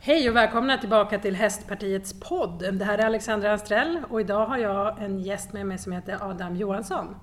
Hej 0.00 0.30
och 0.30 0.36
välkomna 0.36 0.78
tillbaka 0.78 1.18
till 1.18 1.36
Hästpartiets 1.36 2.20
podd. 2.20 2.78
Det 2.78 2.84
här 2.84 2.98
är 2.98 3.06
Alexandra 3.06 3.52
Anstrell 3.52 3.98
och 4.10 4.20
idag 4.20 4.46
har 4.46 4.58
jag 4.58 5.02
en 5.02 5.18
gäst 5.18 5.52
med 5.52 5.66
mig 5.66 5.78
som 5.78 5.92
heter 5.92 6.18
Adam 6.30 6.56
Johansson. 6.56 7.16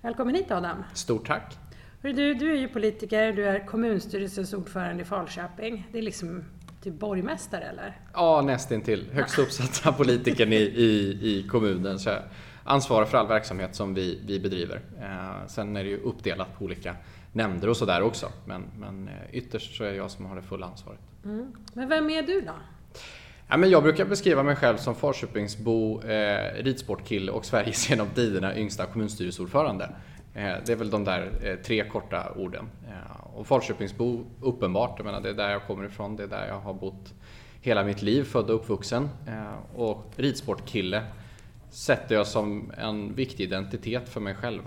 Välkommen 0.00 0.34
hit 0.34 0.50
Adam! 0.50 0.84
Stort 0.94 1.26
tack! 1.26 1.58
Du, 2.02 2.34
du 2.34 2.52
är 2.52 2.56
ju 2.56 2.68
politiker, 2.68 3.32
du 3.32 3.48
är 3.48 3.66
kommunstyrelsens 3.66 4.52
ordförande 4.52 5.02
i 5.02 5.04
Falköping. 5.04 5.88
Det 5.92 5.98
är 5.98 6.02
liksom 6.02 6.44
typ 6.82 6.94
borgmästare 6.94 7.64
eller? 7.64 7.98
Ja, 8.14 8.42
nästintill. 8.42 9.10
Högst 9.12 9.38
uppsatta 9.38 9.92
politikern 9.98 10.52
i, 10.52 10.56
i, 10.56 11.18
i 11.22 11.48
kommunen. 11.50 11.98
Så 11.98 12.08
jag 12.08 12.22
ansvarar 12.64 13.04
för 13.04 13.18
all 13.18 13.28
verksamhet 13.28 13.74
som 13.74 13.94
vi, 13.94 14.20
vi 14.26 14.40
bedriver. 14.40 14.80
Eh, 15.00 15.46
sen 15.46 15.76
är 15.76 15.84
det 15.84 15.90
ju 15.90 16.00
uppdelat 16.00 16.58
på 16.58 16.64
olika 16.64 16.96
nämnder 17.34 17.68
och 17.68 17.76
sådär 17.76 18.02
också. 18.02 18.28
Men, 18.44 18.62
men 18.78 19.08
eh, 19.08 19.14
ytterst 19.32 19.76
så 19.76 19.84
är 19.84 19.90
det 19.90 19.96
jag 19.96 20.10
som 20.10 20.26
har 20.26 20.36
det 20.36 20.42
fulla 20.42 20.66
ansvaret. 20.66 21.00
Mm. 21.24 21.52
Men 21.74 21.88
vem 21.88 22.10
är 22.10 22.22
du 22.22 22.40
då? 22.40 22.52
Ja, 23.48 23.56
men 23.56 23.70
jag 23.70 23.82
brukar 23.82 24.04
beskriva 24.04 24.42
mig 24.42 24.56
själv 24.56 24.76
som 24.76 24.94
Falköpingsbo, 24.94 26.02
eh, 26.02 26.62
ridsportkille 26.62 27.32
och 27.32 27.44
Sveriges 27.44 27.90
genom 27.90 28.08
tiderna 28.08 28.56
yngsta 28.56 28.86
kommunstyrelseordförande. 28.86 29.84
Eh, 30.34 30.52
det 30.66 30.72
är 30.72 30.76
väl 30.76 30.90
de 30.90 31.04
där 31.04 31.30
eh, 31.42 31.56
tre 31.56 31.88
korta 31.88 32.32
orden. 32.36 32.68
Eh, 32.88 33.36
och 33.36 33.46
Falköpingsbo, 33.46 34.24
uppenbart, 34.40 34.94
jag 34.96 35.04
menar, 35.04 35.20
det 35.20 35.28
är 35.28 35.34
där 35.34 35.50
jag 35.50 35.66
kommer 35.66 35.84
ifrån, 35.84 36.16
det 36.16 36.22
är 36.22 36.28
där 36.28 36.46
jag 36.46 36.60
har 36.60 36.74
bott 36.74 37.14
hela 37.60 37.84
mitt 37.84 38.02
liv, 38.02 38.24
född 38.24 38.50
och 38.50 38.56
uppvuxen. 38.56 39.08
Eh, 39.26 39.80
och 39.80 40.12
ridsportkille 40.16 41.02
sätter 41.70 42.14
jag 42.14 42.26
som 42.26 42.72
en 42.78 43.14
viktig 43.14 43.44
identitet 43.44 44.08
för 44.08 44.20
mig 44.20 44.34
själv. 44.34 44.62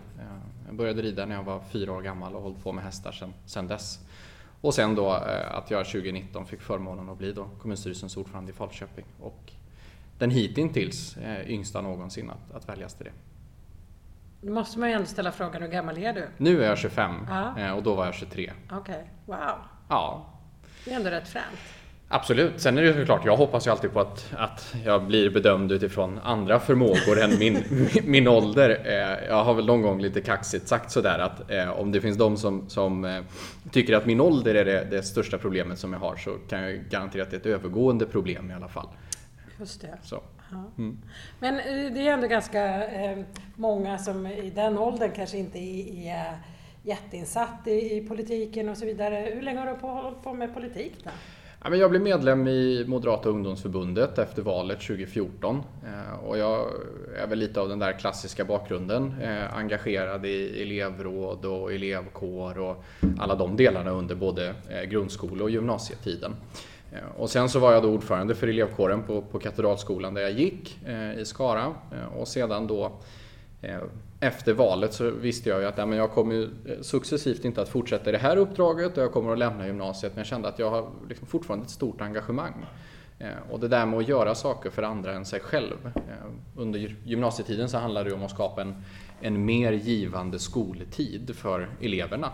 Jag 0.67 0.75
började 0.75 1.01
rida 1.01 1.25
när 1.25 1.35
jag 1.35 1.43
var 1.43 1.59
fyra 1.59 1.93
år 1.93 2.01
gammal 2.01 2.35
och 2.35 2.41
hållit 2.41 2.63
på 2.63 2.71
med 2.71 2.83
hästar 2.83 3.11
sedan, 3.11 3.33
sedan 3.45 3.67
dess. 3.67 3.99
Och 4.61 4.73
sen 4.73 4.95
då 4.95 5.15
eh, 5.15 5.55
att 5.55 5.71
jag 5.71 5.85
2019 5.85 6.45
fick 6.45 6.61
förmånen 6.61 7.09
att 7.09 7.17
bli 7.17 7.33
då 7.33 7.49
kommunstyrelsens 7.61 8.17
ordförande 8.17 8.51
i 8.51 8.53
Falköping. 8.53 9.05
Och 9.19 9.51
den 10.17 10.31
hittills 10.31 11.17
eh, 11.17 11.49
yngsta 11.49 11.81
någonsin 11.81 12.29
att, 12.29 12.55
att 12.55 12.69
väljas 12.69 12.93
till 12.93 13.05
det. 13.05 13.11
Då 14.41 14.53
måste 14.53 14.79
man 14.79 14.89
ju 14.89 14.95
ändå 14.95 15.07
ställa 15.07 15.31
frågan, 15.31 15.61
hur 15.61 15.69
gammal 15.69 15.97
är 15.97 16.13
du? 16.13 16.27
Nu 16.37 16.63
är 16.63 16.67
jag 16.67 16.77
25 16.77 17.27
ja. 17.29 17.59
Eh, 17.59 17.71
och 17.71 17.83
då 17.83 17.95
var 17.95 18.05
jag 18.05 18.15
23. 18.15 18.51
Okej, 18.71 18.79
okay. 18.79 19.03
wow. 19.25 19.55
Ja. 19.89 20.25
Det 20.85 20.91
är 20.91 20.95
ändå 20.95 21.09
rätt 21.09 21.27
fränt. 21.27 21.59
Absolut. 22.09 22.61
Sen 22.61 22.77
är 22.77 22.81
det 22.81 22.87
ju 22.87 22.93
såklart, 22.93 23.25
jag 23.25 23.37
hoppas 23.37 23.67
ju 23.67 23.71
alltid 23.71 23.93
på 23.93 23.99
att, 23.99 24.33
att 24.37 24.75
jag 24.85 25.03
blir 25.03 25.29
bedömd 25.29 25.71
utifrån 25.71 26.19
andra 26.23 26.59
förmågor 26.59 27.21
än 27.21 27.39
min, 27.39 27.63
min 28.03 28.27
ålder. 28.27 28.81
Eh, 28.85 29.27
jag 29.27 29.43
har 29.43 29.53
väl 29.53 29.65
någon 29.65 29.81
gång 29.81 30.01
lite 30.01 30.21
kaxigt 30.21 30.67
sagt 30.67 30.91
sådär 30.91 31.19
att 31.19 31.51
eh, 31.51 31.69
om 31.69 31.91
det 31.91 32.01
finns 32.01 32.17
de 32.17 32.37
som, 32.37 32.69
som 32.69 33.05
eh, 33.05 33.21
tycker 33.71 33.95
att 33.95 34.05
min 34.05 34.21
ålder 34.21 34.55
är 34.55 34.65
det, 34.65 34.87
det, 34.91 35.03
största 35.03 35.37
problemet 35.37 35.79
som 35.79 35.93
jag 35.93 35.99
har 35.99 36.15
så 36.15 36.31
kan 36.49 36.61
jag 36.61 36.79
garantera 36.89 37.23
att 37.23 37.31
det 37.31 37.35
är 37.35 37.39
ett 37.39 37.45
övergående 37.45 38.05
problem 38.05 38.51
i 38.51 38.53
alla 38.53 38.67
fall. 38.67 38.87
Just 39.59 39.81
det. 39.81 39.97
Så. 40.03 40.21
Mm. 40.77 40.97
Men 41.39 41.55
det 41.93 42.07
är 42.07 42.13
ändå 42.13 42.27
ganska 42.27 42.83
många 43.55 43.97
som 43.97 44.27
i 44.27 44.51
den 44.55 44.77
åldern 44.77 45.11
kanske 45.15 45.37
inte 45.37 45.59
är, 45.59 46.11
är 46.11 46.37
jätteinsatt 46.83 47.67
i, 47.67 47.97
i 47.97 48.07
politiken 48.07 48.69
och 48.69 48.77
så 48.77 48.85
vidare. 48.85 49.31
Hur 49.33 49.41
länge 49.41 49.59
har 49.59 49.65
du 49.65 49.87
hållit 49.87 50.23
på 50.23 50.33
med 50.33 50.53
politik 50.53 50.93
då? 51.03 51.09
Jag 51.63 51.89
blev 51.89 52.01
medlem 52.01 52.47
i 52.47 52.85
Moderata 52.87 53.29
ungdomsförbundet 53.29 54.17
efter 54.17 54.41
valet 54.41 54.79
2014 54.79 55.63
eh, 55.85 56.23
och 56.23 56.37
jag 56.37 56.67
är 57.17 57.27
väl 57.27 57.39
lite 57.39 57.61
av 57.61 57.69
den 57.69 57.79
där 57.79 57.99
klassiska 57.99 58.45
bakgrunden. 58.45 59.15
Eh, 59.21 59.57
engagerad 59.57 60.25
i 60.25 60.61
elevråd 60.61 61.45
och 61.45 61.73
elevkår 61.73 62.59
och 62.59 62.83
alla 63.19 63.35
de 63.35 63.55
delarna 63.55 63.91
under 63.91 64.15
både 64.15 64.55
eh, 64.69 64.83
grundskole 64.89 65.43
och 65.43 65.49
gymnasietiden. 65.49 66.35
Och 67.17 67.29
sen 67.29 67.49
så 67.49 67.59
var 67.59 67.73
jag 67.73 67.83
då 67.83 67.89
ordförande 67.89 68.35
för 68.35 68.47
elevkåren 68.47 69.03
på, 69.03 69.21
på 69.21 69.39
Katedralskolan 69.39 70.13
där 70.13 70.21
jag 70.21 70.31
gick 70.31 70.79
i 71.17 71.25
Skara 71.25 71.73
och 72.17 72.27
sedan 72.27 72.67
då 72.67 72.91
efter 74.19 74.53
valet 74.53 74.93
så 74.93 75.11
visste 75.11 75.49
jag 75.49 75.61
ju 75.61 75.65
att 75.65 75.77
ja, 75.77 75.85
men 75.85 75.97
jag 75.97 76.11
kommer 76.11 76.35
ju 76.35 76.43
eh, 76.43 76.81
successivt 76.81 77.45
inte 77.45 77.61
att 77.61 77.69
fortsätta 77.69 78.09
i 78.09 78.11
det 78.11 78.17
här 78.17 78.37
uppdraget 78.37 78.97
och 78.97 79.03
jag 79.03 79.11
kommer 79.11 79.31
att 79.31 79.37
lämna 79.37 79.67
gymnasiet 79.67 80.11
men 80.15 80.19
jag 80.19 80.27
kände 80.27 80.47
att 80.47 80.59
jag 80.59 80.69
har 80.69 80.89
liksom 81.09 81.27
fortfarande 81.27 81.65
ett 81.65 81.71
stort 81.71 82.01
engagemang. 82.01 82.65
Eh, 83.19 83.51
och 83.51 83.59
det 83.59 83.67
där 83.67 83.85
med 83.85 83.99
att 83.99 84.07
göra 84.07 84.35
saker 84.35 84.69
för 84.69 84.83
andra 84.83 85.13
än 85.13 85.25
sig 85.25 85.39
själv. 85.39 85.91
Eh, 85.95 86.31
under 86.55 86.95
gymnasietiden 87.03 87.69
så 87.69 87.77
handlade 87.77 88.09
det 88.09 88.15
om 88.15 88.23
att 88.23 88.31
skapa 88.31 88.61
en, 88.61 88.83
en 89.21 89.45
mer 89.45 89.71
givande 89.71 90.39
skoltid 90.39 91.35
för 91.35 91.69
eleverna. 91.81 92.31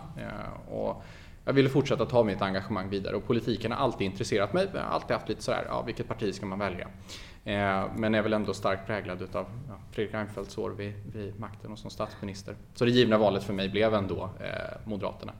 Och 0.70 1.02
jag 1.44 1.52
ville 1.52 1.68
fortsätta 1.68 2.06
ta 2.06 2.22
mitt 2.22 2.42
engagemang 2.42 2.88
vidare 2.88 3.16
och 3.16 3.26
politiken 3.26 3.72
har 3.72 3.78
alltid 3.78 4.06
intresserat 4.06 4.52
mig. 4.52 4.66
Jag 4.74 4.80
har 4.80 4.86
alltid 4.86 5.16
haft 5.16 5.28
lite 5.28 5.42
sådär, 5.42 5.64
ja, 5.68 5.82
vilket 5.82 6.08
parti 6.08 6.34
ska 6.34 6.46
man 6.46 6.58
välja? 6.58 6.88
Eh, 7.44 7.84
men 7.96 8.14
är 8.14 8.22
väl 8.22 8.32
ändå 8.32 8.54
starkt 8.54 8.86
präglad 8.86 9.22
utav 9.22 9.46
Fredrik 9.90 10.14
Reinfeldts 10.14 10.58
år 10.58 10.70
vid, 10.70 10.92
vid, 11.12 11.40
makten 11.40 11.72
och 11.72 11.78
som 11.78 11.90
statsminister. 11.90 12.56
Så 12.74 12.84
det 12.84 12.90
givna 12.90 13.18
valet 13.18 13.44
för 13.44 13.52
mig 13.52 13.68
blev 13.68 13.94
ändå 13.94 14.30
eh, 14.40 14.78
Moderaterna. 14.84 15.32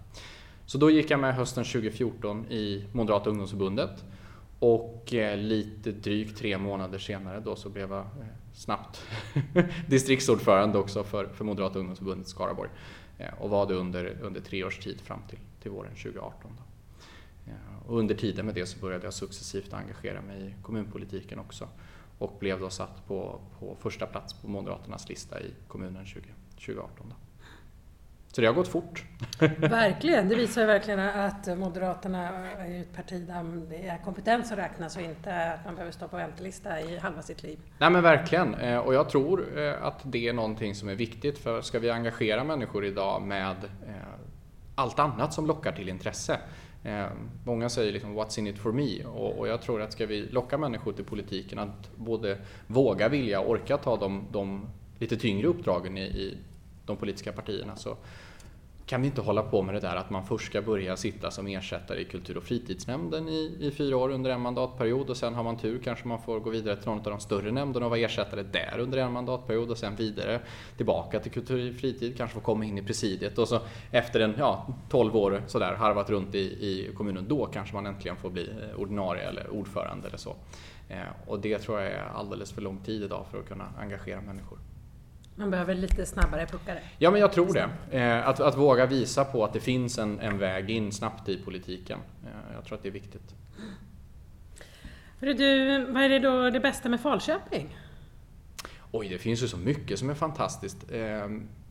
Så 0.67 0.79
då 0.79 0.91
gick 0.91 1.11
jag 1.11 1.21
med 1.21 1.35
hösten 1.35 1.65
2014 1.65 2.47
i 2.47 2.85
Moderata 2.93 3.31
ungdomsförbundet 3.31 4.05
och 4.59 5.15
eh, 5.15 5.39
lite 5.39 5.93
drygt 5.93 6.39
tre 6.39 6.59
månader 6.59 6.99
senare 6.99 7.41
då 7.41 7.57
så 7.57 7.69
blev 7.69 7.91
jag 7.91 8.07
snabbt 8.55 9.03
distriktsordförande 9.89 10.79
också 10.79 11.05
för, 11.05 11.27
för 11.27 11.45
Moderata 11.45 11.79
ungdomsförbundet 11.79 12.29
Skaraborg 12.29 12.71
och 13.39 13.51
var 13.51 13.67
det 13.67 13.75
under, 13.75 14.17
under 14.23 14.41
tre 14.41 14.65
års 14.65 14.79
tid 14.79 15.01
fram 15.01 15.21
till, 15.29 15.39
till 15.63 15.71
våren 15.71 15.91
2018. 15.95 16.51
Då. 16.57 16.63
Och 17.87 17.99
under 17.99 18.15
tiden 18.15 18.47
med 18.47 18.55
det 18.55 18.67
så 18.67 18.79
började 18.79 19.05
jag 19.05 19.15
successivt 19.15 19.73
engagera 19.73 20.23
mig 20.23 20.47
i 20.47 20.55
kommunpolitiken 20.63 21.39
också 21.39 21.69
och 22.19 22.37
blev 22.41 22.61
då 22.61 22.71
satt 22.71 23.07
på, 23.07 23.41
på 23.59 23.77
första 23.81 24.07
plats 24.07 24.33
på 24.35 24.49
Moderaternas 24.49 25.09
lista 25.09 25.41
i 25.41 25.55
kommunen 25.69 26.07
20, 26.07 26.21
2018. 26.51 27.07
Då. 27.09 27.15
Så 28.27 28.41
det 28.41 28.47
har 28.47 28.55
gått 28.55 28.69
fort. 28.69 29.05
Verkligen, 29.59 30.29
det 30.29 30.35
visar 30.35 30.61
ju 30.61 30.67
verkligen 30.67 31.01
att 31.01 31.59
Moderaterna 31.59 32.29
är 32.29 32.81
ett 32.81 32.97
parti 32.97 33.27
där 33.27 33.67
det 33.71 33.89
är 33.89 33.99
kompetens 33.99 34.49
som 34.49 34.57
räknas 34.57 34.97
och 34.97 35.03
inte 35.03 35.53
att 35.53 35.65
man 35.65 35.75
behöver 35.75 35.93
stå 35.93 36.09
på 36.09 36.17
väntelista 36.17 36.81
i 36.81 36.99
halva 36.99 37.23
sitt 37.23 37.43
liv. 37.43 37.59
Nej 37.79 37.91
men 37.91 38.03
verkligen, 38.03 38.55
eh, 38.55 38.79
och 38.79 38.95
jag 38.95 39.09
tror 39.09 39.59
eh, 39.59 39.85
att 39.85 40.01
det 40.03 40.29
är 40.29 40.33
någonting 40.33 40.75
som 40.75 40.89
är 40.89 40.95
viktigt 40.95 41.39
för 41.39 41.61
ska 41.61 41.79
vi 41.79 41.91
engagera 41.91 42.45
människor 42.45 42.85
idag 42.85 43.23
med 43.23 43.57
allt 44.75 44.99
annat 44.99 45.35
som 45.35 45.47
lockar 45.47 45.73
till 45.73 45.89
intresse 45.89 46.41
Eh, 46.85 47.07
många 47.45 47.69
säger 47.69 47.93
liksom 47.93 48.19
“What's 48.19 48.39
in 48.39 48.47
it 48.47 48.59
for 48.59 48.73
me?” 48.73 49.05
och, 49.05 49.39
och, 49.39 49.49
jag 49.49 49.63
tror 49.63 49.83
att 49.83 49.93
ska 49.93 50.07
vi 50.07 50.23
locka 50.23 50.59
människor 50.59 50.93
till 50.93 51.05
politiken 51.05 51.59
att 51.59 51.97
både 51.97 52.39
våga, 52.67 53.09
vilja 53.09 53.41
och 53.41 53.51
orka 53.51 53.77
ta 53.77 53.97
de, 53.97 54.25
de 54.33 54.67
lite 54.99 55.17
tyngre 55.17 55.47
uppdragen 55.47 55.99
i, 55.99 56.03
i 56.03 56.39
de 56.87 56.97
politiska 56.97 57.33
partierna 57.33 57.77
så 57.77 57.97
kan 58.87 59.01
vi 59.01 59.07
inte 59.07 59.21
hålla 59.21 59.43
på 59.43 59.63
med 59.63 59.75
det 59.75 59.81
där 59.81 59.97
att 59.97 60.11
man 60.11 60.27
först 60.27 60.47
ska 60.47 60.63
börja 60.63 60.97
sitta 60.97 61.31
som 61.31 61.47
ersättare 61.47 62.01
i 62.01 62.05
kultur 62.05 62.37
och 62.37 62.43
fritidsnämnden 62.43 63.29
i, 63.29 63.57
i 63.61 63.71
fyra 63.71 63.97
år 63.97 64.09
under 64.09 64.31
en 64.31 64.41
mandatperiod 64.41 65.11
och 65.11 65.17
sen 65.17 65.35
har 65.35 65.43
man 65.43 65.57
tur 65.57 65.81
kanske 65.85 66.09
man 66.09 66.23
får 66.23 66.41
gå 66.41 66.51
vidare 66.51 66.77
till 66.77 66.89
någon 66.89 66.99
av 66.99 67.05
de 67.05 67.21
större 67.21 67.53
nämnderna 67.53 67.87
och 67.87 67.91
vara 67.91 68.01
ersättare 68.01 68.43
där 68.43 68.79
under 68.79 68.99
en 68.99 69.13
mandatperiod 69.13 69.71
och 69.71 69.79
sen 69.79 69.97
vidare 69.97 70.41
tillbaka 70.77 71.21
till 71.21 71.33
kultur 71.33 71.71
och 71.71 71.77
fritid, 71.77 72.17
kanske 72.17 72.35
få 72.35 72.41
komma 72.41 72.65
in 72.65 72.79
i 72.79 72.83
presidiet 72.83 73.39
och 73.39 73.49
så 73.49 73.61
efter 73.91 74.21
en 74.21 74.35
ja, 74.39 74.67
12 74.89 75.17
år 75.17 75.43
sådär 75.47 75.75
harvat 75.75 76.11
runt 76.11 76.35
i, 76.35 76.39
i 76.39 76.91
kommunen, 76.97 77.29
då 77.29 77.47
kanske 77.47 77.75
man 77.75 77.87
äntligen 77.87 78.17
får 78.17 78.31
bli 78.31 78.51
eh, 78.51 78.81
ordinarie 78.81 79.29
eller 79.29 79.51
ordförande 79.51 80.09
eller 80.09 80.19
så. 80.19 80.37
Eh, 80.89 80.99
och 81.27 81.41
det 81.41 81.59
tror 81.59 81.81
jag 81.81 81.91
är 81.93 82.05
alldeles 82.15 82.53
för 82.53 82.63
lång 82.63 82.79
tid 82.79 83.03
idag 83.03 83.27
för 83.31 83.39
att 83.39 83.49
kunna 83.49 83.69
engagera 83.79 84.21
människor. 84.21 84.59
Man 85.37 85.51
behöver 85.51 85.75
lite 85.75 86.07
snabbare 86.07 86.47
puckare. 86.47 86.83
Ja, 86.99 87.11
men 87.11 87.21
jag 87.21 87.33
tror 87.33 87.55
det. 87.55 87.99
Eh, 87.99 88.29
att, 88.29 88.41
att 88.41 88.57
våga 88.57 88.87
visa 88.87 89.25
på 89.25 89.45
att 89.45 89.53
det 89.53 89.61
finns 89.61 89.99
en, 89.99 90.21
en 90.21 90.39
väg 90.39 90.71
in 90.71 90.93
snabbt 90.93 91.29
i 91.29 91.37
politiken. 91.37 91.99
Eh, 92.25 92.55
jag 92.55 92.65
tror 92.65 92.77
att 92.77 92.83
det 92.83 92.89
är 92.89 92.93
viktigt. 92.93 93.35
Hörru 95.21 95.35
du, 95.35 95.85
vad 95.85 96.03
är 96.03 96.09
det 96.09 96.19
då 96.19 96.51
det 96.51 96.61
bästa 96.61 96.89
med 96.89 97.01
Falköping? 97.01 97.79
Oj, 98.93 99.09
det 99.09 99.19
finns 99.19 99.43
ju 99.43 99.49
så 99.49 99.57
mycket 99.57 99.99
som 99.99 100.11
är 100.11 100.15
fantastiskt. 100.15 100.91
Eh, 100.91 101.01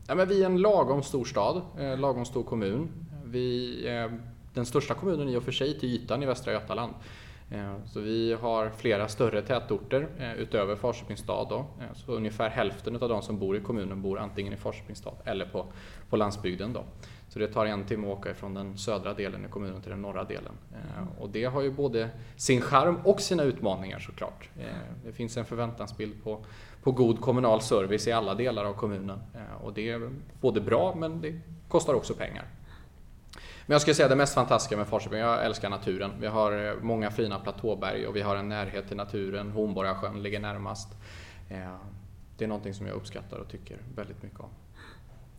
ja, 0.06 0.14
men 0.14 0.28
vi 0.28 0.42
är 0.42 0.46
en 0.46 0.60
lagom 0.60 1.02
stor 1.02 1.24
stad, 1.24 1.62
lagom 1.98 2.24
stor 2.24 2.44
kommun. 2.44 2.88
Vi 3.24 3.84
den 4.54 4.66
största 4.66 4.94
kommunen 4.94 5.28
i 5.28 5.36
och 5.36 5.42
för 5.42 5.52
sig 5.52 5.78
till 5.78 5.88
ytan 5.88 6.22
i 6.22 6.26
Västra 6.26 6.52
Götaland. 6.52 6.94
Eh, 7.54 7.74
så 7.86 8.00
vi 8.00 8.32
har 8.40 8.70
flera 8.70 9.08
större 9.08 9.42
tätorter 9.42 10.08
eh, 10.18 10.34
utöver 10.34 10.76
Falköpings 10.76 11.20
stad. 11.20 11.46
Då. 11.48 11.58
Eh, 11.58 11.94
så 11.94 12.12
ungefär 12.12 12.48
hälften 12.48 13.02
av 13.02 13.08
de 13.08 13.22
som 13.22 13.38
bor 13.38 13.56
i 13.56 13.60
kommunen 13.60 14.02
bor 14.02 14.18
antingen 14.18 14.52
i 14.52 14.56
Falköpings 14.56 14.98
stad 14.98 15.14
eller 15.24 15.46
på, 15.46 15.66
på 16.10 16.16
landsbygden. 16.16 16.72
Då. 16.72 16.84
Så 17.28 17.38
det 17.38 17.48
tar 17.48 17.66
en 17.66 17.84
timme 17.84 18.06
att 18.06 18.18
åka 18.18 18.34
från 18.34 18.54
den 18.54 18.78
södra 18.78 19.14
delen 19.14 19.44
i 19.44 19.48
kommunen 19.48 19.80
till 19.80 19.90
den 19.90 20.02
norra 20.02 20.24
delen. 20.24 20.52
Och 21.18 21.28
det 21.28 21.44
har 21.44 21.62
ju 21.62 21.70
både 21.70 22.10
sin 22.36 22.60
charm 22.60 22.98
och 23.04 23.20
sina 23.20 23.42
utmaningar 23.42 23.98
såklart. 23.98 24.48
Det 25.04 25.12
finns 25.12 25.36
en 25.36 25.44
förväntansbild 25.44 26.24
på, 26.24 26.44
på 26.82 26.92
god 26.92 27.20
kommunal 27.20 27.60
service 27.60 28.08
i 28.08 28.12
alla 28.12 28.34
delar 28.34 28.64
av 28.64 28.74
kommunen. 28.74 29.18
Och 29.64 29.72
det 29.72 29.90
är 29.90 30.10
både 30.40 30.60
bra 30.60 30.94
men 30.94 31.20
det 31.20 31.40
kostar 31.68 31.94
också 31.94 32.14
pengar. 32.14 32.44
Men 33.66 33.74
jag 33.74 33.80
skulle 33.80 33.94
säga 33.94 34.08
det 34.08 34.16
mest 34.16 34.34
fantastiska 34.34 34.76
med 34.76 34.86
Falköping, 34.86 35.18
jag 35.18 35.44
älskar 35.44 35.70
naturen. 35.70 36.10
Vi 36.20 36.26
har 36.26 36.66
eh, 36.66 36.74
många 36.80 37.10
fina 37.10 37.38
platåberg 37.38 38.06
och 38.06 38.16
vi 38.16 38.22
har 38.22 38.36
en 38.36 38.48
närhet 38.48 38.88
till 38.88 38.96
naturen. 38.96 39.50
Hornborgasjön 39.50 40.22
ligger 40.22 40.40
närmast. 40.40 40.88
Eh, 41.48 41.76
det 42.38 42.44
är 42.44 42.48
någonting 42.48 42.74
som 42.74 42.86
jag 42.86 42.96
uppskattar 42.96 43.38
och 43.38 43.48
tycker 43.48 43.78
väldigt 43.96 44.22
mycket 44.22 44.40
om. 44.40 44.48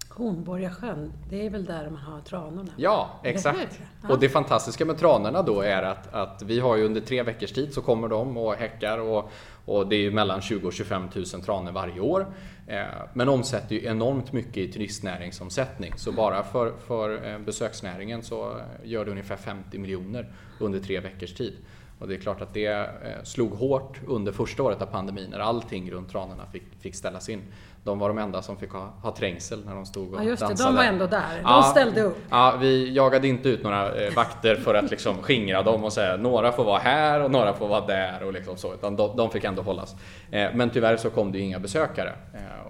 Hornborgasjön, 0.10 1.14
det 1.30 1.46
är 1.46 1.50
väl 1.50 1.66
där 1.66 1.90
man 1.90 2.02
har 2.02 2.22
tranorna? 2.22 2.72
Ja, 2.78 3.20
exakt. 3.24 3.80
Ja. 4.02 4.10
Och 4.10 4.20
det 4.20 4.30
fantastiska 4.30 4.86
med 4.86 4.98
tranorna 4.98 5.42
då 5.42 5.62
är 5.62 5.84
att, 5.84 6.14
att 6.14 6.42
vi 6.42 6.60
har 6.60 6.76
ju 6.76 6.86
under 6.86 7.02
tre 7.02 7.24
veckors 7.24 7.52
tid 7.52 7.74
så 7.74 7.82
kommer 7.82 8.08
de 8.08 8.38
och 8.38 8.54
häckar 8.54 8.98
och, 8.98 9.32
och 9.66 9.88
det 9.88 9.96
är 9.96 10.12
mellan 10.12 10.42
20 10.42 10.68
och 10.68 10.74
25 10.74 11.08
000 11.16 11.26
tranor 11.26 11.72
varje 11.72 12.00
år. 12.00 12.28
Eh, 12.68 12.84
men 13.14 13.30
omsätter 13.30 13.76
ju 13.76 13.86
enormt 13.86 14.34
mycket 14.34 14.58
i 14.58 14.72
turistnäringsomsättning. 14.72 15.94
Så 15.98 16.12
bara 16.12 16.44
för, 16.44 16.74
för 16.88 17.28
eh, 17.28 17.40
besöksnäringen 17.40 18.24
så 18.24 18.52
eh, 18.52 18.64
gör 18.84 19.06
det 19.06 19.12
ungefär 19.12 19.36
50 19.36 19.78
miljoner 19.78 20.32
under 20.60 20.80
tre 20.80 21.00
veckors 21.00 21.34
tid. 21.34 21.54
Och 22.00 22.08
det 22.08 22.16
är 22.16 22.20
klart 22.20 22.42
att 22.42 22.54
det 22.54 22.90
slog 23.24 23.52
hårt 23.52 24.00
under 24.08 24.32
första 24.32 24.64
året 24.64 24.82
av 24.82 24.86
pandemin 24.86 25.30
när 25.30 25.40
allting 25.40 25.92
runt 25.92 26.10
tranorna 26.10 26.46
fick, 26.54 26.64
fick 26.80 26.96
ställas 26.96 27.30
in. 27.30 27.42
De 27.86 28.00
var 28.00 28.08
de 28.08 28.18
enda 28.18 28.42
som 28.42 28.58
fick 28.58 28.72
ha, 28.72 28.94
ha 29.02 29.16
trängsel 29.16 29.66
när 29.66 29.76
de 29.76 29.86
stod 29.86 30.04
och 30.04 30.12
dansade. 30.12 30.26
Ja 30.26 30.50
just 30.50 30.58
det, 30.58 30.64
de 30.64 30.76
var 30.76 30.84
ändå 30.84 31.08
där. 31.08 31.36
De 31.36 31.42
ja, 31.44 31.64
ställde 31.64 32.02
upp. 32.02 32.18
Ja, 32.30 32.58
vi 32.62 32.94
jagade 32.94 33.28
inte 33.28 33.50
ut 33.50 33.64
några 33.64 34.06
eh, 34.06 34.14
vakter 34.16 34.56
för 34.56 34.76
att 34.76 34.92
liksom 34.92 35.18
skingra 35.18 35.64
dem 35.64 35.84
och 35.84 35.94
säga 35.94 36.18
några 36.18 36.52
får 36.52 36.64
vara 36.64 36.80
här 36.80 37.22
och 37.22 37.32
några 37.32 37.54
får 37.54 37.68
vara 37.68 37.86
där 37.86 38.24
och 38.24 38.34
liksom 38.34 38.58
så. 38.58 38.74
Utan 38.74 38.96
de, 38.96 39.18
de 39.18 39.30
fick 39.30 39.44
ändå 39.44 39.62
hållas. 39.62 39.96
Eh, 40.32 40.50
men 40.54 40.70
tyvärr 40.70 40.98
så 40.98 41.10
kom 41.10 41.32
det 41.32 41.40
inga 41.40 41.60
besökare. 41.60 42.14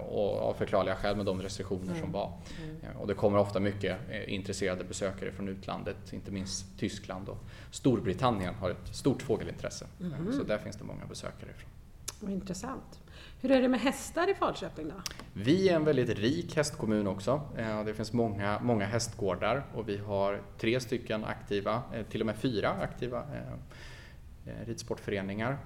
Och 0.09 0.49
av 0.49 0.53
förklarliga 0.53 0.95
skäl 0.95 1.15
med 1.15 1.25
de 1.25 1.41
restriktioner 1.41 1.87
mm. 1.87 2.01
som 2.01 2.11
var. 2.11 2.31
Mm. 2.63 2.97
Och 2.97 3.07
det 3.07 3.13
kommer 3.13 3.39
ofta 3.39 3.59
mycket 3.59 3.97
intresserade 4.27 4.83
besökare 4.83 5.31
från 5.31 5.49
utlandet, 5.49 6.13
inte 6.13 6.31
minst 6.31 6.79
Tyskland 6.79 7.29
och 7.29 7.37
Storbritannien 7.71 8.53
har 8.55 8.69
ett 8.69 8.95
stort 8.95 9.21
fågelintresse. 9.21 9.85
Mm. 9.99 10.33
Så 10.33 10.43
där 10.43 10.57
finns 10.57 10.75
det 10.75 10.83
många 10.83 11.05
besökare 11.05 11.49
ifrån. 11.49 12.31
Intressant. 12.31 12.99
Hur 13.45 13.51
är 13.51 13.61
det 13.61 13.67
med 13.67 13.79
hästar 13.79 14.29
i 14.29 14.33
Falköping 14.33 14.89
då? 14.89 14.95
Vi 15.33 15.69
är 15.69 15.75
en 15.75 15.85
väldigt 15.85 16.19
rik 16.19 16.55
hästkommun 16.55 17.07
också. 17.07 17.41
Eh, 17.57 17.83
det 17.83 17.93
finns 17.93 18.13
många, 18.13 18.59
många 18.59 18.85
hästgårdar 18.85 19.65
och 19.75 19.89
vi 19.89 19.97
har 19.97 20.41
tre 20.57 20.79
stycken 20.79 21.25
aktiva, 21.25 21.81
eh, 21.93 22.05
till 22.05 22.21
och 22.21 22.25
med 22.25 22.35
fyra 22.35 22.69
aktiva 22.69 23.19
eh, 23.19 24.51
ridsportföreningar. 24.65 25.57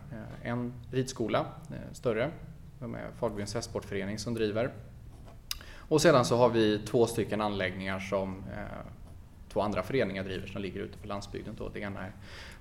En 0.44 0.74
ridskola, 0.92 1.46
större, 1.92 2.32
de 2.80 2.96
är 2.96 3.12
Falköpings 3.20 3.54
hästsportförening 3.54 4.20
som 4.20 4.34
driver. 4.34 4.72
Och 5.76 6.02
sedan 6.02 6.26
så 6.26 6.36
har 6.38 6.50
vi 6.50 6.80
två 6.80 7.06
stycken 7.06 7.42
anläggningar 7.42 8.00
som 8.00 8.44
två 9.50 9.62
andra 9.62 9.84
föreningar 9.84 10.24
driver 10.24 10.48
som 10.48 10.62
ligger 10.62 10.80
ute 10.80 10.98
på 10.98 11.08
landsbygden. 11.08 11.56
Då. 11.58 11.70
Det 11.70 11.80
ena 11.80 12.00
är 12.00 12.12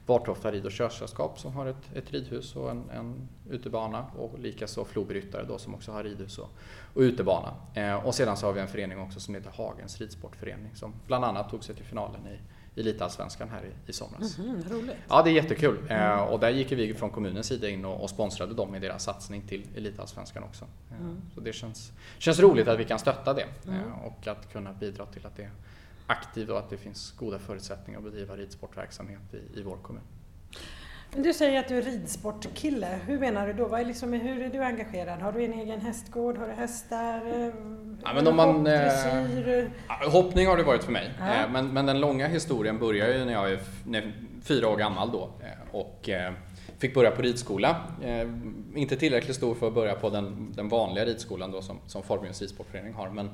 Vartofta 0.07 0.53
rid 0.53 0.67
och 0.67 0.73
körsällskap 0.73 1.39
som 1.39 1.53
har 1.53 1.67
ett, 1.67 1.91
ett 1.95 2.13
ridhus 2.13 2.57
och 2.57 2.71
en, 2.71 2.91
en 2.91 3.29
utebana 3.51 4.07
och 4.17 4.39
likaså 4.39 4.85
Floby 4.85 5.15
Ryttare 5.15 5.45
då 5.49 5.59
som 5.59 5.75
också 5.75 5.93
har 5.93 6.05
ridhus 6.05 6.39
och, 6.39 6.51
och 6.95 7.01
utebana. 7.01 7.55
Eh, 7.75 8.07
och 8.07 8.15
sedan 8.15 8.37
så 8.37 8.47
har 8.47 8.53
vi 8.53 8.61
en 8.61 8.69
förening 8.69 9.01
också 9.01 9.21
som 9.21 9.35
heter 9.35 9.51
Hagens 9.57 10.01
ridsportförening 10.01 10.75
som 10.75 10.95
bland 11.07 11.25
annat 11.25 11.51
tog 11.51 11.65
sig 11.65 11.75
till 11.75 11.85
finalen 11.85 12.27
i 12.27 12.39
Elitallsvenskan 12.81 13.49
här 13.49 13.65
i, 13.65 13.91
i 13.91 13.93
somras. 13.93 14.39
Mm, 14.39 14.63
roligt. 14.71 14.97
Ja, 15.09 15.23
det 15.23 15.31
är 15.31 15.35
jättekul. 15.35 15.79
Eh, 15.89 16.21
och 16.21 16.41
där 16.41 16.51
gick 16.51 16.73
vi 16.73 16.95
från 16.95 17.11
kommunens 17.11 17.47
sida 17.47 17.69
in 17.69 17.85
och, 17.85 18.03
och 18.03 18.11
sponsrade 18.11 18.55
dem 18.55 18.75
i 18.75 18.79
deras 18.79 19.05
satsning 19.05 19.43
till 19.43 19.67
Elitallsvenskan 19.77 20.43
också. 20.43 20.65
Eh, 20.91 21.01
mm. 21.01 21.21
Så 21.35 21.41
det 21.41 21.53
känns, 21.53 21.93
känns 22.19 22.41
roligt 22.41 22.69
att 22.69 22.79
vi 22.79 22.85
kan 22.85 22.99
stötta 22.99 23.35
det 23.35 23.47
mm. 23.67 23.81
eh, 23.81 24.05
och 24.05 24.27
att 24.27 24.53
kunna 24.53 24.73
bidra 24.73 25.07
till 25.07 25.27
att 25.27 25.37
det 25.37 25.51
aktiv 26.09 26.51
och 26.51 26.59
att 26.59 26.71
det 26.71 26.77
finns 26.77 27.13
goda 27.13 27.39
förutsättningar 27.39 27.99
att 27.99 28.05
bedriva 28.05 28.37
ridsportverksamhet 28.37 29.35
i, 29.35 29.59
i 29.59 29.63
vår 29.63 29.77
kommun. 29.77 30.03
Du 31.17 31.35
säger 31.35 31.61
att 31.61 31.69
du 31.69 31.79
är 31.79 31.83
ridsportkille. 31.83 32.99
Hur 33.07 33.19
menar 33.19 33.47
du 33.47 33.53
då? 33.53 33.69
Vad 33.69 33.81
är 33.81 33.85
liksom, 33.85 34.13
hur 34.13 34.43
är 34.43 34.49
du 34.49 34.65
engagerad? 34.65 35.21
Har 35.21 35.33
du 35.33 35.45
en 35.45 35.53
egen 35.53 35.81
hästgård? 35.81 36.39
Har 36.39 36.47
du 36.47 36.53
hästar? 36.53 37.23
Ja, 38.05 38.15
men 38.15 38.27
om 38.27 38.37
man, 38.37 38.67
eh, 38.67 38.93
hoppning 40.13 40.47
har 40.47 40.57
det 40.57 40.63
varit 40.63 40.85
för 40.85 40.93
mig. 40.93 41.15
Ja. 41.19 41.35
Eh, 41.35 41.51
men, 41.51 41.69
men, 41.69 41.87
den 41.87 42.01
långa 42.01 42.27
historien 42.27 42.79
börjar 42.79 43.09
ju 43.09 43.25
när 43.25 43.33
jag 43.33 43.53
är 43.53 43.61
när, 43.85 44.13
fyra 44.43 44.69
år 44.69 44.77
gammal 44.77 45.11
då. 45.13 45.31
Eh, 45.41 45.75
och 45.75 46.09
eh, 46.09 46.33
fick 46.79 46.95
börja 46.95 47.11
på 47.11 47.23
ridskola. 47.23 47.77
Eh, 48.03 48.29
inte 48.75 48.97
tillräckligt 48.97 49.37
stor 49.37 49.55
för 49.55 49.67
att 49.67 49.75
börja 49.75 49.95
på 49.95 50.11
den, 50.11 50.53
den 50.57 50.69
vanliga 50.69 51.05
ridskolan 51.05 51.51
då 51.51 51.63
som, 51.63 51.79
som 51.87 52.03
Falbjörns 52.03 52.41
ridsportförening 52.41 52.93
har. 52.93 53.11
Men, 53.11 53.31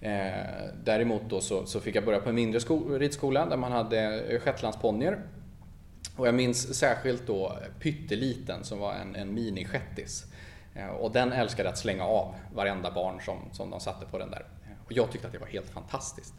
Eh, 0.00 0.70
däremot 0.84 1.22
då 1.28 1.40
så, 1.40 1.66
så, 1.66 1.80
fick 1.80 1.96
jag 1.96 2.04
börja 2.04 2.20
på 2.20 2.28
en 2.28 2.34
mindre 2.34 2.60
sko, 2.60 2.98
ridskola 2.98 3.46
där 3.46 3.56
man 3.56 3.72
hade 3.72 4.20
eh, 4.20 4.40
shetlandsponnyer. 4.40 5.22
Och 6.16 6.26
jag 6.26 6.34
minns 6.34 6.74
särskilt 6.78 7.26
då 7.26 7.58
pytteliten 7.80 8.64
som 8.64 8.78
var 8.78 8.94
en, 8.94 9.16
en 9.16 9.38
mini-shettis. 9.38 10.24
Eh, 10.74 10.88
och 10.88 11.12
den 11.12 11.32
älskade 11.32 11.68
att 11.68 11.78
slänga 11.78 12.04
av 12.04 12.34
varenda 12.54 12.90
barn 12.90 13.20
som, 13.24 13.38
som 13.52 13.70
de 13.70 13.80
satte 13.80 14.06
på 14.06 14.18
den 14.18 14.30
där. 14.30 14.46
Och 14.86 14.92
jag 14.92 15.12
tyckte 15.12 15.26
att 15.26 15.32
det 15.32 15.38
var 15.38 15.46
helt 15.46 15.70
fantastiskt. 15.70 16.34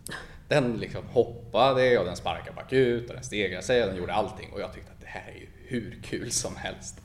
Den 0.48 0.78
liksom 0.78 1.04
hoppade 1.08 2.00
och 2.00 2.06
den 2.06 2.16
sparkade 2.16 2.56
bakut 2.56 3.10
och 3.10 3.16
den 3.16 3.24
stegrade 3.24 3.64
sig 3.64 3.82
och 3.82 3.88
den 3.88 3.98
gjorde 3.98 4.14
allting. 4.14 4.50
Och 4.54 4.62
jag 4.62 4.74
tyckte 4.74 4.92
att 4.92 5.02
det 5.02 5.08
här 5.08 5.32
är 5.32 5.40
ju 5.40 5.48
hur 5.68 6.00
kul 6.04 6.32
som 6.32 6.56
helst. 6.56 7.02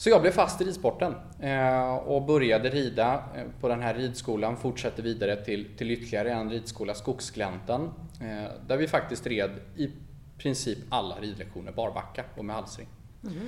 Så 0.00 0.10
jag 0.10 0.22
blev 0.22 0.30
fast 0.30 0.60
i 0.60 0.64
ridsporten 0.64 1.14
eh, 1.40 1.94
och 1.94 2.22
började 2.22 2.70
rida 2.70 3.24
eh, 3.36 3.42
på 3.60 3.68
den 3.68 3.80
här 3.80 3.94
ridskolan, 3.94 4.56
fortsatte 4.56 5.02
vidare 5.02 5.44
till, 5.44 5.76
till 5.76 5.90
ytterligare 5.90 6.32
en 6.32 6.50
ridskola, 6.50 6.94
Skogsgläntan, 6.94 7.92
eh, 8.20 8.52
där 8.66 8.76
vi 8.76 8.88
faktiskt 8.88 9.26
red 9.26 9.50
i 9.76 9.90
princip 10.38 10.78
alla 10.88 11.20
ridlektioner 11.20 11.72
barbacka 11.72 12.24
och 12.36 12.44
med 12.44 12.56
halsring. 12.56 12.86
Mm. 13.22 13.38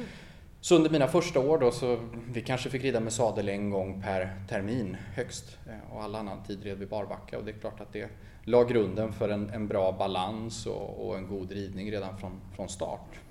Så 0.61 0.77
under 0.77 0.91
mina 0.91 1.09
första 1.09 1.41
år 1.41 1.59
då 1.59 1.71
så 1.71 1.99
vi 2.33 2.41
kanske 2.41 2.71
fick 2.71 2.83
rida 2.83 3.01
med 3.01 3.13
sadel 3.13 3.49
en 3.49 3.71
gång 3.71 4.03
per 4.03 4.33
termin 4.49 4.97
högst 5.15 5.59
och 5.93 6.03
all 6.03 6.15
annan 6.15 6.45
tid 6.45 6.63
red 6.63 6.79
vi 6.79 6.87
barbacka 6.87 7.39
och 7.39 7.45
det 7.45 7.51
är 7.51 7.59
klart 7.59 7.81
att 7.81 7.93
det 7.93 8.09
la 8.45 8.65
grunden 8.65 9.13
för 9.13 9.29
en, 9.29 9.51
en 9.51 9.69
bra 9.69 9.93
balans 9.93 10.67
och, 10.67 11.07
och, 11.07 11.17
en 11.17 11.27
god 11.27 11.53
ridning 11.53 11.93
redan 11.93 12.19
från, 12.19 12.41
från 12.57 12.69
start. 12.69 13.22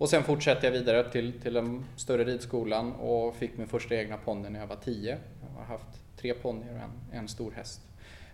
Och 0.00 0.08
sen 0.08 0.22
fortsatte 0.22 0.66
jag 0.66 0.72
vidare 0.72 1.10
till, 1.10 1.40
till 1.40 1.52
den 1.52 1.84
större 1.96 2.24
ridskolan 2.24 2.92
och 2.92 3.34
fick 3.34 3.58
min 3.58 3.66
första 3.66 3.94
egna 3.94 4.16
ponny 4.16 4.48
när 4.48 4.60
jag 4.60 4.66
var 4.66 4.76
10. 4.76 5.18
Jag 5.40 5.60
har 5.60 5.64
haft 5.64 6.00
tre 6.16 6.34
ponnyer 6.34 6.74
och 6.74 6.80
en, 6.80 7.18
en 7.20 7.28
stor 7.28 7.52
häst. 7.52 7.80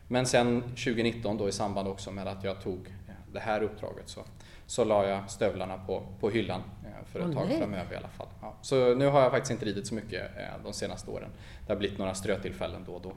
Men 0.09 0.27
sen 0.27 0.63
2019 0.63 1.37
då 1.37 1.49
i 1.49 1.53
samband 1.53 1.89
också 1.89 2.11
med 2.11 2.27
att 2.27 2.45
jag 2.45 2.63
tog 2.63 2.95
det 3.33 3.41
här 3.41 3.63
uppdraget 3.63 4.09
så, 4.09 4.21
så 4.67 4.85
la 4.85 5.09
jag 5.09 5.31
stövlarna 5.31 5.79
på, 5.79 6.03
på 6.21 6.31
hyllan 6.31 6.63
eh, 6.85 7.07
för 7.07 7.21
ett 7.21 7.27
oh, 7.27 7.33
tag 7.33 7.49
nej. 7.49 7.59
framöver 7.59 7.93
i 7.93 7.97
alla 7.97 8.09
fall. 8.09 8.29
Ja, 8.43 8.57
så 8.62 8.95
nu 8.95 9.07
har 9.07 9.23
jag 9.23 9.31
faktiskt 9.31 9.52
inte 9.52 9.64
ridit 9.64 9.87
så 9.87 9.95
mycket 9.95 10.23
eh, 10.37 10.62
de 10.64 10.73
senaste 10.73 11.11
åren. 11.11 11.31
Det 11.67 11.73
har 11.73 11.79
blivit 11.79 11.99
några 11.99 12.14
strötillfällen 12.14 12.85
då 12.87 12.93
och 12.93 13.02
då. 13.02 13.12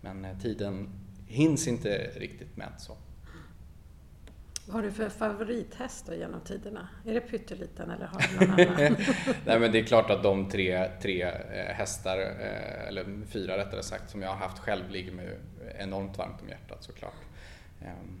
Men 0.00 0.24
eh, 0.24 0.38
tiden 0.38 0.88
hinns 1.26 1.68
inte 1.68 2.10
riktigt 2.16 2.56
med 2.56 2.68
så. 2.78 2.96
Vad 4.66 4.76
har 4.76 4.82
du 4.82 4.90
för 4.90 5.08
favorithäst 5.08 6.06
då 6.06 6.14
genom 6.14 6.40
tiderna? 6.40 6.88
Är 7.06 7.14
det 7.14 7.20
pytteliten 7.20 7.90
eller 7.90 8.06
har 8.06 8.20
du 8.20 8.46
någon 8.46 8.68
annan? 8.76 8.96
Nej 9.46 9.58
men 9.60 9.72
det 9.72 9.78
är 9.78 9.84
klart 9.84 10.10
att 10.10 10.22
de 10.22 10.48
tre, 10.48 10.88
tre 11.02 11.22
eh, 11.22 11.74
hästar, 11.74 12.18
eh, 12.18 12.88
eller 12.88 13.26
fyra 13.26 13.58
rättare 13.58 13.82
sagt, 13.82 14.10
som 14.10 14.22
jag 14.22 14.28
har 14.28 14.36
haft 14.36 14.58
själv 14.58 14.90
ligger 14.90 15.12
mig 15.12 15.38
enormt 15.78 16.18
varmt 16.18 16.42
om 16.42 16.48
hjärtat 16.48 16.84
såklart. 16.84 17.14
Ehm, 17.80 18.20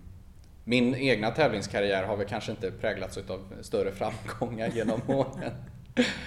min 0.64 0.94
egna 0.94 1.30
tävlingskarriär 1.30 2.04
har 2.04 2.16
väl 2.16 2.26
kanske 2.26 2.50
inte 2.50 2.70
präglats 2.70 3.18
av 3.18 3.52
större 3.60 3.92
framgångar 3.92 4.68
genom 4.68 5.00
åren. 5.06 5.52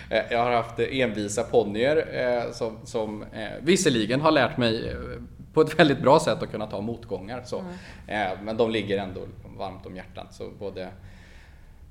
Eh, 0.09 0.23
jag 0.31 0.43
har 0.43 0.51
haft 0.51 0.79
envisa 0.79 1.43
ponnyer 1.43 2.51
som, 2.51 2.77
som 2.85 3.25
visserligen 3.61 4.21
har 4.21 4.31
lärt 4.31 4.57
mig 4.57 4.95
på 5.55 5.61
ett 5.61 5.79
väldigt 5.79 6.01
bra 6.01 6.19
sätt 6.19 6.43
att 6.43 6.51
kunna 6.51 6.67
ta 6.67 6.81
motgångar. 6.81 7.43
Så. 7.45 7.63
Mm. 8.07 8.45
men 8.45 8.57
de 8.57 8.71
ligger 8.71 8.97
ändå 8.97 9.21
varmt 9.57 9.85
om 9.85 9.95
hjärtat. 9.95 10.33
Så 10.33 10.49
både, 10.59 10.89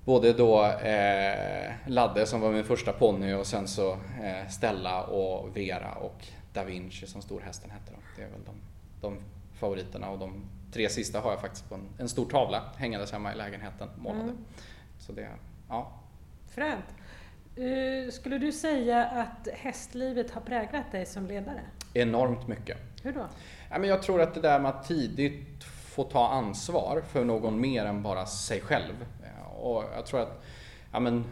både 0.04 0.33
då 0.33 0.64
eh, 0.64 1.73
Ladde 1.87 2.26
som 2.26 2.40
var 2.40 2.52
min 2.52 2.64
första 2.64 2.92
ponny 2.92 3.35
och 3.35 3.47
sen 3.47 3.68
så 3.68 3.92
eh, 3.92 4.49
Stella 4.50 5.02
och 5.02 5.56
Vera 5.56 5.92
och 5.92 6.26
Da 6.52 6.64
Vinci 6.64 7.06
som 7.06 7.23
storhästen 7.23 7.71
hette. 7.71 7.90
Då. 7.90 7.99
Det 8.16 8.23
är 8.23 8.28
väl 8.28 8.44
de, 8.47 8.54
de 9.00 9.18
favoriterna 9.59 10.11
och 10.11 10.18
de 10.18 10.44
tre 10.73 10.88
sista 10.88 11.21
har 11.21 11.30
jag 11.30 11.40
faktiskt 11.40 11.68
på 11.68 11.75
en, 11.75 11.88
en 11.99 12.09
stor 12.09 12.26
tavla 12.26 12.62
hängandes 12.76 13.12
hemma 13.12 13.33
i 13.33 13.37
lägenheten 13.37 13.88
målade. 13.97 14.23
Mm. 14.23 14.44
Så 14.99 15.12
det, 15.12 15.28
ja. 15.68 15.92
Fränt. 16.49 16.85
Uh, 17.59 18.11
skulle 18.11 18.38
du 18.38 18.52
säga 18.52 19.04
att 19.04 19.49
hästlivet 19.52 20.30
har 20.30 20.40
präglat 20.40 20.92
dig 20.92 21.06
som 21.06 21.26
ledare? 21.26 21.61
Enormt 21.95 22.49
mycket. 22.49 22.77
Hur 23.03 23.13
då? 23.13 23.27
Ja, 23.71 23.79
men 23.79 23.89
jag 23.89 24.03
tror 24.03 24.21
att 24.21 24.35
det 24.35 24.41
där 24.41 24.61
med 24.61 24.71
att 24.71 24.89
tidigt 24.89 25.65
få 25.65 26.05
ta 26.05 26.29
ansvar 26.29 27.03
för 27.09 27.25
någon 27.25 27.61
mer 27.61 27.85
än 27.85 28.03
bara 28.03 28.27
sig 28.27 28.61
själv. 28.61 28.95
Och 29.57 29.85
jag 29.97 30.07
tror 30.07 30.21
att 30.21 30.45
ja, 30.93 31.01
men, 31.01 31.25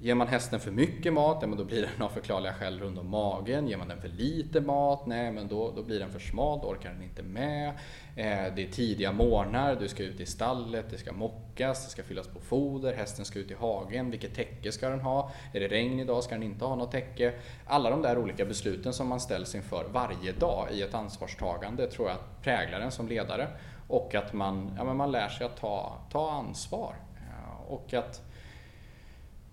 Ger 0.00 0.14
man 0.14 0.28
hästen 0.28 0.60
för 0.60 0.70
mycket 0.70 1.12
mat, 1.12 1.38
ja, 1.40 1.46
men 1.46 1.58
då 1.58 1.64
blir 1.64 1.82
den 1.82 2.02
av 2.02 2.08
förklarliga 2.08 2.52
skäl 2.52 2.80
rund 2.80 2.98
om 2.98 3.10
magen. 3.10 3.68
Ger 3.68 3.76
man 3.76 3.88
den 3.88 4.00
för 4.00 4.08
lite 4.08 4.60
mat, 4.60 5.06
nej 5.06 5.32
men 5.32 5.48
då, 5.48 5.72
då 5.76 5.82
blir 5.82 6.00
den 6.00 6.10
för 6.10 6.18
smal, 6.18 6.60
då 6.62 6.68
orkar 6.68 6.90
den 6.92 7.02
inte 7.02 7.22
med. 7.22 7.68
Eh, 8.16 8.54
det 8.56 8.62
är 8.62 8.70
tidiga 8.72 9.12
morgnar, 9.12 9.76
du 9.76 9.88
ska 9.88 10.02
ut 10.02 10.20
i 10.20 10.26
stallet, 10.26 10.86
det 10.90 10.98
ska 10.98 11.12
mockas, 11.12 11.84
det 11.84 11.90
ska 11.90 12.02
fyllas 12.02 12.28
på 12.28 12.40
foder, 12.40 12.92
hästen 12.92 13.24
ska 13.24 13.38
ut 13.38 13.50
i 13.50 13.54
hagen. 13.54 14.10
Vilket 14.10 14.34
täcke 14.34 14.72
ska 14.72 14.88
den 14.88 15.00
ha? 15.00 15.30
Är 15.52 15.60
det 15.60 15.68
regn 15.68 16.00
idag 16.00 16.24
ska 16.24 16.34
den 16.34 16.42
inte 16.42 16.64
ha 16.64 16.74
något 16.74 16.92
täcke. 16.92 17.34
Alla 17.66 17.90
de 17.90 18.02
där 18.02 18.18
olika 18.18 18.44
besluten 18.44 18.92
som 18.92 19.08
man 19.08 19.20
ställs 19.20 19.54
inför 19.54 19.84
varje 19.92 20.32
dag 20.32 20.68
i 20.72 20.82
ett 20.82 20.94
ansvarstagande 20.94 21.86
tror 21.86 22.08
jag 22.08 22.18
präglar 22.42 22.80
en 22.80 22.92
som 22.92 23.08
ledare. 23.08 23.48
Och 23.88 24.14
att 24.14 24.32
man, 24.32 24.74
ja, 24.76 24.84
men 24.84 24.96
man 24.96 25.12
lär 25.12 25.28
sig 25.28 25.46
att 25.46 25.56
ta, 25.56 25.98
ta 26.12 26.30
ansvar. 26.30 26.94
Ja, 27.14 27.74
och 27.74 27.94
att 27.94 28.22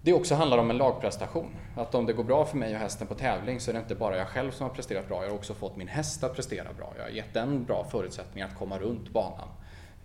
det 0.01 0.13
också 0.13 0.35
handlar 0.35 0.57
om 0.57 0.69
en 0.69 0.77
lagprestation. 0.77 1.55
Att 1.75 1.95
om 1.95 2.05
det 2.05 2.13
går 2.13 2.23
bra 2.23 2.45
för 2.45 2.57
mig 2.57 2.73
och 2.73 2.79
hästen 2.79 3.07
på 3.07 3.15
tävling 3.15 3.59
så 3.59 3.71
är 3.71 3.73
det 3.73 3.79
inte 3.79 3.95
bara 3.95 4.17
jag 4.17 4.27
själv 4.27 4.51
som 4.51 4.67
har 4.67 4.75
presterat 4.75 5.07
bra, 5.07 5.23
jag 5.23 5.29
har 5.29 5.35
också 5.35 5.53
fått 5.53 5.75
min 5.75 5.87
häst 5.87 6.23
att 6.23 6.35
prestera 6.35 6.73
bra. 6.73 6.93
Jag 6.97 7.03
har 7.03 7.09
gett 7.09 7.33
den 7.33 7.63
bra 7.63 7.83
förutsättningar 7.91 8.47
att 8.47 8.55
komma 8.55 8.79
runt 8.79 9.09
banan. 9.09 9.47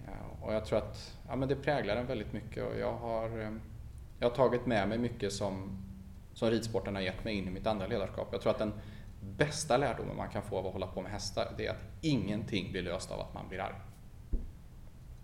Eh, 0.06 0.44
och 0.44 0.54
jag 0.54 0.64
tror 0.64 0.78
att 0.78 1.14
ja, 1.28 1.36
men 1.36 1.48
det 1.48 1.56
präglar 1.56 1.96
en 1.96 2.06
väldigt 2.06 2.32
mycket 2.32 2.64
och 2.64 2.78
jag 2.78 2.92
har, 2.92 3.40
eh, 3.40 3.50
jag 4.18 4.28
har 4.28 4.36
tagit 4.36 4.66
med 4.66 4.88
mig 4.88 4.98
mycket 4.98 5.32
som, 5.32 5.82
som 6.34 6.50
ridsporten 6.50 6.94
har 6.94 7.02
gett 7.02 7.24
mig 7.24 7.34
in 7.34 7.48
i 7.48 7.50
mitt 7.50 7.66
andra 7.66 7.86
ledarskap. 7.86 8.28
Jag 8.32 8.40
tror 8.40 8.50
att 8.50 8.58
den 8.58 8.72
bästa 9.20 9.76
lärdomen 9.76 10.16
man 10.16 10.28
kan 10.28 10.42
få 10.42 10.58
av 10.58 10.66
att 10.66 10.72
hålla 10.72 10.86
på 10.86 11.02
med 11.02 11.12
hästar, 11.12 11.54
det 11.56 11.66
är 11.66 11.70
att 11.70 11.84
ingenting 12.00 12.72
blir 12.72 12.82
löst 12.82 13.10
av 13.10 13.20
att 13.20 13.34
man 13.34 13.48
blir 13.48 13.60
arg. 13.60 13.74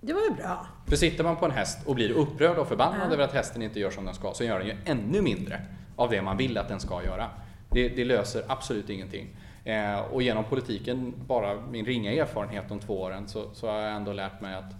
Det 0.04 0.12
var 0.12 0.22
ju 0.22 0.30
bra. 0.30 0.66
För 0.86 0.96
sitter 0.96 1.24
man 1.24 1.36
på 1.36 1.44
en 1.44 1.50
häst 1.50 1.78
och 1.86 1.94
blir 1.94 2.10
upprörd 2.10 2.58
och 2.58 2.68
förbannad 2.68 3.10
ja. 3.10 3.14
över 3.14 3.24
att 3.24 3.32
hästen 3.32 3.62
inte 3.62 3.80
gör 3.80 3.90
som 3.90 4.04
den 4.04 4.14
ska, 4.14 4.34
så 4.34 4.44
gör 4.44 4.58
den 4.58 4.68
ju 4.68 4.76
ännu 4.84 5.22
mindre 5.22 5.60
av 5.96 6.10
det 6.10 6.22
man 6.22 6.36
vill 6.36 6.58
att 6.58 6.68
den 6.68 6.80
ska 6.80 7.04
göra. 7.04 7.30
Det, 7.70 7.88
det 7.88 8.04
löser 8.04 8.44
absolut 8.48 8.90
ingenting. 8.90 9.36
Eh, 9.64 10.00
och 10.00 10.22
genom 10.22 10.44
politiken, 10.44 11.14
bara 11.26 11.60
min 11.70 11.86
ringa 11.86 12.12
erfarenhet 12.12 12.64
de 12.68 12.80
två 12.80 13.00
åren, 13.00 13.28
så, 13.28 13.54
så 13.54 13.70
har 13.70 13.80
jag 13.80 13.92
ändå 13.92 14.12
lärt 14.12 14.40
mig 14.40 14.54
att 14.54 14.72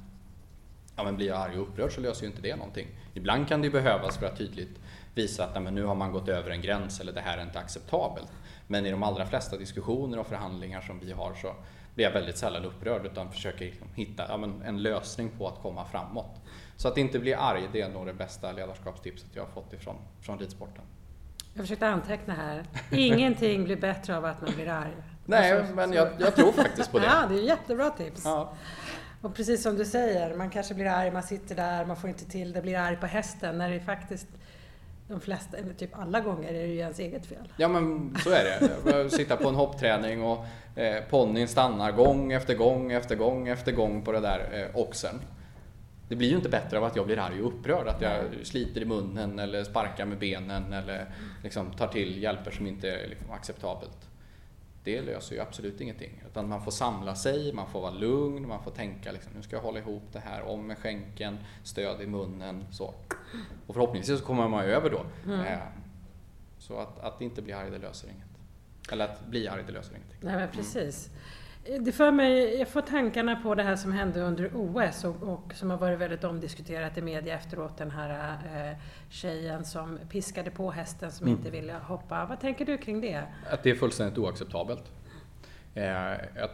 ja, 0.96 1.04
men 1.04 1.16
blir 1.16 1.26
jag 1.26 1.36
arg 1.40 1.58
och 1.58 1.62
upprörd 1.62 1.92
så 1.92 2.00
löser 2.00 2.22
ju 2.22 2.28
inte 2.28 2.42
det 2.42 2.56
någonting. 2.56 2.86
Ibland 3.14 3.48
kan 3.48 3.62
det 3.62 3.70
behövas 3.70 4.18
för 4.18 4.26
att 4.26 4.38
tydligt 4.38 4.80
visa 5.14 5.44
att 5.44 5.54
nej, 5.54 5.62
men 5.62 5.74
nu 5.74 5.84
har 5.84 5.94
man 5.94 6.12
gått 6.12 6.28
över 6.28 6.50
en 6.50 6.60
gräns 6.60 7.00
eller 7.00 7.12
det 7.12 7.20
här 7.20 7.38
är 7.38 7.42
inte 7.42 7.58
acceptabelt. 7.58 8.28
Men 8.66 8.86
i 8.86 8.90
de 8.90 9.02
allra 9.02 9.26
flesta 9.26 9.56
diskussioner 9.56 10.18
och 10.18 10.26
förhandlingar 10.26 10.80
som 10.80 11.00
vi 11.00 11.12
har 11.12 11.34
så 11.34 11.54
blir 11.94 12.04
jag 12.04 12.12
väldigt 12.12 12.36
sällan 12.36 12.64
upprörd 12.64 13.06
utan 13.06 13.32
försöker 13.32 13.64
liksom 13.64 13.88
hitta 13.94 14.24
ja, 14.28 14.48
en 14.64 14.82
lösning 14.82 15.30
på 15.38 15.48
att 15.48 15.62
komma 15.62 15.84
framåt. 15.84 16.40
Så 16.76 16.88
att 16.88 16.98
inte 16.98 17.18
bli 17.18 17.34
arg, 17.34 17.68
det 17.72 17.80
är 17.80 17.88
nog 17.88 18.06
det 18.06 18.14
bästa 18.14 18.52
ledarskapstipset 18.52 19.28
jag 19.34 19.42
har 19.42 19.50
fått 19.50 19.72
ifrån 19.72 19.96
från 20.20 20.38
ridsporten. 20.38 20.84
Jag 21.54 21.62
försökte 21.62 21.88
anteckna 21.88 22.34
här. 22.34 22.64
Ingenting 22.90 23.64
blir 23.64 23.76
bättre 23.76 24.16
av 24.16 24.24
att 24.24 24.40
man 24.40 24.54
blir 24.54 24.68
arg. 24.68 24.94
Nej, 25.24 25.52
alltså, 25.52 25.74
men 25.74 25.92
jag, 25.92 26.08
jag, 26.18 26.36
tror 26.36 26.52
faktiskt 26.52 26.92
på 26.92 26.98
det. 26.98 27.04
Ja, 27.04 27.26
det 27.28 27.34
är 27.34 27.42
jättebra 27.42 27.90
tips. 27.90 28.22
Ja. 28.24 28.54
Och 29.20 29.34
precis 29.34 29.62
som 29.62 29.76
du 29.76 29.84
säger, 29.84 30.34
man 30.34 30.50
kanske 30.50 30.74
blir 30.74 30.86
arg, 30.86 31.10
man 31.10 31.22
sitter 31.22 31.54
där, 31.54 31.84
man 31.84 31.96
får 31.96 32.10
inte 32.10 32.24
till 32.24 32.52
det, 32.52 32.62
blir 32.62 32.78
arg 32.78 32.96
på 32.96 33.06
hästen 33.06 33.58
när 33.58 33.70
det 33.70 33.80
faktiskt 33.80 34.28
de 35.12 35.20
flesta, 35.20 35.56
eller 35.56 35.74
typ 35.74 35.98
alla 35.98 36.20
gånger 36.20 36.48
är 36.48 36.52
det 36.52 36.66
ju 36.66 36.78
ens 36.78 36.98
eget 36.98 37.26
fel. 37.26 37.52
Ja 37.56 37.68
men 37.68 38.16
så 38.24 38.30
är 38.30 38.44
det. 38.44 39.10
Sitta 39.10 39.36
på 39.36 39.48
en 39.48 39.54
hoppträning 39.54 40.22
och 40.22 40.46
eh, 40.76 41.04
ponnyn 41.10 41.48
stannar 41.48 41.92
gång 41.92 42.32
efter 42.32 42.54
gång 42.54 42.92
efter 42.92 43.16
gång 43.16 43.48
efter 43.48 43.72
gång 43.72 44.02
på 44.02 44.12
det 44.12 44.20
där 44.20 44.48
eh, 44.52 44.80
oxen. 44.80 45.20
Det 46.08 46.16
blir 46.16 46.28
ju 46.28 46.36
inte 46.36 46.48
bättre 46.48 46.78
av 46.78 46.84
att 46.84 46.96
jag 46.96 47.06
blir 47.06 47.18
arg 47.18 47.42
och 47.42 47.48
upprörd, 47.48 47.88
att 47.88 48.02
jag 48.02 48.24
sliter 48.42 48.80
i 48.80 48.84
munnen 48.84 49.38
eller 49.38 49.64
sparkar 49.64 50.06
med 50.06 50.18
benen 50.18 50.72
eller 50.72 51.06
liksom 51.42 51.70
tar 51.70 51.86
till 51.86 52.22
hjälper 52.22 52.50
som 52.50 52.66
inte 52.66 52.90
är 52.90 53.08
liksom 53.08 53.30
acceptabelt 53.30 54.11
det 54.84 55.02
löser 55.02 55.34
ju 55.34 55.42
absolut 55.42 55.80
ingenting. 55.80 56.22
Utan 56.26 56.48
man 56.48 56.64
får 56.64 56.70
samla 56.70 57.14
sig, 57.14 57.52
man 57.52 57.70
får 57.70 57.80
vara 57.80 57.90
lugn, 57.90 58.48
man 58.48 58.64
får 58.64 58.70
tänka 58.70 59.12
liksom, 59.12 59.32
nu 59.36 59.42
ska 59.42 59.56
jag 59.56 59.62
hålla 59.62 59.78
ihop 59.78 60.02
det 60.12 60.18
här, 60.18 60.42
om 60.42 60.66
med 60.66 60.78
skänken, 60.78 61.38
stöd 61.62 62.00
i 62.00 62.06
munnen. 62.06 62.64
Så. 62.70 62.94
Och 63.66 63.74
förhoppningsvis 63.74 64.18
så 64.18 64.24
kommer 64.24 64.48
man 64.48 64.64
ju 64.64 64.70
över 64.72 64.90
då. 64.90 65.04
Mm. 65.24 65.40
Eh, 65.40 65.58
så 66.58 66.78
att, 66.78 66.98
att 66.98 67.20
inte 67.20 67.42
bli 67.42 67.52
arg, 67.52 67.70
det 67.70 67.78
löser 67.78 68.08
inget. 68.08 68.26
Eller 68.92 69.04
att 69.04 69.26
bli 69.26 69.48
arg, 69.48 69.62
det 69.66 69.72
löser 69.72 69.96
ingenting. 69.96 70.18
Nej 70.20 70.36
men 70.36 70.48
precis. 70.48 71.08
Mm. 71.08 71.18
Det 71.64 71.92
för 71.92 72.10
mig, 72.10 72.58
jag 72.58 72.68
får 72.68 72.80
tankarna 72.80 73.36
på 73.36 73.54
det 73.54 73.62
här 73.62 73.76
som 73.76 73.92
hände 73.92 74.20
under 74.20 74.50
OS 74.54 75.04
och, 75.04 75.22
och 75.22 75.54
som 75.54 75.70
har 75.70 75.76
varit 75.76 75.98
väldigt 75.98 76.24
omdiskuterat 76.24 76.98
i 76.98 77.02
media 77.02 77.34
efteråt. 77.34 77.78
Den 77.78 77.90
här 77.90 78.38
eh, 78.70 78.76
tjejen 79.08 79.64
som 79.64 79.98
piskade 80.08 80.50
på 80.50 80.70
hästen 80.70 81.12
som 81.12 81.26
mm. 81.26 81.38
inte 81.38 81.50
ville 81.50 81.72
hoppa. 81.72 82.26
Vad 82.26 82.40
tänker 82.40 82.64
du 82.64 82.78
kring 82.78 83.00
det? 83.00 83.24
Att 83.50 83.62
det 83.62 83.70
är 83.70 83.74
fullständigt 83.74 84.18
oacceptabelt. 84.18 84.92
Eh, 85.74 85.84
jag 86.36 86.50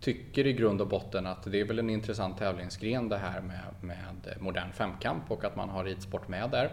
tycker 0.00 0.46
i 0.46 0.52
grund 0.52 0.80
och 0.80 0.88
botten 0.88 1.26
att 1.26 1.52
det 1.52 1.60
är 1.60 1.64
väl 1.64 1.78
en 1.78 1.90
intressant 1.90 2.38
tävlingsgren 2.38 3.08
det 3.08 3.18
här 3.18 3.40
med, 3.40 3.60
med 3.80 4.36
modern 4.40 4.72
femkamp 4.72 5.30
och 5.30 5.44
att 5.44 5.56
man 5.56 5.68
har 5.68 5.84
ridsport 5.84 6.28
med 6.28 6.50
där. 6.50 6.70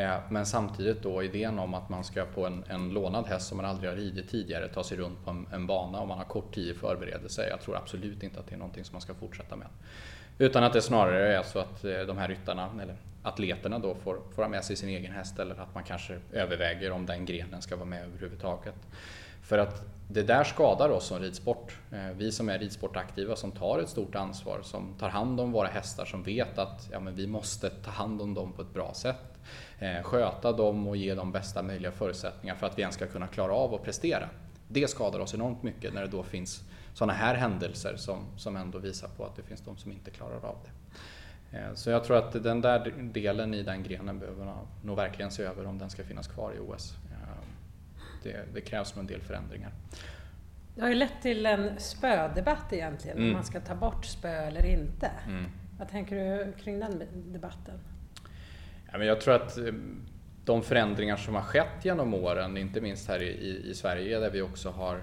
Eh, 0.00 0.18
men 0.28 0.46
samtidigt 0.46 1.02
då 1.02 1.22
idén 1.22 1.58
om 1.58 1.74
att 1.74 1.88
man 1.88 2.04
ska 2.04 2.24
på 2.24 2.46
en, 2.46 2.64
en 2.68 2.88
lånad 2.88 3.26
häst 3.26 3.48
som 3.48 3.56
man 3.56 3.66
aldrig 3.66 3.90
har 3.90 3.96
ridit 3.96 4.30
tidigare 4.30 4.68
ta 4.68 4.84
sig 4.84 4.98
runt 4.98 5.24
på 5.24 5.30
en, 5.30 5.46
en 5.52 5.66
bana 5.66 6.00
och 6.00 6.08
man 6.08 6.18
har 6.18 6.24
kort 6.24 6.54
tid 6.54 6.68
i 6.68 6.74
förberedelse. 6.74 7.48
Jag 7.48 7.60
tror 7.60 7.76
absolut 7.76 8.22
inte 8.22 8.40
att 8.40 8.46
det 8.46 8.54
är 8.54 8.58
någonting 8.58 8.84
som 8.84 8.94
man 8.94 9.00
ska 9.00 9.14
fortsätta 9.14 9.56
med. 9.56 9.66
Utan 10.38 10.64
att 10.64 10.72
det 10.72 10.82
snarare 10.82 11.36
är 11.36 11.42
så 11.42 11.58
att 11.58 11.84
eh, 11.84 12.00
de 12.00 12.18
här 12.18 12.28
ryttarna, 12.28 12.70
eller 12.82 12.96
atleterna 13.22 13.78
då, 13.78 13.94
får, 13.94 14.18
får 14.34 14.42
ha 14.42 14.48
med 14.48 14.64
sig 14.64 14.76
sin 14.76 14.88
egen 14.88 15.12
häst 15.12 15.38
eller 15.38 15.60
att 15.60 15.74
man 15.74 15.84
kanske 15.84 16.18
överväger 16.32 16.90
om 16.90 17.06
den 17.06 17.24
grenen 17.24 17.62
ska 17.62 17.76
vara 17.76 17.86
med 17.86 18.04
överhuvudtaget. 18.04 18.74
För 19.50 19.58
att 19.58 19.84
det 20.08 20.22
där 20.22 20.44
skadar 20.44 20.88
oss 20.88 21.06
som 21.06 21.18
ridsport. 21.18 21.78
Eh, 21.92 22.16
vi 22.16 22.32
som 22.32 22.48
är 22.48 22.58
ridsportaktiva 22.58 23.36
som 23.36 23.52
tar 23.52 23.78
ett 23.78 23.88
stort 23.88 24.14
ansvar, 24.14 24.60
som 24.62 24.94
tar 24.98 25.08
hand 25.08 25.40
om 25.40 25.52
våra 25.52 25.68
hästar, 25.68 26.04
som 26.04 26.22
vet 26.22 26.58
att 26.58 26.88
ja, 26.92 27.00
men 27.00 27.14
vi 27.14 27.26
måste 27.26 27.70
ta 27.70 27.90
hand 27.90 28.22
om 28.22 28.34
dem 28.34 28.52
på 28.52 28.62
ett 28.62 28.74
bra 28.74 28.94
sätt. 28.94 29.38
Eh, 29.78 30.02
sköta 30.02 30.52
dem 30.52 30.88
och 30.88 30.96
ge 30.96 31.14
dem 31.14 31.32
bästa 31.32 31.62
möjliga 31.62 31.92
förutsättningar 31.92 32.54
för 32.54 32.66
att 32.66 32.78
vi 32.78 32.82
ens 32.82 32.94
ska 32.94 33.06
kunna 33.06 33.26
klara 33.26 33.52
av 33.52 33.74
att 33.74 33.82
prestera. 33.82 34.28
Det 34.68 34.90
skadar 34.90 35.18
oss 35.18 35.34
enormt 35.34 35.62
mycket 35.62 35.94
när 35.94 36.02
det 36.02 36.08
då 36.08 36.22
finns 36.22 36.64
sådana 36.94 37.12
här 37.12 37.34
händelser 37.34 37.96
som, 37.96 38.18
som 38.36 38.56
ändå 38.56 38.78
visar 38.78 39.08
på 39.08 39.24
att 39.24 39.36
det 39.36 39.42
finns 39.42 39.60
de 39.60 39.76
som 39.76 39.92
inte 39.92 40.10
klarar 40.10 40.44
av 40.44 40.56
det. 40.64 40.70
Eh, 41.58 41.74
så 41.74 41.90
jag 41.90 42.04
tror 42.04 42.16
att 42.16 42.32
den 42.42 42.60
där 42.60 42.94
delen 43.12 43.54
i 43.54 43.62
den 43.62 43.82
grenen 43.82 44.18
behöver 44.18 44.54
nog 44.84 44.96
verkligen 44.96 45.30
se 45.30 45.42
över 45.42 45.66
om 45.66 45.78
den 45.78 45.90
ska 45.90 46.04
finnas 46.04 46.28
kvar 46.28 46.52
i 46.52 46.58
OS. 46.58 46.96
Det, 48.22 48.44
det 48.54 48.60
krävs 48.60 48.96
en 48.96 49.06
del 49.06 49.20
förändringar. 49.20 49.72
Det 50.74 50.80
har 50.80 50.88
ju 50.88 50.94
lett 50.94 51.22
till 51.22 51.46
en 51.46 51.80
spödebatt 51.80 52.72
egentligen, 52.72 53.16
mm. 53.16 53.28
om 53.28 53.34
man 53.34 53.44
ska 53.44 53.60
ta 53.60 53.74
bort 53.74 54.04
spö 54.04 54.28
eller 54.28 54.66
inte. 54.66 55.10
Mm. 55.28 55.44
Vad 55.78 55.88
tänker 55.88 56.16
du 56.16 56.52
kring 56.52 56.80
den 56.80 57.02
debatten? 57.32 57.74
Jag 58.92 59.20
tror 59.20 59.34
att 59.34 59.58
eh, 59.58 59.64
de 60.44 60.62
förändringar 60.62 61.16
som 61.16 61.34
har 61.34 61.42
skett 61.42 61.84
genom 61.84 62.14
åren, 62.14 62.56
inte 62.56 62.80
minst 62.80 63.08
här 63.08 63.22
i, 63.22 63.70
i 63.70 63.74
Sverige 63.74 64.18
där 64.18 64.30
vi 64.30 64.42
också 64.42 64.70
har 64.70 65.02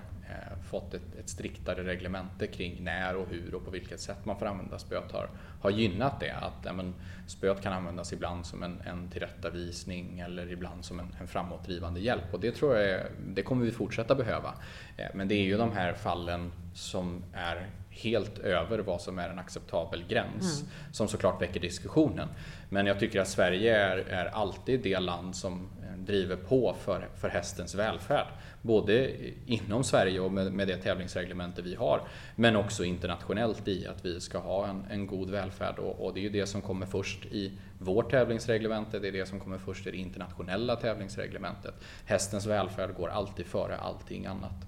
fått 0.67 0.93
ett, 0.93 1.15
ett, 1.19 1.29
striktare 1.29 1.83
reglemente 1.83 2.47
kring 2.47 2.83
när 2.83 3.15
och 3.15 3.27
hur 3.29 3.55
och 3.55 3.65
på 3.65 3.71
vilket 3.71 3.99
sätt 3.99 4.25
man 4.25 4.39
får 4.39 4.45
använda 4.45 4.79
spöet 4.79 5.11
har, 5.11 5.29
har 5.61 5.69
gynnat 5.69 6.19
det. 6.19 6.31
Att 6.31 6.65
ja, 6.65 6.73
men, 6.73 6.93
spöet 7.27 7.61
kan 7.61 7.73
användas 7.73 8.13
ibland 8.13 8.45
som 8.45 8.63
en, 8.63 8.81
en 8.81 9.09
tillrättavisning 9.09 10.19
eller 10.19 10.51
ibland 10.51 10.85
som 10.85 10.99
en, 10.99 11.15
en 11.19 11.27
framåtdrivande 11.27 11.99
hjälp 11.99 12.33
och 12.33 12.39
det 12.39 12.51
tror 12.51 12.77
jag 12.77 13.05
det 13.27 13.43
kommer 13.43 13.65
vi 13.65 13.71
fortsätta 13.71 14.15
behöva. 14.15 14.53
Eh, 14.97 15.07
men 15.13 15.27
det 15.27 15.35
är 15.35 15.43
ju 15.43 15.57
de 15.57 15.71
här 15.71 15.93
fallen 15.93 16.51
som 16.77 17.23
är 17.33 17.69
helt 17.89 18.39
över 18.39 18.79
vad 18.79 19.01
som 19.01 19.19
är 19.19 19.29
en 19.29 19.39
acceptabel 19.39 20.03
gräns 20.07 20.59
mm. 20.61 20.71
som 20.91 21.07
såklart 21.07 21.41
väcker 21.41 21.59
diskussionen. 21.59 22.27
Men 22.69 22.85
jag 22.85 22.99
tycker 22.99 23.21
att 23.21 23.27
Sverige 23.27 23.77
är, 23.77 23.97
är 23.97 24.25
alltid 24.25 24.79
det 24.79 24.99
land 24.99 25.35
som 25.35 25.69
eh, 25.83 25.97
driver 25.97 26.35
på 26.35 26.75
för, 26.79 27.07
för 27.15 27.29
hästens 27.29 27.75
välfärd. 27.75 28.27
Både 28.61 29.11
inom 29.45 29.83
Sverige 29.83 30.19
och 30.19 30.31
med, 30.31 30.53
med 30.53 30.67
det 30.67 30.77
tävlingsreglemente 30.77 31.61
vi 31.61 31.75
har, 31.75 32.01
men 32.35 32.55
också 32.55 32.83
internationellt 32.83 33.67
i 33.67 33.87
att 33.87 34.05
vi 34.05 34.21
ska 34.21 34.37
ha 34.37 34.67
en, 34.67 34.85
en 34.89 35.07
god 35.07 35.29
välfärd. 35.29 35.79
Och, 35.79 36.05
och, 36.05 36.13
det 36.13 36.19
är 36.19 36.23
ju 36.23 36.29
det 36.29 36.45
som 36.45 36.61
kommer 36.61 36.85
först 36.85 37.25
i 37.25 37.51
vårt 37.79 38.11
tävlingsreglemente, 38.11 38.99
det 38.99 39.07
är 39.07 39.11
det 39.11 39.25
som 39.25 39.39
kommer 39.39 39.57
först 39.57 39.87
i 39.87 39.91
det 39.91 39.97
internationella 39.97 40.75
tävlingsreglementet. 40.75 41.73
Hästens 42.05 42.45
välfärd 42.45 42.95
går 42.95 43.09
alltid 43.09 43.45
före 43.45 43.77
allting 43.77 44.25
annat. 44.25 44.66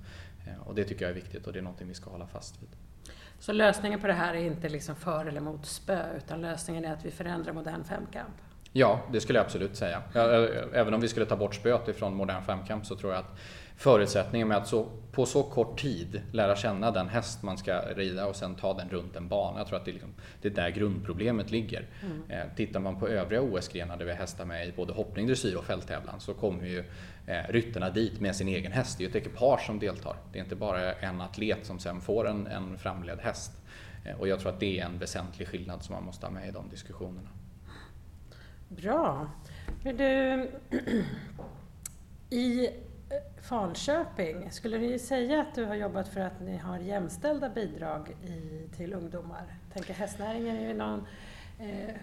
Eh, 0.50 0.68
och 0.68 0.76
det 0.76 0.84
tycker 0.84 1.06
jag 1.06 1.10
är 1.10 1.16
viktigt 1.16 1.48
och 1.48 1.54
det 1.54 1.60
är 1.60 1.64
någonting 1.64 1.88
vi 1.88 1.94
ska 1.94 2.10
hålla 2.10 2.28
fast 2.28 2.62
vid. 2.62 2.70
Så 3.40 3.52
lösningen 3.52 4.02
på 4.02 4.08
det 4.08 4.14
här 4.14 4.34
är 4.34 4.44
inte 4.44 4.70
liksom 4.70 4.96
för 4.96 5.26
eller 5.26 5.42
mot 5.42 5.66
spö, 5.66 6.18
utan 6.18 6.42
lösningen 6.42 6.86
är 6.86 6.94
att 6.94 7.06
vi 7.06 7.12
förändrar 7.12 7.54
modern 7.54 7.84
femkamp? 7.84 8.34
Ja, 8.74 9.02
det 9.12 9.22
skulle 9.22 9.40
jag 9.40 9.46
absolut 9.46 9.76
säga. 9.76 10.02
Även 10.74 10.94
om 10.94 11.02
vi 11.02 11.08
skulle 11.08 11.26
ta 11.26 11.36
bort 11.36 11.56
spöet 11.56 11.88
ifrån 11.88 12.16
modern 12.16 12.44
femkamp 12.44 12.86
så 12.86 12.96
tror 12.96 13.14
jag 13.14 13.20
att 13.20 13.40
förutsättningen 13.80 14.48
med 14.48 14.58
att 14.58 14.68
så, 14.68 14.88
på 15.12 15.26
så 15.26 15.44
kort 15.44 15.82
tid 15.82 16.22
lära 16.32 16.56
känna 16.56 16.92
den 16.92 17.08
häst 17.08 17.44
man 17.44 17.58
ska 17.58 17.82
rida 17.82 18.26
och 18.26 18.36
sen 18.36 18.56
ta 18.56 18.74
den 18.74 18.90
runt 18.90 19.16
en 19.16 19.28
bana. 19.28 19.60
Jag 19.60 19.68
tror 19.68 19.78
att 19.78 19.86
det 19.86 19.92
är, 19.92 19.94
liksom, 19.94 20.14
det 20.42 20.48
är 20.48 20.54
där 20.54 20.70
grundproblemet 20.70 21.52
ligger. 21.52 21.88
Mm. 22.04 22.24
Eh, 22.30 22.56
tittar 22.56 22.80
man 22.80 23.00
på 23.00 23.08
övriga 23.08 23.42
OS-grenar 23.42 23.98
där 23.98 24.06
vi 24.06 24.14
hästar 24.14 24.46
med 24.46 24.68
i 24.68 24.72
både 24.72 24.94
hoppning, 24.94 25.28
dressyr 25.28 25.56
och 25.56 25.64
fälttävlan 25.64 26.20
så 26.20 26.34
kommer 26.34 26.66
ju 26.66 26.84
eh, 27.28 27.44
ryttarna 27.50 27.90
dit 27.90 28.20
med 28.20 28.36
sin 28.36 28.48
egen 28.48 28.72
häst. 28.72 28.98
Det 28.98 29.04
är 29.04 29.06
ju 29.06 29.10
ett 29.10 29.28
ekipage 29.28 29.66
som 29.66 29.80
deltar. 29.80 30.16
Det 30.32 30.40
är 30.40 30.44
inte 30.44 30.56
bara 30.56 30.94
en 30.94 31.22
atlet 31.22 31.66
som 31.66 31.80
sen 31.80 32.02
får 32.02 32.28
en, 32.28 32.48
en 32.48 32.78
framledd 32.78 33.20
häst. 33.20 33.52
Eh, 34.06 34.20
och 34.20 34.28
jag 34.28 34.40
tror 34.40 34.52
att 34.52 34.60
det 34.60 34.80
är 34.80 34.86
en 34.86 35.00
väsentlig 35.00 35.48
skillnad 35.48 35.84
som 35.84 35.96
man 35.96 36.04
måste 36.04 36.26
ha 36.26 36.34
med 36.34 36.48
i 36.48 36.52
de 36.52 36.70
diskussionerna. 36.70 37.30
Bra. 38.68 39.30
Du, 39.84 40.52
I 42.30 42.70
Falköping, 43.42 44.52
skulle 44.52 44.78
du 44.78 45.00
säga 45.00 45.42
att 45.42 45.56
du 45.56 45.66
har 45.66 45.76
jobbat 45.76 46.08
för 46.08 46.22
att 46.22 46.42
ni 46.42 46.58
har 46.58 46.78
jämställda 46.78 47.50
bidrag 47.50 48.10
i, 48.24 48.68
till 48.76 48.94
ungdomar? 48.94 49.44
Jag 49.64 49.74
tänker 49.74 49.94
hästnäringen 49.94 50.56
är 50.56 50.68
ju 50.68 50.74
någon 50.74 51.08
eh, 51.60 51.96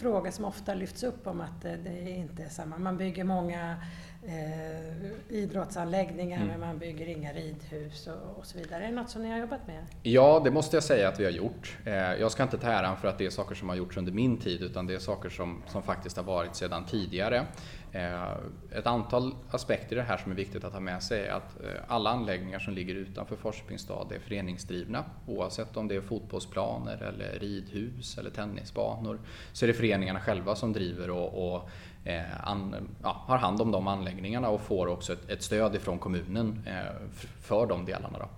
fråga 0.00 0.32
som 0.32 0.44
ofta 0.44 0.74
lyfts 0.74 1.02
upp 1.02 1.26
om 1.26 1.40
att 1.40 1.64
eh, 1.64 1.72
det, 1.72 1.90
det 1.92 2.10
inte 2.10 2.42
är 2.42 2.48
samma. 2.48 2.78
Man 2.78 2.96
bygger 2.96 3.24
många 3.24 3.76
eh, 4.22 5.36
idrottsanläggningar 5.36 6.36
mm. 6.36 6.48
men 6.48 6.60
man 6.60 6.78
bygger 6.78 7.06
inga 7.06 7.32
ridhus 7.32 8.06
och, 8.06 8.38
och, 8.38 8.46
så 8.46 8.58
vidare. 8.58 8.84
Är 8.84 8.88
det 8.88 8.94
något 8.94 9.10
som 9.10 9.22
ni 9.22 9.30
har 9.30 9.38
jobbat 9.38 9.66
med? 9.66 9.86
Ja, 10.02 10.40
det 10.44 10.50
måste 10.50 10.76
jag 10.76 10.84
säga 10.84 11.08
att 11.08 11.20
vi 11.20 11.24
har 11.24 11.30
gjort. 11.30 11.78
Eh, 11.84 11.94
jag 11.94 12.32
ska 12.32 12.42
inte 12.42 12.58
ta 12.58 12.68
äran 12.68 12.96
för 12.96 13.08
att 13.08 13.18
det 13.18 13.26
är 13.26 13.30
saker 13.30 13.54
som 13.54 13.68
har 13.68 13.76
gjorts 13.76 13.96
under 13.96 14.12
min 14.12 14.36
tid 14.36 14.62
utan 14.62 14.86
det 14.86 14.94
är 14.94 14.98
saker 14.98 15.28
som, 15.28 15.62
som 15.66 15.82
faktiskt 15.82 16.16
har 16.16 16.24
varit 16.24 16.54
sedan 16.54 16.84
tidigare. 16.84 17.46
Eh, 17.92 18.32
ett 18.78 18.86
antal 18.86 19.34
aspekter 19.50 19.96
i 19.96 19.98
det 19.98 20.02
här 20.02 20.16
som 20.16 20.32
är 20.32 20.36
viktigt 20.36 20.64
att 20.64 20.72
ha 20.72 20.80
med 20.80 21.02
sig 21.02 21.26
är 21.26 21.32
att 21.32 21.60
eh, 21.62 21.68
alla 21.88 22.10
anläggningar 22.10 22.58
som 22.58 22.74
ligger 22.74 22.94
utanför 22.94 23.36
Falköpings 23.36 23.82
stad 23.82 24.12
är 24.12 24.18
föreningsdrivna. 24.18 25.04
Oavsett 25.26 25.76
om 25.76 25.88
det 25.88 25.96
är 25.96 26.00
fotbollsplaner 26.00 27.02
eller 27.02 27.38
ridhus 27.38 28.18
eller 28.18 28.30
tennisbanor 28.30 29.20
så 29.52 29.64
är 29.64 29.66
det 29.66 29.74
föreningarna 29.74 30.20
själva 30.20 30.54
som 30.54 30.72
driver 30.72 31.10
och, 31.10 31.54
och 31.54 31.70
Eh, 32.04 32.48
an, 32.48 32.88
ja, 33.02 33.22
har 33.26 33.38
hand 33.38 33.60
om 33.60 33.70
de 33.70 33.88
anläggningarna 33.88 34.48
och 34.48 34.60
får 34.60 34.86
också 34.86 35.12
ett, 35.12 35.30
ett 35.30 35.42
stöd 35.42 35.74
ifrån 35.74 35.98
kommunen 35.98 36.62
eh, 36.66 37.08
för 37.42 37.66
de 37.66 37.84
delarna. 37.84 38.18
Då. 38.18 38.28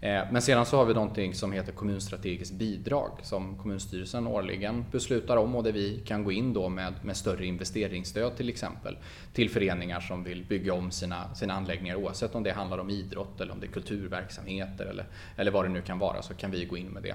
Eh, 0.00 0.22
men 0.30 0.42
sedan 0.42 0.66
så 0.66 0.76
har 0.76 0.84
vi 0.84 0.94
någonting 0.94 1.34
som 1.34 1.52
heter 1.52 1.72
kommunstrategiskt 1.72 2.54
bidrag 2.54 3.10
som 3.22 3.58
kommunstyrelsen 3.58 4.26
årligen 4.26 4.84
beslutar 4.92 5.36
om 5.36 5.56
och 5.56 5.62
där 5.62 5.72
vi 5.72 6.02
kan 6.06 6.24
gå 6.24 6.32
in 6.32 6.52
då 6.52 6.68
med, 6.68 6.94
med 7.02 7.16
större 7.16 7.46
investeringsstöd 7.46 8.36
till 8.36 8.48
exempel 8.48 8.98
till 9.32 9.50
föreningar 9.50 10.00
som 10.00 10.24
vill 10.24 10.44
bygga 10.44 10.74
om 10.74 10.90
sina, 10.90 11.34
sina 11.34 11.54
anläggningar 11.54 11.96
oavsett 11.96 12.34
om 12.34 12.42
det 12.42 12.52
handlar 12.52 12.78
om 12.78 12.90
idrott 12.90 13.40
eller 13.40 13.52
om 13.52 13.60
det 13.60 13.66
är 13.66 13.70
kulturverksamheter 13.70 14.86
eller, 14.86 15.06
eller 15.36 15.50
vad 15.50 15.64
det 15.64 15.68
nu 15.68 15.82
kan 15.82 15.98
vara 15.98 16.22
så 16.22 16.34
kan 16.34 16.50
vi 16.50 16.64
gå 16.64 16.76
in 16.76 16.86
med 16.86 17.02
det. 17.02 17.14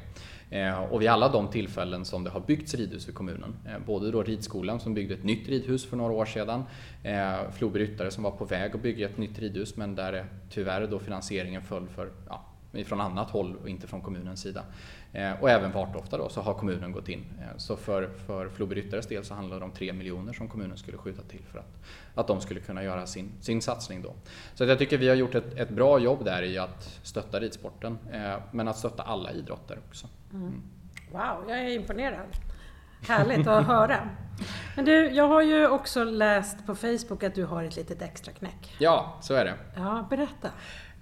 Eh, 0.57 0.83
och 0.83 1.01
vid 1.01 1.09
alla 1.09 1.29
de 1.29 1.47
tillfällen 1.47 2.05
som 2.05 2.23
det 2.23 2.29
har 2.29 2.39
byggts 2.39 2.73
ridhus 2.73 3.09
i 3.09 3.11
kommunen, 3.11 3.55
eh, 3.65 3.85
både 3.85 4.11
då 4.11 4.23
ridskolan 4.23 4.79
som 4.79 4.93
byggde 4.93 5.13
ett 5.13 5.23
nytt 5.23 5.49
ridhus 5.49 5.85
för 5.85 5.97
några 5.97 6.13
år 6.13 6.25
sedan, 6.25 6.63
Floby 7.53 7.79
Ryttare 7.79 8.11
som 8.11 8.23
var 8.23 8.31
på 8.31 8.45
väg 8.45 8.75
att 8.75 8.81
bygga 8.81 9.09
ett 9.09 9.17
nytt 9.17 9.39
ridhus 9.39 9.75
men 9.75 9.95
där 9.95 10.25
tyvärr 10.49 10.87
då 10.87 10.99
finansieringen 10.99 11.61
föll 11.61 11.87
för 11.87 12.11
ja, 12.27 12.50
från 12.85 13.01
annat 13.01 13.29
håll 13.29 13.55
och 13.55 13.69
inte 13.69 13.87
från 13.87 14.01
kommunens 14.01 14.41
sida. 14.41 14.63
Eh, 15.13 15.31
och 15.41 15.49
även 15.49 15.71
Vartofta 15.71 16.17
då 16.17 16.29
så 16.29 16.41
har 16.41 16.53
kommunen 16.53 16.91
gått 16.91 17.09
in. 17.09 17.25
Eh, 17.41 17.57
så 17.57 17.75
för, 17.75 18.09
för 18.27 18.49
Floby 18.49 18.75
Ryttares 18.75 19.07
del 19.07 19.23
så 19.23 19.33
handlar 19.33 19.59
det 19.59 19.65
om 19.65 19.71
3 19.71 19.93
miljoner 19.93 20.33
som 20.33 20.47
kommunen 20.47 20.77
skulle 20.77 20.97
skjuta 20.97 21.21
till 21.21 21.43
för 21.51 21.59
att, 21.59 21.81
att 22.15 22.27
de 22.27 22.41
skulle 22.41 22.59
kunna 22.59 22.83
göra 22.83 23.05
sin, 23.05 23.31
sin 23.39 23.61
satsning 23.61 24.01
då. 24.01 24.13
Så 24.53 24.63
jag 24.63 24.77
tycker 24.77 24.97
vi 24.97 25.09
har 25.09 25.15
gjort 25.15 25.35
ett, 25.35 25.57
ett 25.57 25.69
bra 25.69 25.99
jobb 25.99 26.25
där 26.25 26.43
i 26.43 26.57
att 26.57 26.99
stötta 27.03 27.39
ridsporten 27.39 27.97
eh, 28.11 28.33
men 28.51 28.67
att 28.67 28.77
stötta 28.77 29.03
alla 29.03 29.31
idrotter 29.31 29.79
också. 29.89 30.07
Mm. 30.33 30.47
mm. 30.47 30.61
Wow, 31.11 31.49
jag 31.49 31.59
är 31.59 31.69
imponerad. 31.69 32.27
Härligt 33.07 33.47
att 33.47 33.65
höra. 33.65 34.09
Men 34.75 34.85
du, 34.85 35.09
jag 35.09 35.27
har 35.27 35.41
ju 35.41 35.67
också 35.67 36.03
läst 36.03 36.65
på 36.65 36.75
Facebook 36.75 37.23
att 37.23 37.35
du 37.35 37.45
har 37.45 37.63
ett 37.63 37.75
litet 37.75 38.01
extra 38.01 38.33
knäck. 38.33 38.75
Ja, 38.79 39.17
så 39.21 39.33
är 39.33 39.45
det. 39.45 39.53
Ja, 39.75 40.07
berätta. 40.09 40.49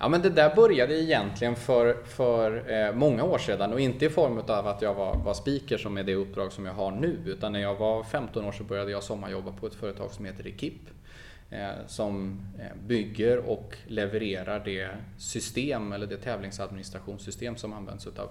Ja, 0.01 0.09
men 0.09 0.21
det 0.21 0.29
där 0.29 0.55
började 0.55 1.03
egentligen 1.03 1.55
för, 1.55 2.03
för 2.03 2.71
eh, 2.71 2.95
många 2.95 3.23
år 3.23 3.37
sedan 3.37 3.73
och 3.73 3.79
inte 3.79 4.05
i 4.05 4.09
form 4.09 4.37
av 4.37 4.67
att 4.67 4.81
jag 4.81 4.93
var, 4.93 5.15
var 5.15 5.33
speaker 5.33 5.77
som 5.77 5.97
är 5.97 6.03
det 6.03 6.15
uppdrag 6.15 6.51
som 6.51 6.65
jag 6.65 6.73
har 6.73 6.91
nu 6.91 7.17
utan 7.25 7.53
när 7.53 7.59
jag 7.59 7.75
var 7.75 8.03
15 8.03 8.45
år 8.45 8.51
så 8.51 8.63
började 8.63 8.91
jag 8.91 9.03
sommarjobba 9.03 9.51
på 9.51 9.67
ett 9.67 9.75
företag 9.75 10.11
som 10.11 10.25
heter 10.25 10.47
Ekip 10.47 10.81
eh, 11.49 11.69
som 11.87 12.41
eh, 12.59 12.87
bygger 12.87 13.37
och 13.37 13.77
levererar 13.87 14.61
det 14.65 14.89
system 15.17 15.93
eller 15.93 16.07
det 16.07 16.17
tävlingsadministrationssystem 16.17 17.55
som 17.55 17.73
används 17.73 18.07
utav 18.07 18.29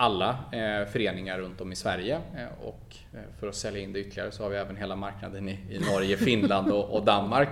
alla 0.00 0.30
eh, 0.52 0.88
föreningar 0.88 1.38
runt 1.38 1.60
om 1.60 1.72
i 1.72 1.76
Sverige 1.76 2.20
och 2.62 2.96
eh, 3.12 3.20
för 3.40 3.48
att 3.48 3.54
sälja 3.54 3.80
in 3.80 3.92
det 3.92 4.00
ytterligare 4.00 4.30
så 4.30 4.42
har 4.42 4.50
vi 4.50 4.56
även 4.56 4.76
hela 4.76 4.96
marknaden 4.96 5.48
i, 5.48 5.58
i 5.70 5.78
Norge, 5.92 6.16
Finland 6.26 6.72
och, 6.72 6.90
och 6.90 7.04
Danmark. 7.04 7.48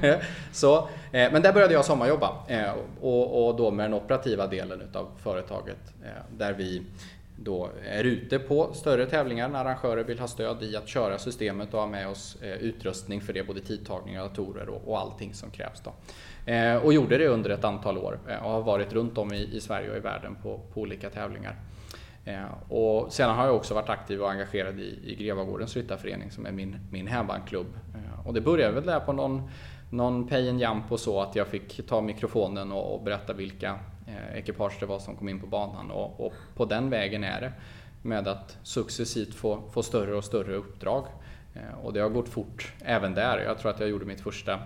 så, 0.52 0.78
eh, 1.12 1.32
men 1.32 1.42
där 1.42 1.52
började 1.52 1.74
jag 1.74 1.84
sommarjobba 1.84 2.32
och, 3.00 3.48
och 3.48 3.56
då 3.56 3.70
med 3.70 3.84
den 3.84 3.94
operativa 3.94 4.46
delen 4.46 4.80
utav 4.80 5.08
företaget 5.22 5.78
där 6.36 6.52
vi 6.52 6.82
då 7.36 7.70
är 7.84 8.04
ute 8.04 8.38
på 8.38 8.70
större 8.74 9.06
tävlingar 9.06 9.48
när 9.48 9.58
arrangörer 9.58 10.04
vill 10.04 10.18
ha 10.18 10.28
stöd 10.28 10.62
i 10.62 10.76
att 10.76 10.88
köra 10.88 11.18
systemet 11.18 11.74
och 11.74 11.80
ha 11.80 11.86
med 11.86 12.08
oss 12.08 12.36
utrustning 12.60 13.20
för 13.20 13.32
det, 13.32 13.42
både 13.42 13.60
tidtagningar, 13.60 14.22
datorer 14.22 14.68
och, 14.68 14.88
och 14.88 14.98
allting 14.98 15.34
som 15.34 15.50
krävs. 15.50 15.82
Då. 15.84 15.92
Och 16.82 16.92
gjorde 16.92 17.18
det 17.18 17.28
under 17.28 17.50
ett 17.50 17.64
antal 17.64 17.98
år 17.98 18.18
och 18.42 18.50
har 18.50 18.62
varit 18.62 18.92
runt 18.92 19.18
om 19.18 19.32
i, 19.32 19.56
i 19.56 19.60
Sverige 19.60 19.90
och 19.90 19.96
i 19.96 20.00
världen 20.00 20.36
på, 20.42 20.60
på 20.74 20.80
olika 20.80 21.10
tävlingar. 21.10 21.56
Eh, 22.28 22.72
och 22.72 23.12
sedan 23.12 23.36
har 23.36 23.46
jag 23.46 23.56
också 23.56 23.74
varit 23.74 23.88
aktiv 23.88 24.22
och 24.22 24.30
engagerad 24.30 24.80
i, 24.80 24.98
i 25.04 25.14
Grevagårdens 25.14 25.76
ryttarförening 25.76 26.30
som 26.30 26.46
är 26.46 26.52
min, 26.52 26.76
min 26.90 27.06
hemmaklubb. 27.06 27.66
Eh, 27.94 28.26
och 28.26 28.34
det 28.34 28.40
började 28.40 28.74
väl 28.74 28.86
där 28.86 29.00
på 29.00 29.12
någon, 29.12 29.50
någon 29.90 30.28
pay 30.28 30.48
and 30.48 30.60
jump 30.60 30.92
och 30.92 31.00
så 31.00 31.20
att 31.20 31.36
jag 31.36 31.46
fick 31.46 31.86
ta 31.86 32.00
mikrofonen 32.00 32.72
och, 32.72 32.94
och 32.94 33.02
berätta 33.02 33.32
vilka 33.32 33.78
eh, 34.06 34.38
ekipage 34.38 34.76
det 34.80 34.86
var 34.86 34.98
som 34.98 35.16
kom 35.16 35.28
in 35.28 35.40
på 35.40 35.46
banan 35.46 35.90
och, 35.90 36.26
och, 36.26 36.32
på 36.54 36.64
den 36.64 36.90
vägen 36.90 37.24
är 37.24 37.40
det 37.40 37.52
med 38.02 38.28
att 38.28 38.58
successivt 38.62 39.34
få, 39.34 39.62
få 39.72 39.82
större 39.82 40.14
och 40.14 40.24
större 40.24 40.54
uppdrag. 40.54 41.04
Eh, 41.54 41.84
och 41.84 41.92
det 41.92 42.00
har 42.00 42.08
gått 42.08 42.28
fort 42.28 42.72
även 42.84 43.14
där. 43.14 43.38
Jag 43.38 43.58
tror 43.58 43.70
att 43.70 43.80
jag 43.80 43.88
gjorde 43.88 44.04
mitt 44.04 44.20
första, 44.20 44.58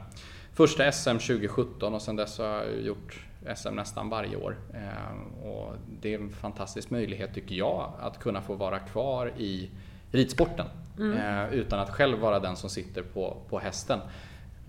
första 0.55 0.93
SM 0.93 1.11
2017 1.11 1.95
och 1.95 2.03
sedan 2.03 2.17
dess 2.17 2.39
har 2.39 2.47
jag 2.47 2.81
gjort 2.81 3.27
SM 3.57 3.75
nästan 3.75 4.09
varje 4.09 4.37
år. 4.37 4.57
Eh, 4.75 5.47
och 5.47 5.75
det 6.01 6.15
är 6.15 6.19
en 6.19 6.31
fantastisk 6.31 6.91
möjlighet 6.91 7.35
tycker 7.35 7.55
jag 7.55 7.93
att 8.01 8.19
kunna 8.19 8.43
få 8.43 8.55
vara 8.55 8.79
kvar 8.79 9.33
i 9.39 9.71
ridsporten 10.11 10.67
mm. 10.99 11.19
Eh, 11.19 11.55
utan 11.55 11.81
att 11.81 11.91
själv 11.91 12.19
vara 12.19 12.41
den 12.41 12.57
som 12.57 12.71
sitter 12.71 13.03
på, 13.03 13.37
på 13.49 13.59
hästen. 13.59 13.99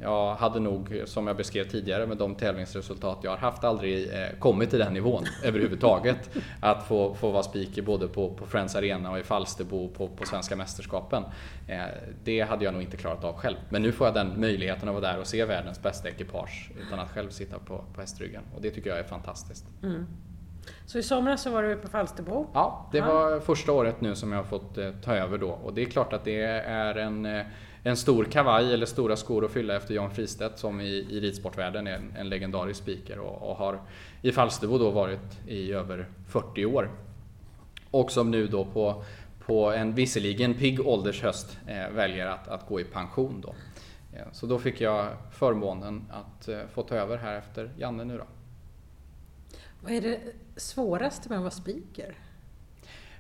Jag 0.04 0.36
hade 0.36 0.60
nog, 0.60 1.02
som 1.06 1.28
jag 1.28 1.38
beskrev 1.38 1.68
tidigare 1.68 2.08
med 2.08 2.18
de 2.18 2.36
tävlingsresultat 2.36 3.20
jag 3.22 3.32
har 3.32 3.38
haft, 3.38 3.64
aldrig 3.64 4.14
eh, 4.14 4.40
kommit 4.40 4.70
till 4.70 4.80
den 4.80 4.94
nivån 4.94 5.24
överhuvudtaget. 5.44 6.30
Att 6.62 6.88
få, 6.88 7.14
få 7.14 7.32
vara 7.32 7.44
speaker 7.44 7.82
både 7.82 8.08
på, 8.08 8.30
på 8.34 8.46
Friends 8.46 8.76
Arena 8.76 9.12
och 9.12 9.20
i 9.20 9.24
Falsterbo 9.24 9.90
på, 9.90 10.08
på 10.08 10.26
Svenska 10.26 10.56
mästerskapen. 10.56 11.24
Eh, 11.68 11.82
det 12.24 12.42
hade 12.42 12.66
jag 12.66 12.74
nog 12.74 12.84
inte 12.84 12.98
klarat 12.98 13.24
av 13.24 13.36
själv. 13.36 13.58
Men 13.70 13.82
nu 13.82 13.92
får 13.92 14.08
jag 14.08 14.14
den 14.14 14.40
möjligheten 14.40 14.90
att 14.90 14.96
vara 14.96 15.12
där 15.12 15.20
och 15.20 15.28
se 15.28 15.46
världens 15.46 15.82
bästa 15.82 16.10
ekipage 16.10 16.72
utan 16.88 17.00
att 17.00 17.12
själv 17.12 17.30
sitta 17.30 17.60
på, 17.60 17.84
på 17.94 18.02
hästryggen. 18.02 18.44
Och 18.56 18.62
det 18.62 18.72
tycker 18.72 18.90
jag 18.90 19.00
är 19.00 19.04
fantastiskt. 19.04 19.66
Mm. 19.84 20.08
Så 20.86 20.98
i 20.98 21.04
somras 21.04 21.42
så 21.42 21.50
var 21.50 21.64
du 21.64 21.76
på 21.76 21.88
Falsterbo? 21.88 22.48
Ja, 22.54 22.90
det 22.92 23.02
var 23.02 23.40
första 23.40 23.72
året 23.72 24.02
nu 24.02 24.16
som 24.16 24.32
jag 24.32 24.40
har 24.40 24.44
fått 24.44 24.78
eh, 24.78 24.92
ta 25.04 25.16
över 25.16 25.38
då. 25.38 25.50
Och 25.50 25.74
det 25.74 25.82
är 25.82 25.86
klart 25.86 26.14
att 26.14 26.24
det 26.26 26.42
är 26.66 26.96
en 26.96 27.26
en 27.84 27.98
stor 27.98 28.26
kavaj 28.26 28.74
eller 28.74 28.86
stora 28.86 29.16
skor 29.16 29.46
att 29.46 29.52
fylla 29.52 29.76
efter 29.76 29.94
Jan 29.94 30.12
Fristedt 30.12 30.60
som 30.60 30.82
i, 30.82 30.86
i 30.86 31.20
ridsportvärlden 31.20 31.88
är 31.88 31.96
en, 31.96 32.14
en 32.18 32.30
legendarisk 32.30 32.80
speaker 32.80 33.20
och, 33.20 33.50
och, 33.50 33.56
har 33.56 33.82
i 34.22 34.32
Falsterbo 34.32 34.78
då 34.78 34.92
varit 34.92 35.48
i 35.48 35.72
över 35.72 36.08
40 36.28 36.66
år. 36.66 36.92
Och 37.92 38.12
som 38.12 38.32
nu 38.32 38.48
då 38.48 38.66
på, 38.66 39.04
på 39.46 39.72
en 39.72 39.96
visserligen 39.96 40.54
pigg 40.54 40.88
åldershöst 40.88 41.58
eh, 41.68 41.90
väljer 41.90 42.28
att, 42.28 42.48
att 42.48 42.68
gå 42.68 42.80
i 42.80 42.84
pension 42.84 43.42
då. 43.42 43.56
Eh, 44.14 44.26
så 44.32 44.46
då 44.46 44.60
fick 44.60 44.82
jag 44.82 45.08
förmånen 45.32 46.06
att 46.12 46.48
eh, 46.48 46.60
få 46.74 46.84
ta 46.84 46.96
över 46.96 47.18
här 47.18 47.38
efter 47.38 47.72
Janne 47.78 48.04
nu 48.04 48.18
då. 48.18 48.26
Vad 49.82 49.92
är 49.92 50.02
det 50.02 50.20
svåraste 50.56 51.30
med 51.30 51.38
att 51.38 51.44
vara 51.44 51.52
speaker? 51.52 52.16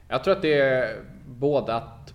Jag 0.07 0.23
tror 0.23 0.35
att 0.35 0.41
det 0.41 0.59
är 0.59 1.01
både 1.27 1.75
att 1.75 2.13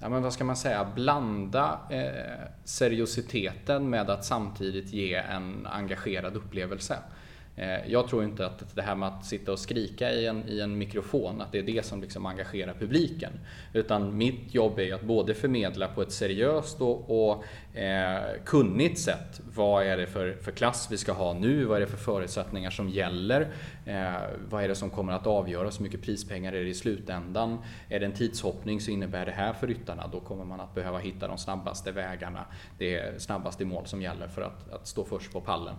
ja, 0.00 0.08
men 0.08 0.22
vad 0.22 0.32
ska 0.32 0.44
man 0.44 0.56
säga, 0.56 0.86
blanda 0.94 1.80
eh, 1.90 2.48
seriositeten 2.64 3.90
med 3.90 4.10
att 4.10 4.24
samtidigt 4.24 4.92
ge 4.92 5.14
en 5.14 5.66
engagerad 5.66 6.36
upplevelse. 6.36 6.98
Eh, 7.58 7.90
jag 7.92 8.08
tror 8.08 8.24
inte 8.24 8.46
att 8.46 8.74
det 8.74 8.82
här 8.82 8.94
med 8.94 9.08
att 9.08 9.24
sitta 9.24 9.52
och 9.52 9.58
skrika 9.58 10.12
i 10.12 10.26
en, 10.26 10.48
i 10.48 10.60
en 10.60 10.78
mikrofon, 10.78 11.40
att 11.40 11.52
det 11.52 11.58
är 11.58 11.62
det 11.62 11.86
som 11.86 12.00
liksom 12.00 12.26
engagerar 12.26 12.74
publiken. 12.74 13.32
Utan 13.72 14.16
mitt 14.16 14.54
jobb 14.54 14.78
är 14.78 14.94
att 14.94 15.02
både 15.02 15.34
förmedla 15.34 15.88
på 15.88 16.02
ett 16.02 16.12
seriöst 16.12 16.80
och, 16.80 17.30
och 17.30 17.44
eh, 17.78 18.22
kunnigt 18.44 18.98
sätt. 18.98 19.40
Vad 19.54 19.86
är 19.86 19.96
det 19.96 20.06
för, 20.06 20.36
för 20.42 20.52
klass 20.52 20.88
vi 20.90 20.98
ska 20.98 21.12
ha 21.12 21.32
nu? 21.32 21.64
Vad 21.64 21.76
är 21.76 21.80
det 21.80 21.86
för 21.86 21.96
förutsättningar 21.96 22.70
som 22.70 22.88
gäller? 22.88 23.48
Eh, 23.86 24.12
vad 24.48 24.64
är 24.64 24.68
det 24.68 24.74
som 24.74 24.90
kommer 24.90 25.12
att 25.12 25.26
avgöra? 25.26 25.64
Hur 25.64 25.82
mycket 25.82 26.02
prispengar 26.02 26.52
är 26.52 26.64
det 26.64 26.68
i 26.68 26.74
slutändan? 26.74 27.58
Är 27.88 28.00
det 28.00 28.06
en 28.06 28.12
tidshoppning 28.12 28.80
så 28.80 28.90
innebär 28.90 29.26
det 29.26 29.32
här 29.32 29.52
för 29.52 29.66
ryttarna. 29.66 30.06
Då 30.12 30.20
kommer 30.20 30.44
man 30.44 30.60
att 30.60 30.74
behöva 30.74 30.98
hitta 30.98 31.28
de 31.28 31.38
snabbaste 31.38 31.92
vägarna. 31.92 32.44
Det 32.78 32.96
är 32.96 33.18
snabbast 33.18 33.60
i 33.60 33.64
mål 33.64 33.86
som 33.86 34.02
gäller 34.02 34.28
för 34.28 34.42
att, 34.42 34.72
att 34.72 34.86
stå 34.86 35.04
först 35.04 35.32
på 35.32 35.40
pallen. 35.40 35.74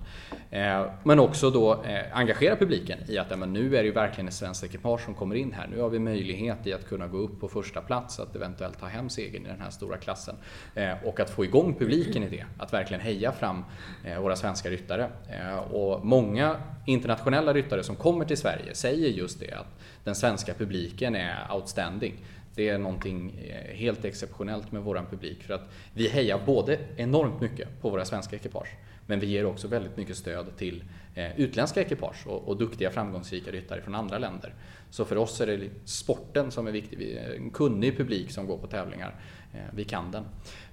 Eh, 0.49 0.85
men 1.03 1.19
också 1.19 1.49
då 1.49 1.83
eh, 1.83 2.17
engagera 2.17 2.55
publiken 2.55 2.99
i 3.07 3.17
att 3.17 3.39
men 3.39 3.53
nu 3.53 3.77
är 3.77 3.83
det 3.83 3.85
ju 3.85 3.91
verkligen 3.91 4.27
ett 4.27 4.33
svenskt 4.33 4.63
ekipage 4.63 5.01
som 5.01 5.13
kommer 5.13 5.35
in 5.35 5.53
här. 5.53 5.67
Nu 5.67 5.81
har 5.81 5.89
vi 5.89 5.99
möjlighet 5.99 6.67
i 6.67 6.73
att 6.73 6.87
kunna 6.87 7.07
gå 7.07 7.17
upp 7.17 7.39
på 7.39 7.47
första 7.47 7.81
plats, 7.81 8.19
att 8.19 8.35
eventuellt 8.35 8.79
ta 8.79 8.85
hem 8.85 9.09
segern 9.09 9.45
i 9.45 9.49
den 9.49 9.61
här 9.61 9.69
stora 9.69 9.97
klassen. 9.97 10.35
Eh, 10.75 10.93
och 11.05 11.19
att 11.19 11.29
få 11.29 11.45
igång 11.45 11.75
publiken 11.79 12.23
i 12.23 12.29
det, 12.29 12.45
att 12.57 12.73
verkligen 12.73 13.01
heja 13.01 13.31
fram 13.31 13.63
eh, 14.05 14.21
våra 14.21 14.35
svenska 14.35 14.69
ryttare. 14.69 15.09
Eh, 15.29 15.57
och 15.57 16.05
många 16.05 16.55
internationella 16.85 17.53
ryttare 17.53 17.83
som 17.83 17.95
kommer 17.97 18.25
till 18.25 18.37
Sverige 18.37 18.75
säger 18.75 19.09
just 19.09 19.39
det, 19.39 19.51
att 19.51 19.79
den 20.03 20.15
svenska 20.15 20.53
publiken 20.53 21.15
är 21.15 21.53
outstanding. 21.53 22.13
Det 22.57 22.69
är 22.69 22.77
någonting 22.77 23.39
eh, 23.49 23.75
helt 23.75 24.05
exceptionellt 24.05 24.71
med 24.71 24.81
vår 24.81 25.05
publik 25.09 25.43
för 25.43 25.53
att 25.53 25.69
vi 25.93 26.07
hejar 26.07 26.39
både 26.45 26.79
enormt 26.95 27.41
mycket 27.41 27.81
på 27.81 27.89
våra 27.89 28.05
svenska 28.05 28.35
ekipage 28.35 28.77
men 29.07 29.19
vi 29.19 29.27
ger 29.27 29.45
också 29.45 29.67
väldigt 29.67 29.97
mycket 29.97 30.17
stöd 30.17 30.57
till 30.57 30.83
eh, 31.15 31.39
utländska 31.39 31.81
ekipage 31.81 32.27
och, 32.27 32.47
och 32.47 32.57
duktiga 32.57 32.89
framgångsrika 32.89 33.51
ryttare 33.51 33.81
från 33.81 33.95
andra 33.95 34.17
länder. 34.17 34.53
Så 34.89 35.05
för 35.05 35.17
oss 35.17 35.41
är 35.41 35.47
det 35.47 35.69
sporten 35.85 36.51
som 36.51 36.67
är 36.67 36.71
viktig. 36.71 36.97
Vi 36.97 37.17
är 37.17 37.33
en 37.33 37.49
kunnig 37.49 37.97
publik 37.97 38.31
som 38.31 38.47
går 38.47 38.57
på 38.57 38.67
tävlingar. 38.67 39.15
Eh, 39.53 39.59
vi 39.73 39.83
kan 39.83 40.11
den. 40.11 40.23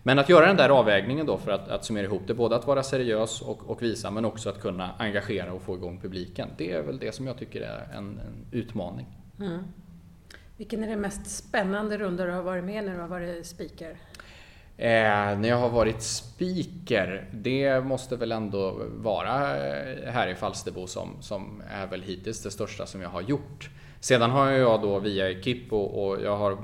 Men 0.02 0.18
att 0.18 0.28
göra 0.28 0.46
den 0.46 0.56
där 0.56 0.68
avvägningen 0.68 1.26
då 1.26 1.38
för 1.38 1.52
att, 1.52 1.68
att 1.68 1.84
summera 1.84 2.04
ihop 2.04 2.22
det, 2.26 2.34
både 2.34 2.56
att 2.56 2.66
vara 2.66 2.82
seriös 2.82 3.42
och, 3.42 3.70
och, 3.70 3.82
visa 3.82 4.10
men 4.10 4.24
också 4.24 4.48
att 4.48 4.60
kunna 4.60 4.94
engagera 4.98 5.52
och 5.52 5.62
få 5.62 5.74
igång 5.74 6.00
publiken. 6.00 6.48
Det 6.56 6.72
är 6.72 6.82
väl 6.82 6.98
det 6.98 7.14
som 7.14 7.26
jag 7.26 7.38
tycker 7.38 7.60
är 7.60 7.88
en, 7.94 8.04
en 8.18 8.46
utmaning. 8.50 9.06
Mm. 9.40 9.58
Vilken 10.56 10.84
är 10.84 10.88
den 10.88 11.00
mest 11.00 11.26
spännande 11.26 11.98
runda 11.98 12.24
du 12.24 12.32
har 12.32 12.42
varit 12.42 12.64
med 12.64 12.84
när 12.84 12.94
du 12.94 13.00
har 13.00 13.08
varit 13.08 13.46
speaker? 13.46 13.96
Eh, 14.76 15.38
när 15.38 15.48
jag 15.48 15.56
har 15.56 15.70
varit 15.70 16.02
speaker, 16.02 17.28
det 17.32 17.80
måste 17.80 18.16
väl 18.16 18.32
ändå 18.32 18.80
vara 18.96 19.56
eh, 19.56 20.12
här 20.12 20.28
i 20.28 20.34
Falsterbo 20.34 20.86
som, 20.86 21.16
som 21.20 21.62
är 21.70 21.86
väl 21.86 22.02
hittills 22.02 22.42
det 22.42 22.50
största 22.50 22.86
som 22.86 23.00
jag 23.00 23.08
har 23.08 23.20
gjort. 23.22 23.70
Sedan 24.00 24.30
har 24.30 24.50
jag 24.50 24.82
då 24.82 24.98
via 24.98 25.30
Ekip 25.30 25.72
och, 25.72 26.06
och 26.06 26.22
jag 26.22 26.36
har 26.36 26.58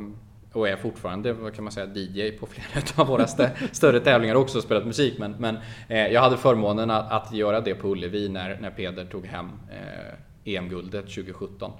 och 0.53 0.68
är 0.68 0.76
fortfarande, 0.76 1.33
vad 1.33 1.55
kan 1.55 1.64
man 1.64 1.72
säga, 1.72 1.87
DJ 1.94 2.31
på 2.31 2.46
flera 2.46 2.83
av 3.03 3.07
våra 3.07 3.24
st 3.24 3.50
större 3.72 4.00
tävlingar 4.00 4.35
också 4.35 4.59
och 4.59 4.64
spelat 4.64 4.87
musik. 4.87 5.18
Men, 5.18 5.33
men 5.38 5.59
eh, 5.88 6.07
jag 6.07 6.20
hade 6.20 6.37
förmånen 6.37 6.90
att, 6.90 7.12
att, 7.12 7.33
göra 7.33 7.61
det 7.61 7.74
på 7.74 7.88
Ullevi 7.88 8.29
när, 8.29 8.59
när 8.61 8.70
Peder 8.70 9.05
tog 9.05 9.26
hem 9.26 9.50
eh, 9.70 10.55
EM-guldet 10.55 11.05
2017. 11.05 11.72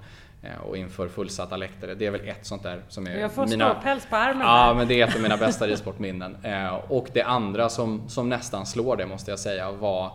Eh, 0.43 0.61
och 0.61 0.77
inför 0.77 1.07
fullsatta 1.07 1.57
läktare. 1.57 1.95
Det 1.95 2.05
är 2.05 2.11
väl 2.11 2.27
ett 2.27 2.45
sånt 2.45 2.63
där 2.63 2.81
som 2.87 3.07
är... 3.07 3.17
Jag 3.17 3.31
får 3.31 3.47
mina... 3.47 3.73
ståpäls 3.73 4.05
på 4.09 4.15
armen. 4.15 4.41
Ja, 4.47 4.73
men 4.73 4.87
det 4.87 5.01
är 5.01 5.07
ett 5.07 5.15
av 5.15 5.21
mina 5.21 5.37
bästa 5.37 5.67
ridsportminnen. 5.67 6.37
Eh, 6.43 6.73
och 6.73 7.07
det 7.13 7.21
andra 7.21 7.69
som, 7.69 8.09
som 8.09 8.29
nästan 8.29 8.65
slår 8.65 8.97
det 8.97 9.05
måste 9.05 9.31
jag 9.31 9.39
säga 9.39 9.71
var 9.71 10.11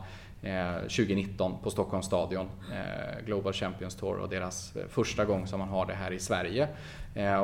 2019 0.83 1.53
eh, 1.53 1.59
på 1.63 1.71
Stockholms 1.71 2.07
stadion. 2.07 2.49
Global 3.27 3.53
Champions 3.53 3.95
Tour 3.95 4.19
och 4.19 4.29
deras 4.29 4.75
första 4.89 5.25
gång 5.25 5.47
som 5.47 5.59
man 5.59 5.69
har 5.69 5.87
det 5.87 5.95
här 5.95 6.13
i 6.13 6.19
Sverige. 6.19 6.69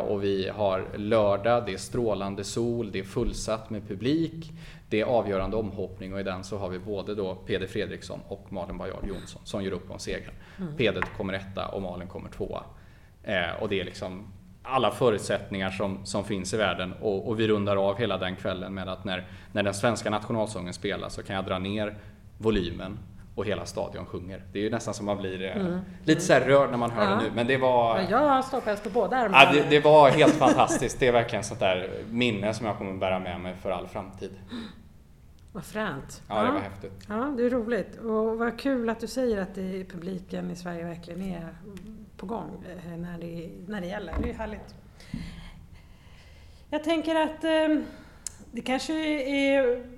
Och 0.06 0.24
vi 0.24 0.48
har 0.48 0.88
lördag, 0.96 1.66
det 1.66 1.72
är 1.72 1.76
strålande 1.76 2.44
sol, 2.44 2.92
det 2.92 2.98
är 2.98 3.04
fullsatt 3.04 3.70
med 3.70 3.88
publik. 3.88 4.52
Det 4.88 5.00
är 5.00 5.04
avgörande 5.04 5.56
omhoppning 5.56 6.14
och 6.14 6.20
i 6.20 6.22
den 6.22 6.44
så 6.44 6.58
har 6.58 6.68
vi 6.68 6.78
både 6.78 7.14
då 7.14 7.34
Peder 7.34 7.66
Fredriksson 7.66 8.20
och 8.28 8.52
Malin 8.52 8.78
Bajard 8.78 9.08
Jonsson 9.08 9.42
som 9.44 9.64
gör 9.64 9.72
upp 9.72 9.90
om 9.90 9.98
segern. 9.98 10.34
Mm. 10.58 10.76
Peder 10.76 11.02
kommer 11.16 11.32
etta 11.32 11.68
och 11.68 11.82
Malin 11.82 12.08
kommer 12.08 12.30
tvåa. 12.30 12.62
Eh, 13.22 13.62
och 13.62 13.68
det 13.68 13.80
är 13.80 13.84
liksom 13.84 14.32
alla 14.62 14.90
förutsättningar 14.90 15.70
som, 15.70 16.06
som 16.06 16.24
finns 16.24 16.54
i 16.54 16.56
världen 16.56 16.92
och, 17.00 17.28
och, 17.28 17.40
vi 17.40 17.48
rundar 17.48 17.76
av 17.76 17.98
hela 17.98 18.18
den 18.18 18.36
kvällen 18.36 18.74
med 18.74 18.88
att 18.88 19.04
när, 19.04 19.26
när 19.52 19.62
den 19.62 19.74
svenska 19.74 20.10
nationalsången 20.10 20.72
spelas 20.72 21.14
så 21.14 21.22
kan 21.22 21.36
jag 21.36 21.44
dra 21.44 21.58
ner 21.58 21.96
volymen 22.42 22.98
och 23.34 23.46
hela 23.46 23.66
stadion 23.66 24.06
sjunger. 24.06 24.42
Det 24.52 24.58
är 24.58 24.62
ju 24.62 24.70
nästan 24.70 24.94
som 24.94 25.06
man 25.06 25.16
blir 25.16 25.42
eh, 25.42 25.56
mm. 25.56 25.80
lite 26.04 26.20
så 26.20 26.34
rörd 26.34 26.70
när 26.70 26.78
man 26.78 26.90
hör 26.90 27.04
ja. 27.04 27.10
det 27.10 27.22
nu. 27.22 27.30
Men 27.34 27.46
det 27.46 27.56
var... 27.56 28.06
jag 28.10 28.18
har 28.18 28.42
ståpäls 28.42 28.80
på 28.80 28.90
båda 28.90 29.16
armarna. 29.16 29.44
Ja, 29.44 29.52
det, 29.52 29.70
det, 29.70 29.80
var 29.80 30.10
helt 30.10 30.34
fantastiskt. 30.34 31.00
Det 31.00 31.08
är 31.08 31.12
verkligen 31.12 31.44
sånt 31.44 31.60
där 31.60 31.90
minne 32.10 32.54
som 32.54 32.66
jag 32.66 32.78
kommer 32.78 32.92
bära 32.92 33.18
med 33.18 33.40
mig 33.40 33.54
för 33.62 33.70
all 33.70 33.86
framtid. 33.86 34.30
Vad 35.52 35.64
fränt. 35.64 36.22
Ja, 36.28 36.42
det 36.42 36.52
var 36.52 36.60
häftigt. 36.60 36.92
Ja, 37.08 37.34
det 37.36 37.46
är 37.46 37.50
roligt. 37.50 37.96
Och 37.96 38.38
vad 38.38 38.58
kul 38.58 38.90
att 38.90 39.00
du 39.00 39.06
säger 39.06 39.42
att 39.42 39.54
det, 39.54 39.84
publiken 39.84 40.50
i 40.50 40.56
Sverige 40.56 40.84
verkligen 40.84 41.22
är 41.22 41.48
på 42.16 42.26
gång 42.26 42.64
eh, 42.68 42.98
när 42.98 43.18
det, 43.18 43.50
när 43.66 43.80
det 43.80 43.86
gäller. 43.86 44.14
Det 44.22 44.30
är 44.30 44.34
härligt. 44.34 44.74
Jag 46.70 46.84
tänker 46.84 47.14
att 47.14 47.44
eh, 47.44 47.84
det 48.52 48.60
kanske 48.60 48.94
är 49.22 49.91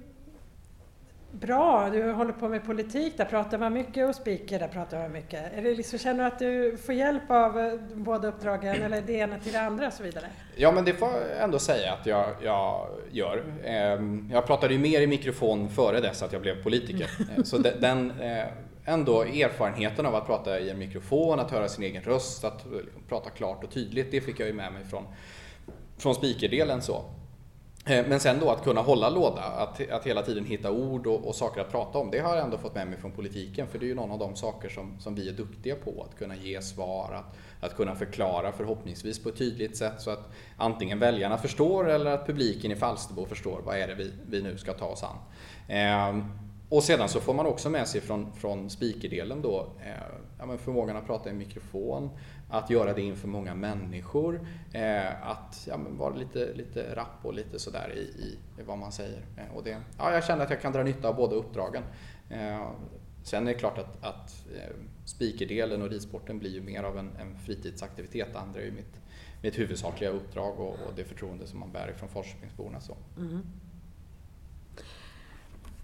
bra. 1.40 1.90
Du 1.90 2.12
håller 2.12 2.32
på 2.32 2.48
med 2.48 2.64
politik, 2.64 3.16
där 3.16 3.24
pratar 3.24 3.58
man 3.58 3.72
mycket 3.72 4.08
och 4.08 4.14
speaker, 4.14 4.58
där 4.58 4.68
pratar 4.68 4.98
man 4.98 5.12
mycket. 5.12 5.52
Är 5.52 5.62
det 5.62 5.74
liksom, 5.74 5.98
känner 5.98 6.24
du 6.24 6.26
att 6.26 6.38
du 6.38 6.76
får 6.76 6.94
hjälp 6.94 7.30
av 7.30 7.58
eh, 7.58 7.72
båda 7.94 8.28
uppdragen 8.28 8.82
eller 8.82 9.02
det 9.02 9.12
ena 9.12 9.38
till 9.38 9.52
det 9.52 9.60
andra 9.60 9.86
och 9.86 9.92
så 9.92 10.02
vidare? 10.02 10.26
Ja, 10.56 10.72
men 10.72 10.84
det 10.84 10.92
får 10.92 11.08
jag 11.08 11.44
ändå 11.44 11.58
säga 11.58 11.92
att 11.92 12.06
jag, 12.06 12.26
jag 12.42 12.88
gör. 13.10 13.44
Ehm, 13.64 14.30
jag 14.32 14.46
pratade 14.46 14.74
ju 14.74 14.80
mer 14.80 15.00
i 15.00 15.06
mikrofon 15.06 15.68
före 15.68 16.00
dess 16.00 16.22
att 16.22 16.32
jag 16.32 16.42
blev 16.42 16.62
politiker. 16.62 17.10
Mm. 17.30 17.44
Så 17.44 17.58
den 17.58 18.10
eh, 18.20 18.44
ändå 18.84 19.22
erfarenheten 19.22 20.06
av 20.06 20.14
att 20.14 20.26
prata 20.26 20.60
i 20.60 20.70
en 20.70 20.78
mikrofon, 20.78 21.40
att 21.40 21.50
höra 21.50 21.68
sin 21.68 21.84
egen 21.84 22.02
röst, 22.02 22.44
att 22.44 22.66
prata 23.08 23.30
klart 23.30 23.64
och 23.64 23.70
tydligt, 23.70 24.10
det 24.10 24.20
fick 24.20 24.40
jag 24.40 24.46
ju 24.46 24.54
med 24.54 24.72
mig 24.72 24.84
från, 24.84 25.04
från 25.98 26.14
speakerdelen 26.14 26.82
så. 26.82 27.04
Eh, 27.86 28.06
men 28.08 28.20
sen 28.20 28.40
då 28.40 28.50
att 28.50 28.64
kunna 28.64 28.80
hålla 28.80 29.08
låda, 29.08 29.42
att, 29.42 29.90
att 29.90 30.06
hela 30.06 30.22
tiden 30.22 30.44
hitta 30.44 30.70
ord 30.70 31.06
och, 31.06 31.28
och, 31.28 31.34
saker 31.34 31.60
att 31.60 31.70
prata 31.70 31.98
om, 31.98 32.10
det 32.10 32.18
har 32.18 32.36
jag 32.36 32.44
ändå 32.44 32.58
fått 32.58 32.74
med 32.74 32.86
mig 32.86 32.98
från 32.98 33.12
politiken. 33.12 33.66
För 33.66 33.78
det 33.78 33.84
är 33.84 33.88
ju 33.88 33.94
någon 33.94 34.10
av 34.10 34.18
de 34.18 34.36
saker 34.36 34.68
som, 34.68 35.00
som 35.00 35.14
vi 35.14 35.28
är 35.28 35.32
duktiga 35.32 35.76
på, 35.76 36.06
att 36.08 36.18
kunna 36.18 36.36
ge 36.36 36.62
svar, 36.62 37.12
att, 37.12 37.36
att 37.66 37.76
kunna 37.76 37.94
förklara 37.94 38.52
förhoppningsvis 38.52 39.22
på 39.22 39.28
ett 39.28 39.36
tydligt 39.36 39.76
sätt 39.76 39.94
så 39.98 40.10
att 40.10 40.30
antingen 40.56 40.98
väljarna 40.98 41.38
förstår 41.38 41.90
eller 41.90 42.10
att 42.10 42.26
publiken 42.26 42.70
i 42.70 42.76
Falsterbo 42.76 43.26
förstår 43.26 43.60
vad 43.64 43.76
är 43.76 43.88
det 43.88 43.94
vi, 43.94 44.12
vi 44.28 44.42
nu 44.42 44.58
ska 44.58 44.72
ta 44.72 44.86
oss 44.86 45.02
an. 45.02 45.16
Eh, 45.68 46.24
och 46.68 46.82
sedan 46.82 47.08
så 47.08 47.20
får 47.20 47.34
man 47.34 47.46
också 47.46 47.70
med 47.70 47.88
sig 47.88 48.00
från, 48.00 48.32
från 48.32 48.70
speakerdelen 48.70 49.42
då 49.42 49.66
eh, 49.84 49.90
ja, 50.38 50.58
förmågan 50.58 50.96
att 50.96 51.06
prata 51.06 51.30
i 51.30 51.32
mikrofon, 51.32 52.10
att 52.54 52.70
göra 52.70 52.92
det 52.92 53.02
inför 53.02 53.28
många 53.28 53.54
människor, 53.54 54.46
eh, 54.72 55.28
att 55.28 55.66
ja, 55.68 55.76
vara 55.90 56.14
lite, 56.14 56.54
lite 56.54 56.94
rapp 56.94 57.18
och 57.22 57.34
lite 57.34 57.58
sådär 57.58 57.92
i, 57.96 58.00
i, 58.00 58.38
vad 58.66 58.78
man 58.78 58.92
säger. 58.92 59.22
Eh, 59.36 59.56
och 59.56 59.64
det, 59.64 59.80
ja, 59.98 60.12
jag 60.12 60.24
känner 60.24 60.44
att 60.44 60.50
jag 60.50 60.60
kan 60.60 60.72
dra 60.72 60.82
nytta 60.82 61.08
av 61.08 61.16
båda 61.16 61.36
uppdragen. 61.36 61.82
Eh, 62.30 62.70
sen 63.22 63.48
är 63.48 63.52
det 63.52 63.58
klart 63.58 63.78
att, 63.78 64.04
att 64.04 64.46
eh, 64.56 64.76
speakerdelen 65.04 65.82
och 65.82 65.90
ridsporten 65.90 66.38
blir 66.38 66.50
ju 66.50 66.62
mer 66.62 66.82
av 66.82 66.98
en, 66.98 67.10
en 67.20 67.38
fritidsaktivitet. 67.38 68.28
Det 68.32 68.38
andra 68.38 68.60
är 68.60 68.64
ju 68.64 68.72
mitt, 68.72 69.00
mitt 69.42 69.58
huvudsakliga 69.58 70.10
uppdrag 70.10 70.60
och, 70.60 70.72
och 70.72 70.94
det 70.96 71.04
förtroende 71.04 71.46
som 71.46 71.60
man 71.60 71.72
bär 71.72 71.90
ifrån 71.90 72.08
Falköpingsborna. 72.08 72.78
Mm. 73.16 73.42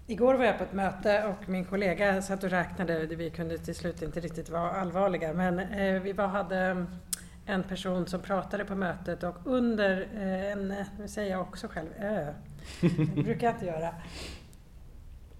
Igår 0.07 0.33
var 0.33 0.45
jag 0.45 0.57
på 0.57 0.63
ett 0.63 0.73
möte 0.73 1.23
och 1.25 1.49
min 1.49 1.65
kollega 1.65 2.21
satt 2.21 2.43
och 2.43 2.49
räknade. 2.49 3.05
Vi 3.05 3.29
kunde 3.29 3.57
till 3.57 3.75
slut 3.75 4.01
inte 4.01 4.19
riktigt 4.19 4.49
vara 4.49 4.71
allvarliga 4.71 5.33
men 5.33 5.59
eh, 5.59 6.01
vi 6.01 6.13
var, 6.13 6.27
hade 6.27 6.85
en 7.45 7.63
person 7.63 8.07
som 8.07 8.21
pratade 8.21 8.65
på 8.65 8.75
mötet 8.75 9.23
och 9.23 9.35
under 9.45 10.07
eh, 10.13 10.51
en, 10.51 10.75
nu 10.99 11.07
säger 11.07 11.31
jag 11.31 11.41
också 11.41 11.67
själv, 11.67 11.89
ö, 11.99 12.33
det 13.15 13.23
brukar 13.23 13.47
jag 13.47 13.55
inte 13.55 13.65
göra. 13.65 13.95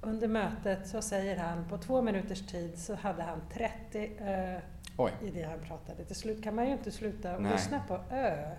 Under 0.01 0.27
mötet 0.27 0.87
så 0.87 1.01
säger 1.01 1.37
han, 1.37 1.69
på 1.69 1.77
två 1.77 2.01
minuters 2.01 2.47
tid 2.47 2.79
så 2.79 2.95
hade 2.95 3.23
han 3.23 3.41
30 3.53 4.11
ö 4.19 4.59
Oj. 4.97 5.11
i 5.21 5.29
det 5.29 5.43
han 5.43 5.59
pratade. 5.59 6.05
Till 6.05 6.15
slut 6.15 6.43
kan 6.43 6.55
man 6.55 6.65
ju 6.65 6.71
inte 6.71 6.91
sluta 6.91 7.37
Nej. 7.37 7.51
lyssna 7.51 7.81
på 7.87 7.93
ö. 8.11 8.51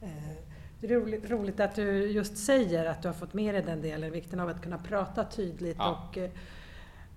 Nej. 0.00 0.42
Eh, 0.82 0.88
det 0.88 0.94
är 0.94 1.00
roligt, 1.00 1.30
roligt, 1.30 1.60
att 1.60 1.74
du 1.74 2.10
just 2.10 2.36
säger 2.36 2.84
att 2.84 3.02
du 3.02 3.08
har 3.08 3.14
fått 3.14 3.34
med 3.34 3.54
dig 3.54 3.62
den 3.62 3.82
delen, 3.82 4.12
vikten 4.12 4.40
av 4.40 4.48
att 4.48 4.62
kunna 4.62 4.78
prata 4.78 5.24
tydligt 5.24 5.76
ja. 5.78 6.08
och, 6.08 6.18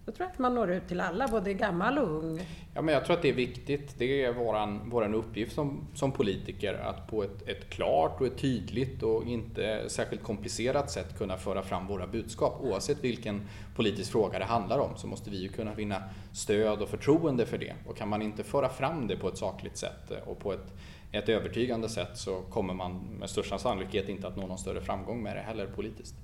Då 0.05 0.11
tror 0.11 0.25
jag 0.25 0.31
att 0.31 0.39
man 0.39 0.55
når 0.55 0.71
ut 0.71 0.87
till 0.87 1.01
alla, 1.01 1.27
både 1.27 1.53
gammal 1.53 1.97
och 1.97 2.23
ung. 2.23 2.41
Ja, 2.73 2.81
men 2.81 2.93
jag 2.93 3.05
tror 3.05 3.15
att 3.15 3.21
det 3.21 3.29
är 3.29 3.33
viktigt. 3.33 3.95
Det 3.97 4.23
är 4.23 4.33
våran, 4.33 4.89
våran 4.89 5.13
uppgift 5.13 5.55
som, 5.55 5.87
som 5.93 6.11
politiker 6.11 6.73
att 6.73 7.07
på 7.07 7.23
ett, 7.23 7.47
ett 7.47 7.69
klart 7.69 8.21
och 8.21 8.27
ett 8.27 8.37
tydligt 8.37 9.03
och 9.03 9.23
inte 9.23 9.83
särskilt 9.87 10.23
komplicerat 10.23 10.91
sätt 10.91 11.17
kunna 11.17 11.37
föra 11.37 11.61
fram 11.61 11.87
våra 11.87 12.07
budskap. 12.07 12.59
Oavsett 12.61 13.03
vilken 13.03 13.41
politisk 13.75 14.11
fråga 14.11 14.39
det 14.39 14.45
handlar 14.45 14.79
om 14.79 14.97
så 14.97 15.07
måste 15.07 15.29
vi 15.29 15.37
ju 15.37 15.47
kunna 15.47 15.73
vinna 15.73 16.03
stöd 16.33 16.81
och 16.81 16.89
förtroende 16.89 17.45
för 17.45 17.57
det. 17.57 17.73
Och 17.87 17.97
kan 17.97 18.09
man 18.09 18.21
inte 18.21 18.43
föra 18.43 18.69
fram 18.69 19.07
det 19.07 19.17
på 19.17 19.27
ett 19.27 19.37
sakligt 19.37 19.77
sätt 19.77 20.11
och 20.25 20.39
på 20.39 20.53
ett, 20.53 20.73
ett 21.11 21.29
övertygande 21.29 21.89
sätt 21.89 22.17
så 22.17 22.41
kommer 22.41 22.73
man 22.73 22.97
med 23.19 23.29
största 23.29 23.57
sannolikhet 23.57 24.09
inte 24.09 24.27
att 24.27 24.35
nå 24.35 24.47
någon 24.47 24.57
större 24.57 24.81
framgång 24.81 25.23
med 25.23 25.35
det 25.35 25.41
heller 25.41 25.67
politiskt. 25.67 26.15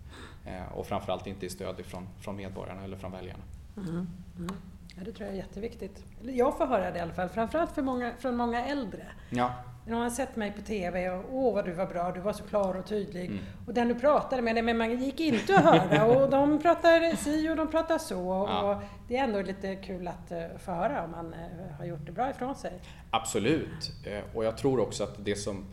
Eh, 0.45 0.73
och 0.73 0.87
framförallt 0.87 1.27
inte 1.27 1.45
i 1.45 1.49
stöd 1.49 1.79
ifrån, 1.79 2.07
från 2.19 2.35
medborgarna 2.35 2.83
eller 2.83 2.97
från 2.97 3.11
väljarna. 3.11 3.43
Mm. 3.77 3.89
Mm. 3.89 4.55
Ja, 4.95 5.03
det 5.05 5.11
tror 5.11 5.25
jag 5.27 5.33
är 5.33 5.37
jätteviktigt. 5.37 6.03
Jag 6.21 6.57
får 6.57 6.65
höra 6.65 6.91
det 6.91 6.97
i 6.97 7.01
alla 7.01 7.13
fall, 7.13 7.29
framförallt 7.29 7.71
för 7.71 7.81
många, 7.81 8.13
från 8.19 8.37
många 8.37 8.65
äldre. 8.65 9.05
Ja. 9.29 9.53
De 9.85 9.93
har 9.93 10.09
sett 10.09 10.35
mig 10.35 10.51
på 10.51 10.61
TV 10.61 11.09
och 11.09 11.25
åh 11.31 11.53
vad 11.53 11.65
du 11.65 11.71
var 11.71 11.85
bra, 11.85 12.11
du 12.11 12.19
var 12.19 12.33
så 12.33 12.43
klar 12.43 12.77
och 12.77 12.85
tydlig. 12.85 13.25
Mm. 13.25 13.39
Och 13.67 13.73
den 13.73 13.87
du 13.87 13.95
pratade 13.95 14.41
med, 14.41 14.63
men 14.63 14.77
man 14.77 14.99
gick 14.99 15.19
inte 15.19 15.55
att 15.55 15.63
höra 15.63 16.05
och 16.23 16.29
de 16.29 16.59
pratar 16.61 17.15
si 17.15 17.49
och 17.49 17.55
de 17.55 17.67
pratar 17.67 17.97
så. 17.97 18.47
Ja. 18.49 18.61
Och 18.61 18.83
det 19.07 19.17
är 19.17 19.23
ändå 19.23 19.41
lite 19.41 19.75
kul 19.75 20.07
att 20.07 20.31
uh, 20.31 20.57
få 20.57 20.71
höra 20.71 21.03
om 21.03 21.11
man 21.11 21.33
uh, 21.33 21.77
har 21.77 21.85
gjort 21.85 22.05
det 22.05 22.11
bra 22.11 22.29
ifrån 22.29 22.55
sig. 22.55 22.73
Absolut, 23.11 23.91
uh, 24.07 24.35
och 24.35 24.45
jag 24.45 24.57
tror 24.57 24.79
också 24.79 25.03
att 25.03 25.25
det 25.25 25.35
som 25.35 25.65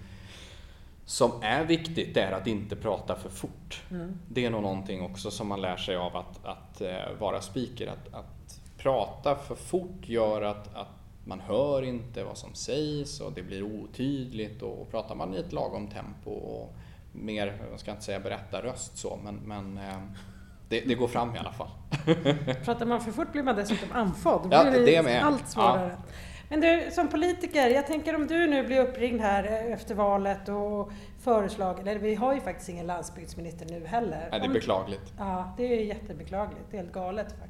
som 1.05 1.33
är 1.43 1.65
viktigt 1.65 2.17
är 2.17 2.33
att 2.33 2.47
inte 2.47 2.77
prata 2.77 3.17
för 3.17 3.29
fort. 3.29 3.83
Mm. 3.91 4.19
Det 4.29 4.45
är 4.45 4.51
nog 4.51 4.63
någonting 4.63 5.03
också 5.03 5.31
som 5.31 5.49
man 5.49 5.61
lär 5.61 5.77
sig 5.77 5.97
av 5.97 6.17
att, 6.17 6.45
att 6.45 6.83
vara 7.19 7.41
speaker. 7.41 7.87
Att, 7.87 8.15
att, 8.15 8.38
prata 8.79 9.37
för 9.37 9.55
fort 9.55 10.09
gör 10.09 10.43
att, 10.43 10.77
att 10.77 10.89
man 11.25 11.41
hör 11.41 11.83
inte 11.83 12.25
vad 12.25 12.39
som 12.39 12.55
sägs 12.55 13.21
och 13.21 13.33
det 13.33 13.43
blir 13.43 13.63
otydligt 13.63 14.63
och 14.63 14.91
pratar 14.91 15.15
man 15.15 15.35
i 15.35 15.39
ett 15.39 15.53
lagom 15.53 15.89
tempo 15.89 16.31
och 16.31 16.75
mer, 17.13 17.59
jag 17.71 17.81
ska 17.81 17.91
inte 17.91 18.05
säga 18.05 18.21
berätta 18.21 18.63
röst 18.63 18.99
så, 18.99 19.19
men, 19.25 19.35
men 19.35 19.79
uh, 19.79 19.99
det, 20.69 20.81
det, 20.81 20.95
går 20.95 21.09
fram 21.09 21.37
i 21.37 21.39
alla 21.39 21.53
fall. 21.53 21.71
pratar 22.65 22.87
man 22.87 23.01
för 23.01 23.13
fort 23.13 23.33
blir 23.33 23.43
man 23.43 23.57
dessutom 23.57 23.89
andfådd. 23.93 24.49
Ja, 24.51 24.65
det, 24.65 24.85
det 24.85 25.21
allt 25.21 25.49
svårare. 25.49 25.97
Ja. 25.97 26.13
Men 26.49 26.61
du, 26.61 26.91
som 26.93 27.09
politiker, 27.09 27.69
jag 27.69 27.87
tänker 27.87 28.15
om 28.15 28.27
du 28.27 28.47
nu 28.47 28.67
blir 28.67 28.81
uppringd 28.81 29.21
här 29.21 29.45
efter 29.73 29.95
valet 29.95 30.49
och 30.49 30.93
föreslagen, 31.21 31.89
eller 31.89 32.01
vi 32.01 32.15
har 32.15 32.35
ju 32.35 32.41
faktiskt 32.41 32.69
ingen 32.69 32.87
landsbygdsminister 32.87 33.67
nu 33.67 33.87
heller. 33.87 34.29
Nej, 34.31 34.41
det 34.41 34.47
är 34.47 34.51
beklagligt. 34.51 35.13
Ja, 35.19 35.55
det 35.57 35.79
är 35.79 35.85
jättebeklagligt. 35.85 36.63
Det 36.71 36.77
är 36.77 36.81
helt 36.81 36.93
galet 36.93 37.27
faktiskt. 37.27 37.48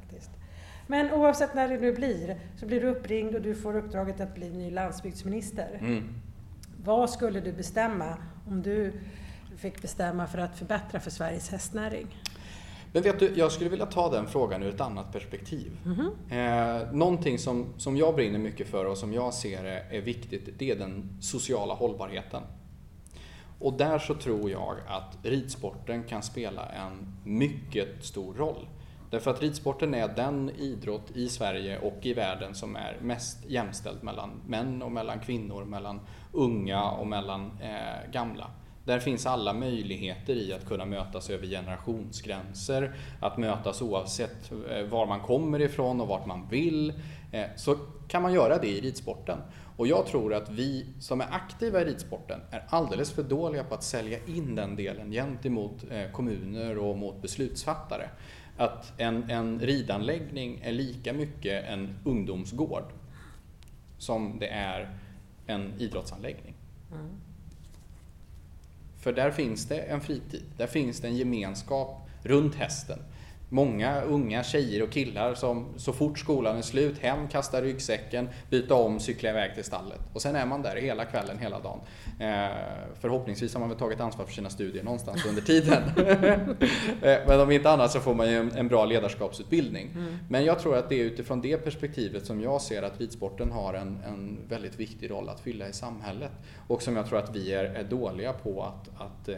Men 0.89 1.11
oavsett 1.11 1.53
när 1.53 1.69
det 1.69 1.77
nu 1.77 1.93
blir, 1.93 2.39
så 2.57 2.65
blir 2.65 2.81
du 2.81 2.87
uppringd 2.87 3.35
och 3.35 3.41
du 3.41 3.55
får 3.55 3.75
uppdraget 3.75 4.21
att 4.21 4.35
bli 4.35 4.49
ny 4.49 4.71
landsbygdsminister. 4.71 5.77
Mm. 5.81 6.03
Vad 6.83 7.09
skulle 7.09 7.39
du 7.39 7.51
bestämma 7.53 8.17
om 8.47 8.61
du 8.61 8.93
fick 9.57 9.81
bestämma 9.81 10.27
för 10.27 10.37
att 10.37 10.57
förbättra 10.57 10.99
för 10.99 11.11
Sveriges 11.11 11.49
hästnäring? 11.49 12.07
Men 12.93 13.03
vet 13.03 13.19
du, 13.19 13.33
jag 13.35 13.51
skulle 13.51 13.69
vilja 13.69 13.85
ta 13.85 14.11
den 14.11 14.27
frågan 14.27 14.63
ur 14.63 14.73
ett 14.73 14.81
annat 14.81 15.11
perspektiv. 15.13 15.71
Mm 15.85 15.97
-hmm. 15.97 16.85
eh, 16.87 16.93
någonting 16.93 17.39
som, 17.39 17.73
som 17.77 17.97
jag 17.97 18.15
brinner 18.15 18.39
mycket 18.39 18.67
för 18.67 18.85
och 18.85 18.97
som 18.97 19.13
jag 19.13 19.33
ser 19.33 19.63
är, 19.63 19.93
är 19.93 20.01
viktigt, 20.01 20.49
det 20.57 20.71
är 20.71 20.75
den 20.75 21.17
sociala 21.21 21.73
hållbarheten. 21.73 22.43
Och 23.59 23.73
där 23.73 23.99
så 23.99 24.13
tror 24.15 24.51
jag 24.51 24.75
att 24.87 25.17
ridsporten 25.23 26.03
kan 26.03 26.23
spela 26.23 26.65
en 26.65 27.13
mycket 27.23 28.05
stor 28.05 28.33
roll. 28.33 28.67
Därför 29.09 29.31
att 29.31 29.41
ridsporten 29.41 29.93
är 29.93 30.07
den 30.07 30.49
idrott 30.49 31.11
i 31.15 31.29
Sverige 31.29 31.79
och 31.79 31.97
i 32.01 32.13
världen 32.13 32.55
som 32.55 32.75
är 32.75 32.97
mest 33.01 33.45
jämställd 33.47 34.03
mellan 34.03 34.41
män 34.47 34.81
och 34.81 34.91
mellan 34.91 35.19
kvinnor, 35.19 35.65
mellan 35.65 35.99
unga 36.31 36.83
och 36.83 37.07
mellan 37.07 37.51
eh, 37.61 38.11
gamla. 38.11 38.51
Där 38.85 38.99
finns 38.99 39.25
alla 39.25 39.53
möjligheter 39.53 40.33
i 40.33 40.53
att 40.53 40.67
kunna 40.67 40.85
mötas 40.85 41.29
över 41.29 41.47
generationsgränser, 41.47 42.95
att 43.19 43.37
mötas 43.37 43.81
oavsett 43.81 44.51
eh, 44.51 44.83
var 44.83 45.05
man 45.05 45.19
kommer 45.19 45.61
ifrån 45.61 46.01
och 46.01 46.07
vart 46.07 46.25
man 46.25 46.47
vill. 46.47 46.93
Eh, 47.31 47.45
så 47.55 47.75
kan 48.07 48.21
man 48.21 48.33
göra 48.33 48.57
det 48.57 48.67
i 48.67 48.81
ridsporten. 48.81 49.37
Och 49.77 49.87
jag 49.87 50.05
tror 50.05 50.33
att 50.33 50.49
vi 50.49 50.85
som 50.99 51.21
är 51.21 51.27
aktiva 51.31 51.81
i 51.81 51.85
ridsporten 51.85 52.39
är 52.51 52.65
alldeles 52.69 53.11
för 53.11 53.23
dåliga 53.23 53.63
på 53.63 53.73
att 53.73 53.83
sälja 53.83 54.17
in 54.25 54.55
den 54.55 54.75
delen 54.75 55.11
gentemot 55.11 55.83
eh, 55.91 56.11
kommuner 56.11 56.77
och 56.77 56.97
mot 56.97 57.21
beslutsfattare. 57.21 58.09
Att 58.59 58.93
en, 58.97 59.29
en 59.29 59.59
ridanläggning 59.59 60.59
är 60.63 60.71
lika 60.71 61.13
mycket 61.13 61.65
en 61.65 61.95
ungdomsgård 62.03 62.83
som 63.97 64.39
det 64.39 64.47
är 64.47 64.97
en 65.47 65.73
idrottsanläggning. 65.77 66.53
Mm. 66.91 67.09
För 68.97 69.13
där 69.13 69.31
finns 69.31 69.65
det 69.65 69.79
en 69.79 70.01
fritid, 70.01 70.43
där 70.57 70.67
finns 70.67 70.99
det 70.99 71.07
en 71.07 71.15
gemenskap 71.15 72.09
runt 72.23 72.55
hästen 72.55 72.99
många 73.49 74.01
unga 74.01 74.43
tjejer 74.43 74.83
och 74.83 74.91
killar 74.91 75.33
som 75.33 75.65
så 75.77 75.93
fort 75.93 76.19
skolan 76.19 76.57
är 76.57 76.61
slut, 76.61 76.99
hem, 76.99 77.27
kastar 77.27 77.61
ryggsäcken, 77.61 78.29
byta 78.49 78.75
om, 78.75 78.99
cykla 78.99 79.29
iväg 79.29 79.55
till 79.55 79.63
stallet. 79.63 79.99
Och 80.13 80.21
sen 80.21 80.35
är 80.35 80.45
man 80.45 80.61
där 80.61 80.75
hela 80.75 81.05
kvällen, 81.05 81.37
hela 81.39 81.59
dagen. 81.59 81.79
Eh, 82.19 82.55
förhoppningsvis 83.01 83.53
har 83.53 83.59
man 83.59 83.69
väl 83.69 83.77
tagit 83.77 83.99
ansvar 83.99 84.25
för 84.25 84.33
sina 84.33 84.49
studier 84.49 84.83
någonstans 84.83 85.25
under 85.25 85.41
tiden. 85.41 85.83
eh, 87.01 87.17
men 87.27 87.39
om 87.39 87.51
inte 87.51 87.69
annat 87.69 87.91
så 87.91 87.99
får 87.99 88.13
man 88.13 88.31
ju 88.31 88.51
en, 88.55 88.67
bra 88.67 88.85
ledarskapsutbildning. 88.85 89.91
Mm. 89.95 90.17
Men 90.29 90.45
jag 90.45 90.59
tror 90.59 90.77
att 90.77 90.89
det 90.89 90.95
är 90.95 91.03
utifrån 91.03 91.41
det 91.41 91.57
perspektivet 91.57 92.25
som 92.25 92.41
jag 92.41 92.61
ser 92.61 92.83
att 92.83 92.99
ridsporten 92.99 93.51
har 93.51 93.73
en, 93.73 94.03
en 94.07 94.37
väldigt 94.47 94.79
viktig 94.79 95.11
roll 95.11 95.29
att 95.29 95.39
fylla 95.39 95.67
i 95.67 95.73
samhället. 95.73 96.31
Och 96.67 96.81
som 96.81 96.95
jag 96.95 97.07
tror 97.07 97.19
att 97.19 97.35
vi 97.35 97.53
är, 97.53 97.63
är 97.63 97.83
dåliga 97.83 98.33
på 98.33 98.63
att, 98.63 98.89
att 99.01 99.29
eh, 99.29 99.35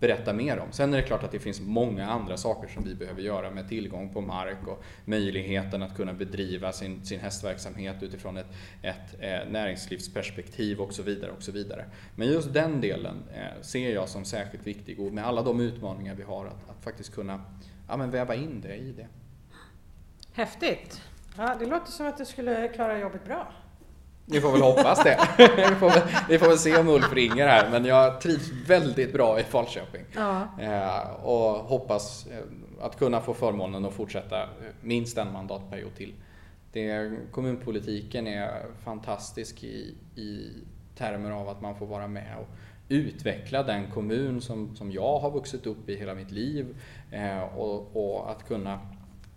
berätta 0.00 0.32
mer 0.32 0.58
om. 0.58 0.72
Sen 0.72 0.94
är 0.94 0.96
det 0.96 1.02
klart 1.02 1.22
att 1.22 1.32
det 1.32 1.38
finns 1.38 1.60
många 1.60 2.10
andra 2.10 2.36
saker 2.36 2.68
som 2.68 2.84
vi 2.84 2.94
behöver 2.94 3.22
göra 3.22 3.50
med 3.50 3.68
tillgång 3.68 4.12
på 4.12 4.20
mark 4.20 4.66
och 4.66 4.84
möjligheten 5.04 5.82
att 5.82 5.96
kunna 5.96 6.12
bedriva 6.12 6.72
sin, 6.72 7.04
sin 7.04 7.20
hästverksamhet 7.20 8.02
utifrån 8.02 8.36
ett, 8.36 8.46
ett 8.82 9.14
eh, 9.20 9.50
näringslivsperspektiv 9.50 10.80
och 10.80 10.92
så 10.94 11.02
vidare. 11.02 11.30
och 11.30 11.42
så 11.42 11.52
vidare. 11.52 11.84
Men 12.16 12.28
just 12.28 12.52
den 12.52 12.80
delen 12.80 13.22
eh, 13.34 13.62
ser 13.62 13.94
jag 13.94 14.08
som 14.08 14.24
särskilt 14.24 14.66
viktig 14.66 15.00
och 15.00 15.12
med 15.12 15.26
alla 15.26 15.42
de 15.42 15.60
utmaningar 15.60 16.14
vi 16.14 16.22
har 16.22 16.46
att, 16.46 16.70
att 16.70 16.84
faktiskt 16.84 17.14
kunna 17.14 17.40
ja, 17.88 17.96
men 17.96 18.10
väva 18.10 18.34
in 18.34 18.60
det 18.60 18.76
i 18.76 18.92
det. 18.92 19.06
Häftigt! 20.32 21.02
Ja, 21.36 21.56
det 21.58 21.66
låter 21.66 21.92
som 21.92 22.06
att 22.06 22.18
du 22.18 22.24
skulle 22.24 22.68
klara 22.68 22.98
jobbet 22.98 23.24
bra. 23.24 23.52
Vi 24.30 24.40
får 24.40 24.52
väl 24.52 24.62
hoppas 24.62 25.04
det. 25.04 25.18
vi, 25.56 25.74
får 25.74 25.88
väl, 25.88 26.02
vi 26.28 26.38
får 26.38 26.48
väl 26.48 26.58
se 26.58 26.76
om 26.76 26.88
Ulf 26.88 27.12
ringer 27.12 27.46
här, 27.46 27.70
men 27.70 27.84
jag 27.84 28.20
trivs 28.20 28.50
väldigt 28.66 29.12
bra 29.12 29.40
i 29.40 29.42
Falköping. 29.42 30.04
Ja. 30.14 30.48
Eh, 30.60 31.24
och 31.24 31.50
hoppas 31.50 32.26
eh, 32.26 32.84
att 32.84 32.98
kunna 32.98 33.20
få 33.20 33.34
förmånen 33.34 33.84
att 33.84 33.94
fortsätta 33.94 34.48
minst 34.80 35.18
en 35.18 35.32
mandatperiod 35.32 35.94
till. 35.94 36.14
Det, 36.72 37.10
kommunpolitiken 37.32 38.26
är 38.26 38.66
fantastisk 38.84 39.64
i, 39.64 39.94
i 40.16 40.52
termer 40.96 41.30
av 41.30 41.48
att 41.48 41.60
man 41.60 41.76
får 41.76 41.86
vara 41.86 42.08
med 42.08 42.36
och 42.40 42.48
utveckla 42.88 43.62
den 43.62 43.90
kommun 43.90 44.40
som, 44.40 44.76
som 44.76 44.92
jag 44.92 45.18
har 45.18 45.30
vuxit 45.30 45.66
upp 45.66 45.88
i 45.88 45.96
hela 45.96 46.14
mitt 46.14 46.30
liv 46.30 46.76
eh, 47.10 47.40
och, 47.40 47.96
och 47.96 48.30
att 48.30 48.48
kunna 48.48 48.80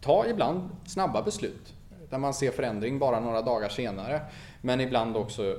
ta 0.01 0.25
ibland 0.27 0.69
snabba 0.86 1.21
beslut 1.21 1.73
där 2.12 2.17
man 2.17 2.34
ser 2.34 2.52
förändring 2.52 3.00
bara 3.00 3.19
några 3.19 3.41
dagar 3.41 3.69
senare. 3.69 4.21
Men 4.62 4.82
ibland 4.82 5.17
också 5.17 5.43
eh, 5.50 5.56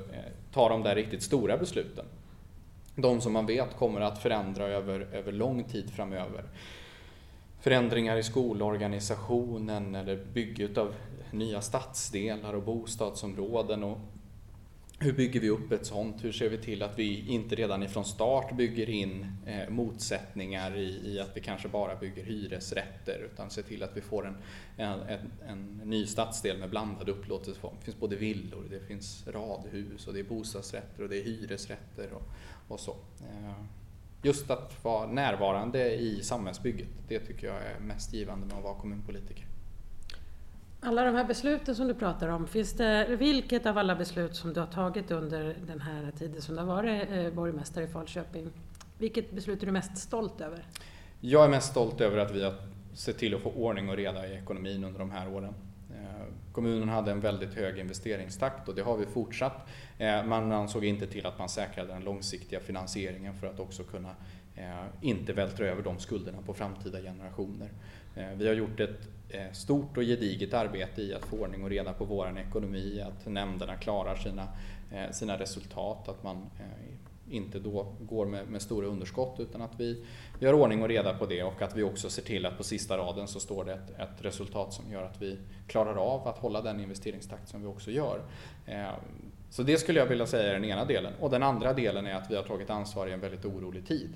tar 0.52 0.68
ta 0.68 0.68
de 0.68 0.82
där 0.82 0.94
riktigt 0.94 1.22
stora 1.22 1.56
besluten. 1.56 2.04
De 2.94 3.20
som 3.20 3.32
man 3.32 3.46
vet 3.46 3.76
kommer 3.76 4.00
att 4.00 4.18
förändra 4.18 4.66
över, 4.66 5.00
över 5.12 5.32
lång 5.32 5.64
tid 5.64 5.90
framöver. 5.90 6.44
Förändringar 7.60 8.16
i 8.16 8.22
skolorganisationen 8.22 9.94
eller 9.94 10.24
bygget 10.32 10.78
av 10.78 10.94
nya 11.30 11.60
stadsdelar 11.60 12.54
och 12.54 12.62
bostadsområden 12.62 13.84
och 13.84 13.98
hur 15.02 15.12
bygger 15.12 15.40
vi 15.40 15.50
upp 15.50 15.72
ett 15.72 15.86
sånt? 15.86 16.24
Hur 16.24 16.32
ser 16.32 16.48
vi 16.48 16.58
till 16.58 16.82
att 16.82 16.98
vi 16.98 17.28
inte 17.28 17.54
redan 17.54 17.82
ifrån 17.82 18.04
start 18.04 18.56
bygger 18.56 18.90
in 18.90 19.26
eh, 19.46 19.68
motsättningar 19.68 20.76
i, 20.76 21.00
i, 21.04 21.20
att 21.20 21.36
vi 21.36 21.40
kanske 21.40 21.68
bara 21.68 21.96
bygger 21.96 22.24
hyresrätter 22.24 23.28
utan 23.32 23.50
ser 23.50 23.62
till 23.62 23.82
att 23.82 23.96
vi 23.96 24.00
får 24.00 24.26
en, 24.26 24.36
en, 24.76 25.00
en, 25.00 25.20
en 25.48 25.80
ny 25.84 26.06
stadsdel 26.06 26.58
med 26.58 26.70
blandad 26.70 27.08
upplåtelseform. 27.08 27.74
Det 27.78 27.84
finns 27.84 28.00
både 28.00 28.16
villor, 28.16 28.64
det 28.70 28.80
finns 28.80 29.26
radhus 29.26 30.06
och 30.06 30.14
det 30.14 30.20
är 30.20 30.24
bostadsrätter 30.24 31.02
och 31.02 31.08
det 31.08 31.20
är 31.20 31.24
hyresrätter 31.24 32.12
och, 32.12 32.22
och 32.68 32.80
så. 32.80 32.96
Eh, 33.20 33.64
just 34.22 34.50
att 34.50 34.84
vara 34.84 35.06
närvarande 35.06 35.94
i 35.94 36.22
samhällsbygget, 36.22 36.88
det 37.08 37.18
tycker 37.18 37.46
jag 37.46 37.56
är 37.56 37.80
mest 37.80 38.14
givande 38.14 38.46
med 38.46 38.56
att 38.56 38.64
vara 38.64 38.74
kommunpolitiker. 38.74 39.51
Alla 40.84 41.04
de 41.04 41.14
här 41.14 41.24
besluten 41.24 41.74
som 41.74 41.88
du 41.88 41.94
pratar 41.94 42.28
om, 42.28 42.46
finns 42.46 42.72
det, 42.72 43.16
vilket 43.18 43.66
av 43.66 43.78
alla 43.78 43.96
beslut 43.96 44.36
som 44.36 44.52
du 44.52 44.60
har 44.60 44.66
tagit 44.66 45.10
under 45.10 45.56
den 45.66 45.80
här 45.80 46.12
tiden 46.18 46.42
som 46.42 46.54
du 46.54 46.60
har 46.60 46.66
varit 46.66 47.10
eh, 47.10 47.30
borgmästare 47.30 47.84
i 47.84 47.86
Falköping, 47.86 48.50
vilket 48.98 49.30
beslut 49.30 49.62
är 49.62 49.66
du 49.66 49.72
mest 49.72 49.96
stolt 49.96 50.40
över? 50.40 50.66
Jag 51.20 51.44
är 51.44 51.48
mest 51.48 51.70
stolt 51.70 52.00
över 52.00 52.18
att 52.18 52.30
vi 52.30 52.44
har 52.44 52.54
sett 52.94 53.18
till 53.18 53.34
att 53.34 53.40
få 53.40 53.50
ordning 53.50 53.88
och 53.88 53.96
reda 53.96 54.28
i 54.28 54.34
ekonomin 54.34 54.84
under 54.84 54.98
de 54.98 55.10
här 55.10 55.34
åren. 55.34 55.54
Eh, 55.90 56.26
kommunen 56.52 56.88
hade 56.88 57.10
en 57.10 57.20
väldigt 57.20 57.54
hög 57.54 57.78
investeringstakt 57.78 58.68
och 58.68 58.74
det 58.74 58.82
har 58.82 58.96
vi 58.96 59.06
fortsatt. 59.06 59.68
Eh, 59.98 60.24
man 60.24 60.52
ansåg 60.52 60.84
inte 60.84 61.06
till 61.06 61.26
att 61.26 61.38
man 61.38 61.48
säkrade 61.48 61.92
den 61.92 62.04
långsiktiga 62.04 62.60
finansieringen 62.60 63.34
för 63.34 63.46
att 63.46 63.60
också 63.60 63.82
kunna 63.82 64.10
eh, 64.56 64.84
inte 65.00 65.32
vältra 65.32 65.66
över 65.66 65.82
de 65.82 65.98
skulderna 65.98 66.38
på 66.46 66.54
framtida 66.54 67.00
generationer. 67.00 67.68
Vi 68.36 68.46
har 68.46 68.54
gjort 68.54 68.80
ett 68.80 69.08
Eh, 69.34 69.52
stort 69.52 69.96
och 69.96 70.02
gediget 70.02 70.54
arbete 70.54 71.02
i 71.02 71.14
att 71.14 71.24
få 71.24 71.36
ordning 71.36 71.64
och 71.64 71.70
reda 71.70 71.92
på 71.92 72.04
vår 72.04 72.38
ekonomi, 72.38 73.00
att 73.00 73.26
nämnderna 73.26 73.76
klarar 73.76 74.16
sina, 74.16 74.48
eh, 74.92 75.10
sina 75.10 75.38
resultat, 75.38 76.08
att 76.08 76.22
man 76.22 76.36
eh, 76.36 77.34
inte 77.34 77.58
då 77.58 77.94
går 78.00 78.26
med, 78.26 78.48
med, 78.48 78.62
stora 78.62 78.86
underskott 78.86 79.40
utan 79.40 79.62
att 79.62 79.80
vi 79.80 80.04
gör 80.40 80.52
ordning 80.52 80.82
och 80.82 80.88
reda 80.88 81.14
på 81.14 81.26
det 81.26 81.42
och 81.42 81.62
att 81.62 81.76
vi 81.76 81.82
också 81.82 82.10
ser 82.10 82.22
till 82.22 82.46
att 82.46 82.56
på 82.56 82.64
sista 82.64 82.98
raden 82.98 83.28
så 83.28 83.40
står 83.40 83.64
det 83.64 83.72
ett, 83.72 83.90
ett 83.98 84.24
resultat 84.24 84.72
som 84.72 84.92
gör 84.92 85.02
att 85.02 85.22
vi 85.22 85.38
klarar 85.66 85.96
av 85.96 86.28
att 86.28 86.38
hålla 86.38 86.62
den 86.62 86.80
investeringstakt 86.80 87.48
som 87.48 87.60
vi 87.60 87.66
också 87.66 87.90
gör. 87.90 88.20
Så 89.50 89.62
det 89.62 89.78
skulle 89.78 89.98
jag 89.98 90.06
vilja 90.06 90.26
säga 90.26 90.50
är 90.50 90.54
den 90.54 90.64
ena 90.64 90.84
delen. 90.84 91.12
Och 91.20 91.30
den 91.30 91.42
andra 91.42 91.72
delen 91.72 92.06
är 92.06 92.14
att 92.14 92.30
vi 92.30 92.36
har 92.36 92.42
tagit 92.42 92.70
ansvar 92.70 93.06
i 93.06 93.12
en 93.12 93.20
väldigt 93.20 93.44
orolig 93.44 93.86
tid. 93.86 94.10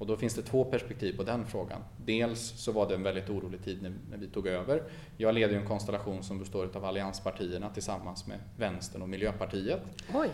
Och 0.00 0.06
då 0.06 0.16
finns 0.16 0.34
det 0.34 0.42
två 0.42 0.64
perspektiv 0.64 1.16
på 1.16 1.22
den 1.22 1.46
frågan. 1.46 1.80
Dels 1.96 2.40
så 2.40 2.72
var 2.72 2.88
det 2.88 2.94
en 2.94 3.02
väldigt 3.02 3.30
orolig 3.30 3.64
tid 3.64 3.82
när, 4.10 4.18
vi 4.18 4.26
tog 4.26 4.46
över. 4.46 4.82
Jag 5.16 5.34
leder 5.34 5.54
ju 5.54 5.60
en 5.60 5.66
konstellation 5.66 6.22
som 6.22 6.38
består 6.38 6.70
av 6.74 6.84
allianspartierna 6.84 7.70
tillsammans 7.70 8.26
med 8.26 8.38
Vänstern 8.56 9.02
och 9.02 9.08
Miljöpartiet. 9.08 9.80
Oj. 10.14 10.28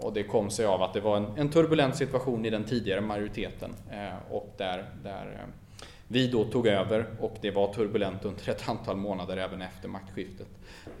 Och 0.00 0.12
det 0.12 0.22
kom 0.22 0.50
sig 0.50 0.66
av 0.66 0.82
att 0.82 0.94
det 0.94 1.00
var 1.00 1.16
en, 1.16 1.26
en 1.36 1.50
turbulent 1.50 1.96
situation 1.96 2.44
i 2.44 2.50
den 2.50 2.64
tidigare 2.64 3.00
majoriteten 3.00 3.74
eh, 3.90 4.32
och 4.32 4.54
där, 4.56 4.90
där 5.02 5.32
eh, 5.32 5.54
vi 6.08 6.28
då 6.28 6.44
tog 6.44 6.66
över 6.66 7.06
och 7.20 7.36
det 7.40 7.50
var 7.50 7.72
turbulent 7.72 8.24
under 8.24 8.48
ett 8.48 8.68
antal 8.68 8.96
månader 8.96 9.36
även 9.36 9.62
efter 9.62 9.88
maktskiftet. 9.88 10.48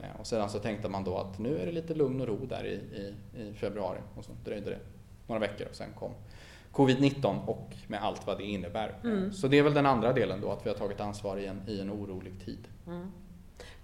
Eh, 0.02 0.20
och 0.20 0.26
sedan 0.26 0.50
så 0.50 0.58
tänkte 0.58 0.88
man 0.88 1.04
då 1.04 1.18
att 1.18 1.38
nu 1.38 1.58
är 1.58 1.66
det 1.66 1.72
lite 1.72 1.94
lugn 1.94 2.20
och 2.20 2.26
ro 2.26 2.46
där 2.46 2.64
i, 2.66 2.74
i, 2.74 3.14
i 3.42 3.54
februari 3.54 3.98
och 4.14 4.24
så 4.24 4.32
dröjde 4.44 4.70
det 4.70 4.78
några 5.26 5.40
veckor 5.40 5.66
och 5.70 5.76
sen 5.76 5.88
kom 5.98 6.10
covid-19 6.74 7.46
och 7.46 7.74
med 7.86 8.02
allt 8.02 8.26
vad 8.26 8.38
det 8.38 8.44
innebär. 8.44 8.94
Mm. 9.04 9.32
Så 9.32 9.48
det 9.48 9.58
är 9.58 9.62
väl 9.62 9.74
den 9.74 9.86
andra 9.86 10.12
delen 10.12 10.40
då, 10.40 10.52
att 10.52 10.66
vi 10.66 10.70
har 10.70 10.76
tagit 10.76 11.00
ansvar 11.00 11.36
i 11.36 11.46
en, 11.46 11.68
i 11.68 11.80
en 11.80 11.90
orolig 11.90 12.44
tid. 12.44 12.68
Mm. 12.86 13.12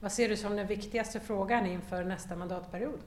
Vad 0.01 0.13
ser 0.13 0.29
du 0.29 0.37
som 0.37 0.57
den 0.57 0.67
viktigaste 0.67 1.21
frågan 1.21 1.67
inför 1.67 2.05
nästa 2.05 2.37
mandatperiod? 2.37 3.01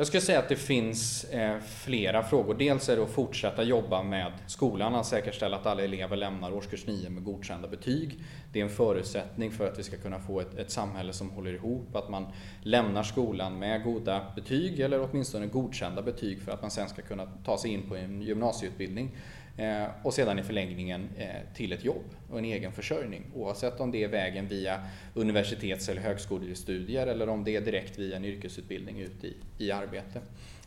Jag 0.00 0.06
skulle 0.06 0.20
säga 0.20 0.38
att 0.38 0.48
det 0.48 0.56
finns 0.56 1.24
eh, 1.24 1.58
flera 1.60 2.22
frågor. 2.22 2.54
Dels 2.54 2.88
är 2.88 2.96
det 2.96 3.02
att 3.02 3.10
fortsätta 3.10 3.62
jobba 3.62 4.02
med 4.02 4.32
skolan, 4.46 4.94
att 4.94 5.06
säkerställa 5.06 5.56
att 5.56 5.66
alla 5.66 5.82
elever 5.82 6.16
lämnar 6.16 6.52
årskurs 6.52 6.86
9 6.86 7.10
med 7.10 7.24
godkända 7.24 7.68
betyg. 7.68 8.20
Det 8.52 8.60
är 8.60 8.64
en 8.64 8.70
förutsättning 8.70 9.50
för 9.50 9.66
att 9.66 9.78
vi 9.78 9.82
ska 9.82 9.96
kunna 9.96 10.20
få 10.20 10.40
ett, 10.40 10.58
ett 10.58 10.70
samhälle 10.70 11.12
som 11.12 11.30
håller 11.30 11.54
ihop, 11.54 11.96
att 11.96 12.08
man 12.08 12.26
lämnar 12.62 13.02
skolan 13.02 13.58
med 13.58 13.84
goda 13.84 14.32
betyg 14.36 14.80
eller 14.80 15.08
åtminstone 15.10 15.46
godkända 15.46 16.02
betyg 16.02 16.42
för 16.42 16.52
att 16.52 16.62
man 16.62 16.70
sen 16.70 16.88
ska 16.88 17.02
kunna 17.02 17.26
ta 17.44 17.58
sig 17.58 17.70
in 17.70 17.88
på 17.88 17.96
en 17.96 18.22
gymnasieutbildning. 18.22 19.16
Eh, 19.58 19.86
och 20.02 20.14
sedan 20.14 20.38
i 20.38 20.42
förlängningen 20.42 21.08
eh, 21.16 21.26
till 21.54 21.72
ett 21.72 21.84
jobb 21.84 22.04
och 22.30 22.38
en 22.38 22.44
egen 22.44 22.72
försörjning. 22.72 23.22
Oavsett 23.34 23.80
om 23.80 23.90
det 23.90 24.04
är 24.04 24.08
vägen 24.08 24.48
via 24.48 24.80
universitets 25.14 25.88
eller 25.88 26.00
högskolestudier 26.00 27.06
eller 27.06 27.28
om 27.28 27.44
det 27.44 27.56
är 27.56 27.60
direkt 27.60 27.98
via 27.98 28.16
en 28.16 28.24
yrkesutbildning 28.24 29.00
ut 29.00 29.24
i, 29.24 29.36
i 29.58 29.72
arbete. 29.72 30.20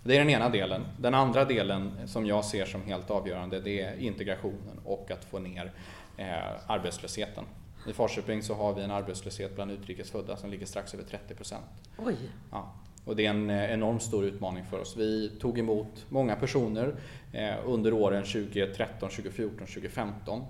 Det 0.03 0.15
är 0.15 0.19
den 0.19 0.29
ena 0.29 0.49
delen. 0.49 0.81
Den 0.99 1.13
andra 1.13 1.45
delen 1.45 1.91
som 2.07 2.25
jag 2.25 2.45
ser 2.45 2.65
som 2.65 2.83
helt 2.83 3.11
avgörande 3.11 3.59
det 3.59 3.81
är 3.81 3.97
integrationen 3.97 4.79
och 4.85 5.11
att 5.11 5.25
få 5.25 5.39
ner 5.39 5.71
eh, 6.17 6.27
arbetslösheten. 6.67 7.43
I 7.87 7.93
Falköping 7.93 8.43
så 8.43 8.53
har 8.53 8.73
vi 8.73 8.81
en 8.81 8.91
arbetslöshet 8.91 9.55
bland 9.55 9.71
utrikesfödda 9.71 10.37
som 10.37 10.49
ligger 10.49 10.65
strax 10.65 10.93
över 10.93 11.03
30 11.03 11.35
procent. 11.35 11.65
Oj! 11.97 12.15
Ja. 12.51 12.73
Och 13.05 13.15
det 13.15 13.25
är 13.25 13.29
en 13.29 13.49
eh, 13.49 13.73
enormt 13.73 14.01
stor 14.01 14.25
utmaning 14.25 14.63
för 14.63 14.79
oss. 14.79 14.97
Vi 14.97 15.31
tog 15.39 15.59
emot 15.59 16.05
många 16.09 16.35
personer 16.35 16.95
eh, 17.31 17.55
under 17.65 17.93
åren 17.93 18.23
2013, 18.23 19.09
2014, 19.09 19.57
2015. 19.67 20.41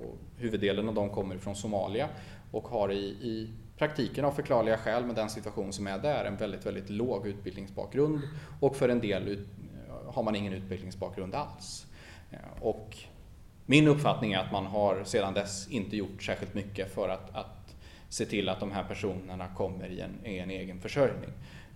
Och 0.00 0.16
huvuddelen 0.36 0.88
av 0.88 0.94
dem 0.94 1.10
kommer 1.10 1.38
från 1.38 1.56
Somalia 1.56 2.08
och 2.50 2.68
har 2.68 2.92
i, 2.92 3.04
i 3.04 3.50
praktiken 3.78 4.24
av 4.24 4.32
förklarliga 4.32 4.76
skäl 4.76 5.04
med 5.04 5.16
den 5.16 5.30
situation 5.30 5.72
som 5.72 5.86
är 5.86 5.98
där 5.98 6.24
en 6.24 6.36
väldigt, 6.36 6.66
väldigt 6.66 6.90
låg 6.90 7.26
utbildningsbakgrund 7.26 8.20
och 8.60 8.76
för 8.76 8.88
en 8.88 9.00
del 9.00 9.28
ut, 9.28 9.38
eh, 9.38 10.14
har 10.14 10.22
man 10.22 10.36
ingen 10.36 10.52
utbildningsbakgrund 10.52 11.34
alls. 11.34 11.86
Och 12.60 12.96
min 13.66 13.88
uppfattning 13.88 14.32
är 14.32 14.38
att 14.38 14.52
man 14.52 14.66
har 14.66 15.04
sedan 15.04 15.34
dess 15.34 15.68
inte 15.68 15.96
gjort 15.96 16.22
särskilt 16.22 16.54
mycket 16.54 16.94
för 16.94 17.08
att, 17.08 17.36
att 17.36 17.76
se 18.08 18.26
till 18.26 18.48
att 18.48 18.60
de 18.60 18.72
här 18.72 18.84
personerna 18.84 19.48
kommer 19.56 19.90
i 19.90 20.00
en, 20.00 20.26
i 20.26 20.38
en 20.38 20.50
egen 20.50 20.80
försörjning. 20.80 21.30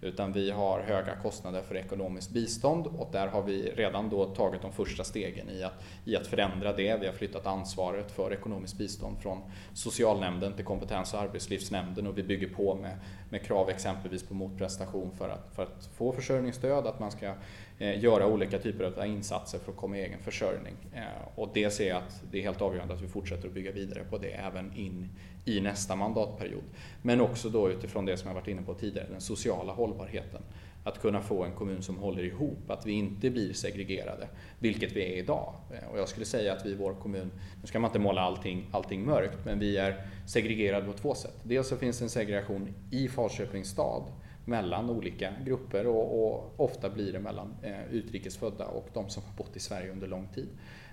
Utan 0.04 0.32
vi 0.32 0.50
har 0.50 0.80
höga 0.80 1.16
kostnader 1.16 1.62
för 1.62 1.76
ekonomiskt 1.76 2.30
bistånd 2.30 2.86
och 2.86 3.08
där 3.12 3.26
har 3.26 3.42
vi 3.42 3.72
redan 3.76 4.10
då 4.10 4.24
tagit 4.24 4.62
de 4.62 4.72
första 4.72 5.04
stegen 5.04 5.50
i 5.50 5.62
att, 5.62 5.84
i 6.04 6.16
att 6.16 6.26
förändra 6.26 6.72
det. 6.72 7.00
Vi 7.00 7.06
har 7.06 7.12
flyttat 7.12 7.46
ansvaret 7.46 8.10
för 8.10 8.32
ekonomiskt 8.32 8.78
bistånd 8.78 9.18
från 9.18 9.38
socialnämnden 9.74 10.52
till 10.52 10.64
kompetens 10.64 11.14
och 11.14 11.20
arbetslivsnämnden 11.20 12.06
och 12.06 12.18
vi 12.18 12.22
bygger 12.22 12.48
på 12.48 12.74
med, 12.74 12.96
med 13.30 13.42
krav 13.42 13.70
exempelvis 13.70 14.22
på 14.22 14.34
motprestation 14.34 15.10
för 15.18 15.28
att, 15.28 15.54
för 15.54 15.62
att 15.62 15.88
få 15.96 16.12
försörjningsstöd, 16.12 16.86
att 16.86 17.00
man 17.00 17.10
ska 17.10 17.34
eh, 17.78 18.04
göra 18.04 18.26
olika 18.26 18.58
typer 18.58 18.84
av 18.84 19.06
insatser 19.06 19.58
för 19.58 19.72
att 19.72 19.78
komma 19.78 19.98
i 19.98 20.02
egen 20.02 20.18
försörjning. 20.18 20.74
Eh, 20.94 21.28
och 21.34 21.50
det 21.54 21.70
ser 21.70 21.88
jag 21.88 21.96
att 21.96 22.22
det 22.30 22.38
är 22.38 22.42
helt 22.42 22.62
avgörande 22.62 22.94
att 22.94 23.02
vi 23.02 23.08
fortsätter 23.08 23.48
att 23.48 23.54
bygga 23.54 23.72
vidare 23.72 24.04
på 24.10 24.18
det 24.18 24.30
även 24.30 24.76
in 24.76 25.08
i 25.44 25.60
nästa 25.60 25.96
mandatperiod. 25.96 26.62
Men 27.02 27.20
också 27.20 27.48
då 27.48 27.70
utifrån 27.70 28.04
det 28.04 28.16
som 28.16 28.28
jag 28.28 28.34
varit 28.34 28.48
inne 28.48 28.62
på 28.62 28.74
tidigare, 28.74 29.08
den 29.10 29.20
sociala 29.20 29.72
hållbarheten. 29.72 30.42
Att 30.84 31.00
kunna 31.00 31.20
få 31.20 31.44
en 31.44 31.52
kommun 31.52 31.82
som 31.82 31.98
håller 31.98 32.24
ihop, 32.24 32.70
att 32.70 32.86
vi 32.86 32.92
inte 32.92 33.30
blir 33.30 33.52
segregerade, 33.52 34.28
vilket 34.58 34.92
vi 34.92 35.02
är 35.12 35.16
idag. 35.16 35.54
Eh, 35.70 35.92
och 35.92 35.98
jag 35.98 36.08
skulle 36.08 36.26
säga 36.26 36.52
att 36.52 36.66
vi 36.66 36.70
i 36.70 36.74
vår 36.74 36.94
kommun, 36.94 37.30
nu 37.60 37.66
ska 37.66 37.78
man 37.78 37.88
inte 37.88 37.98
måla 37.98 38.20
allting, 38.20 38.66
allting 38.72 39.04
mörkt, 39.06 39.38
men 39.44 39.58
vi 39.58 39.76
är 39.76 40.06
segregerade 40.26 40.86
på 40.86 40.92
två 40.92 41.14
sätt. 41.14 41.34
Dels 41.42 41.68
så 41.68 41.76
finns 41.76 41.98
det 41.98 42.04
en 42.04 42.10
segregation 42.10 42.74
i 42.90 43.08
Falköpings 43.08 43.68
stad 43.68 44.02
mellan 44.44 44.90
olika 44.90 45.32
grupper 45.44 45.86
och, 45.86 46.24
och 46.24 46.54
ofta 46.56 46.90
blir 46.90 47.12
det 47.12 47.20
mellan 47.20 47.54
eh, 47.62 47.84
utrikesfödda 47.90 48.66
och 48.66 48.88
de 48.92 49.08
som 49.08 49.22
har 49.22 49.32
bott 49.36 49.56
i 49.56 49.60
Sverige 49.60 49.92
under 49.92 50.06
lång 50.06 50.28
tid. 50.34 50.48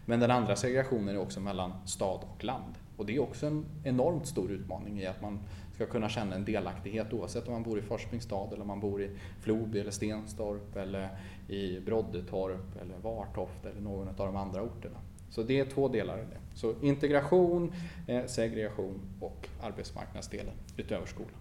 Men 0.06 0.20
den 0.20 0.32
andra 0.32 0.56
segregationen 0.56 1.16
är 1.16 1.20
också 1.20 1.40
mellan 1.40 1.88
stad 1.88 2.20
och 2.36 2.44
land. 2.44 2.74
Och 3.02 3.08
det 3.08 3.16
är 3.16 3.20
också 3.20 3.48
en 3.48 3.66
enormt 3.84 4.28
stor 4.28 4.52
utmaning 4.52 5.00
i 5.00 5.06
att 5.06 5.22
man 5.22 5.40
ska 5.76 5.86
kunna 5.86 6.10
känna 6.10 6.36
en 6.36 6.46
delaktighet 6.46 7.14
oavsett 7.14 7.48
om 7.48 7.54
man 7.54 7.64
bor 7.64 7.80
i 7.80 7.82
Forsbings 7.82 8.24
stad 8.24 8.54
eller 8.54 8.62
om 8.62 8.68
man 8.68 8.80
bor 8.80 9.02
i 9.02 9.10
Floby 9.40 9.80
eller 9.80 9.92
Stenstorp 9.92 10.76
eller 10.76 11.10
i 11.48 11.80
Broddetorp 11.80 12.82
eller 12.82 12.98
Vartoft 12.98 13.66
eller 13.66 13.82
någon 13.82 14.08
av 14.08 14.16
de 14.16 14.36
andra 14.36 14.62
orterna. 14.62 14.98
Så 15.30 15.44
det 15.44 15.60
är 15.60 15.66
två 15.66 15.88
delar 15.88 16.18
i 16.18 16.22
det. 16.22 16.58
Så 16.58 16.74
integration, 16.82 17.74
eh, 18.08 18.26
segregation 18.26 19.00
och 19.20 19.48
arbetsmarknadsdelen 19.62 20.54
utöver 20.78 21.06
skolan. 21.06 21.41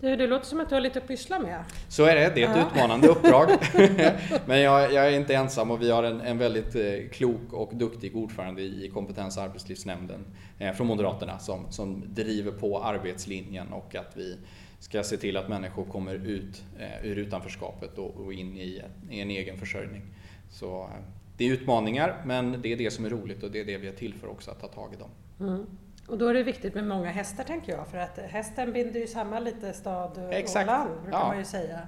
Du, 0.00 0.16
det 0.16 0.26
låter 0.26 0.46
som 0.46 0.60
att 0.60 0.68
du 0.68 0.74
har 0.74 0.80
lite 0.80 0.98
att 0.98 1.08
pyssla 1.08 1.38
med. 1.38 1.64
Så 1.88 2.04
är 2.04 2.14
det, 2.14 2.32
det 2.34 2.42
är 2.42 2.50
ett 2.50 2.56
ja. 2.56 2.66
utmanande 2.66 3.08
uppdrag. 3.08 3.50
Men 4.46 4.60
jag, 4.60 4.92
jag, 4.92 5.06
är 5.06 5.10
inte 5.10 5.34
ensam 5.34 5.70
och 5.70 5.82
vi 5.82 5.90
har 5.90 6.02
en, 6.02 6.20
en 6.20 6.38
väldigt 6.38 6.74
eh, 6.74 7.08
klok 7.12 7.52
och 7.52 7.76
duktig 7.76 8.16
ordförande 8.16 8.62
i 8.62 8.90
kompetens 8.94 9.36
och 9.36 9.42
arbetslivsnämnden 9.42 10.24
eh, 10.58 10.72
från 10.72 10.86
Moderaterna 10.86 11.38
som, 11.38 11.72
som 11.72 12.04
driver 12.14 12.52
på 12.52 12.82
arbetslinjen 12.82 13.72
och 13.72 13.94
att 13.94 14.16
vi 14.16 14.36
ska 14.78 15.02
se 15.02 15.16
till 15.16 15.36
att 15.36 15.48
människor 15.48 15.84
kommer 15.84 16.14
ut 16.14 16.64
eh, 16.78 17.06
ur 17.06 17.16
utanförskapet 17.16 17.98
och, 17.98 18.16
och 18.16 18.32
in 18.32 18.56
i, 18.56 18.82
i, 19.10 19.20
en 19.20 19.30
egen 19.30 19.58
försörjning. 19.58 20.02
Så 20.50 20.90
det 21.36 21.44
är 21.44 21.52
utmaningar 21.52 22.22
men 22.24 22.62
det 22.62 22.72
är 22.72 22.76
det 22.76 22.90
som 22.90 23.04
är 23.04 23.10
roligt 23.10 23.42
och 23.42 23.50
det 23.50 23.60
är 23.60 23.64
det 23.64 23.78
vi 23.78 23.88
är 23.88 23.92
till 23.92 24.14
för 24.14 24.28
också, 24.28 24.50
att 24.50 24.60
ta 24.60 24.68
tag 24.68 24.94
i 24.94 24.96
dem. 24.96 25.10
Mm. 25.40 25.66
Och 26.10 26.18
då 26.18 26.28
är 26.28 26.34
det 26.34 26.42
viktigt 26.42 26.74
med 26.74 26.86
många 26.86 27.10
hästar 27.10 27.44
tänker 27.44 27.72
jag, 27.72 27.88
för 27.88 27.98
att 27.98 28.18
hästen 28.18 28.72
binder 28.72 29.00
ju 29.00 29.06
samman 29.06 29.44
lite 29.44 29.72
stad 29.72 30.18
och 30.26 30.34
Exakt. 30.34 30.66
land, 30.66 30.90
brukar 31.02 31.18
ja. 31.18 31.26
man 31.26 31.38
ju 31.38 31.44
säga. 31.44 31.80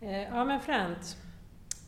Eh, 0.00 0.22
ja 0.22 0.44
men 0.44 0.60
fränt. 0.60 1.16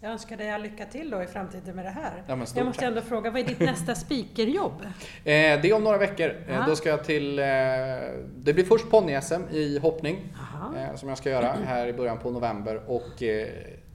Jag 0.00 0.12
önskar 0.12 0.36
dig 0.36 0.50
all 0.50 0.62
lycka 0.62 0.84
till 0.84 1.10
då 1.10 1.22
i 1.22 1.26
framtiden 1.26 1.76
med 1.76 1.84
det 1.84 1.90
här. 1.90 2.12
Ja, 2.16 2.22
jag 2.26 2.38
måste 2.38 2.64
tack. 2.64 2.82
ändå 2.82 3.00
fråga, 3.00 3.30
vad 3.30 3.40
är 3.40 3.44
ditt 3.44 3.60
nästa 3.60 3.94
speakerjobb? 4.04 4.82
Eh, 4.82 4.90
det 5.24 5.64
är 5.64 5.72
om 5.74 5.84
några 5.84 5.98
veckor. 5.98 6.34
Eh, 6.48 6.66
då 6.66 6.76
ska 6.76 6.88
jag 6.88 7.04
till... 7.04 7.38
Eh, 7.38 7.44
det 8.36 8.54
blir 8.54 8.64
först 8.64 8.90
ponny-SM 8.90 9.42
i 9.50 9.78
hoppning 9.78 10.34
eh, 10.76 10.96
som 10.96 11.08
jag 11.08 11.18
ska 11.18 11.30
göra 11.30 11.56
här 11.66 11.86
i 11.86 11.92
början 11.92 12.18
på 12.18 12.30
november 12.30 12.80
och 12.86 13.22
eh, 13.22 13.48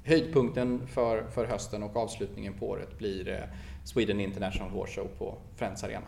höjdpunkten 0.05 0.87
för, 0.87 1.23
för 1.23 1.45
hösten 1.45 1.83
och 1.83 1.97
avslutningen 1.97 2.53
på 2.53 2.69
året 2.69 2.97
blir 2.97 3.49
Sweden 3.85 4.19
International 4.19 4.69
Horse 4.71 5.01
Show 5.01 5.07
på 5.17 5.37
Friends 5.55 5.83
Arena. 5.83 6.05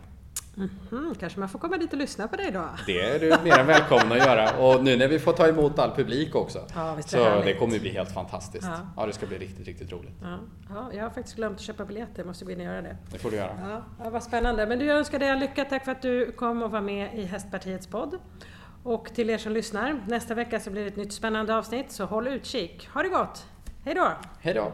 Mm, 0.56 1.14
kanske 1.20 1.40
man 1.40 1.48
får 1.48 1.58
komma 1.58 1.76
dit 1.76 1.92
och 1.92 1.98
lyssna 1.98 2.28
på 2.28 2.36
dig 2.36 2.50
då? 2.50 2.64
Det 2.86 3.00
är 3.00 3.20
du 3.20 3.44
mer 3.44 3.58
än 3.58 3.66
välkommen 3.66 4.12
att 4.12 4.26
göra. 4.26 4.50
Och 4.58 4.84
nu 4.84 4.96
när 4.96 5.08
vi 5.08 5.18
får 5.18 5.32
ta 5.32 5.48
emot 5.48 5.78
all 5.78 5.90
publik 5.90 6.34
också. 6.34 6.58
Ja, 6.74 6.96
så 7.06 7.24
härligt. 7.24 7.44
det 7.44 7.54
kommer 7.54 7.78
bli 7.78 7.90
helt 7.90 8.12
fantastiskt. 8.12 8.66
Ja. 8.70 8.78
Ja. 8.96 9.06
det 9.06 9.12
ska 9.12 9.26
bli 9.26 9.38
riktigt, 9.38 9.66
riktigt 9.66 9.92
roligt. 9.92 10.14
Ja, 10.22 10.38
ja, 10.68 10.90
jag 10.92 11.02
har 11.02 11.10
faktiskt 11.10 11.36
glömt 11.36 11.54
att 11.56 11.60
köpa 11.62 11.84
biljetter, 11.84 12.24
måste 12.24 12.44
gå 12.44 12.50
in 12.50 12.58
och 12.58 12.64
göra 12.64 12.82
det. 12.82 12.96
Det 13.12 13.18
får 13.18 13.30
du 13.30 13.36
göra. 13.36 13.58
Ja, 13.70 13.82
ja, 14.04 14.10
vad 14.10 14.22
spännande. 14.22 14.66
Men 14.66 14.78
du, 14.78 14.84
jag 14.84 14.98
önskar 14.98 15.18
dig 15.18 15.30
all 15.30 15.38
lycka. 15.38 15.64
Tack 15.64 15.84
för 15.84 15.92
att 15.92 16.02
du 16.02 16.32
kom 16.32 16.62
och 16.62 16.70
var 16.70 16.80
med 16.80 17.14
i 17.14 17.24
Hästpartiets 17.24 17.86
podd. 17.86 18.18
Och 18.82 19.14
till 19.14 19.30
er 19.30 19.38
som 19.38 19.52
lyssnar, 19.52 20.00
nästa 20.08 20.34
vecka 20.34 20.60
så 20.60 20.70
blir 20.70 20.82
det 20.82 20.88
ett 20.88 20.96
nytt 20.96 21.12
spännande 21.12 21.56
avsnitt, 21.56 21.90
så 21.92 22.04
håll 22.04 22.28
utkik. 22.28 22.88
Ha 22.94 23.02
det 23.02 23.08
gott! 23.08 23.46
Hej 23.84 23.94
då! 23.94 24.08
Hej 24.40 24.54
då! 24.54 24.72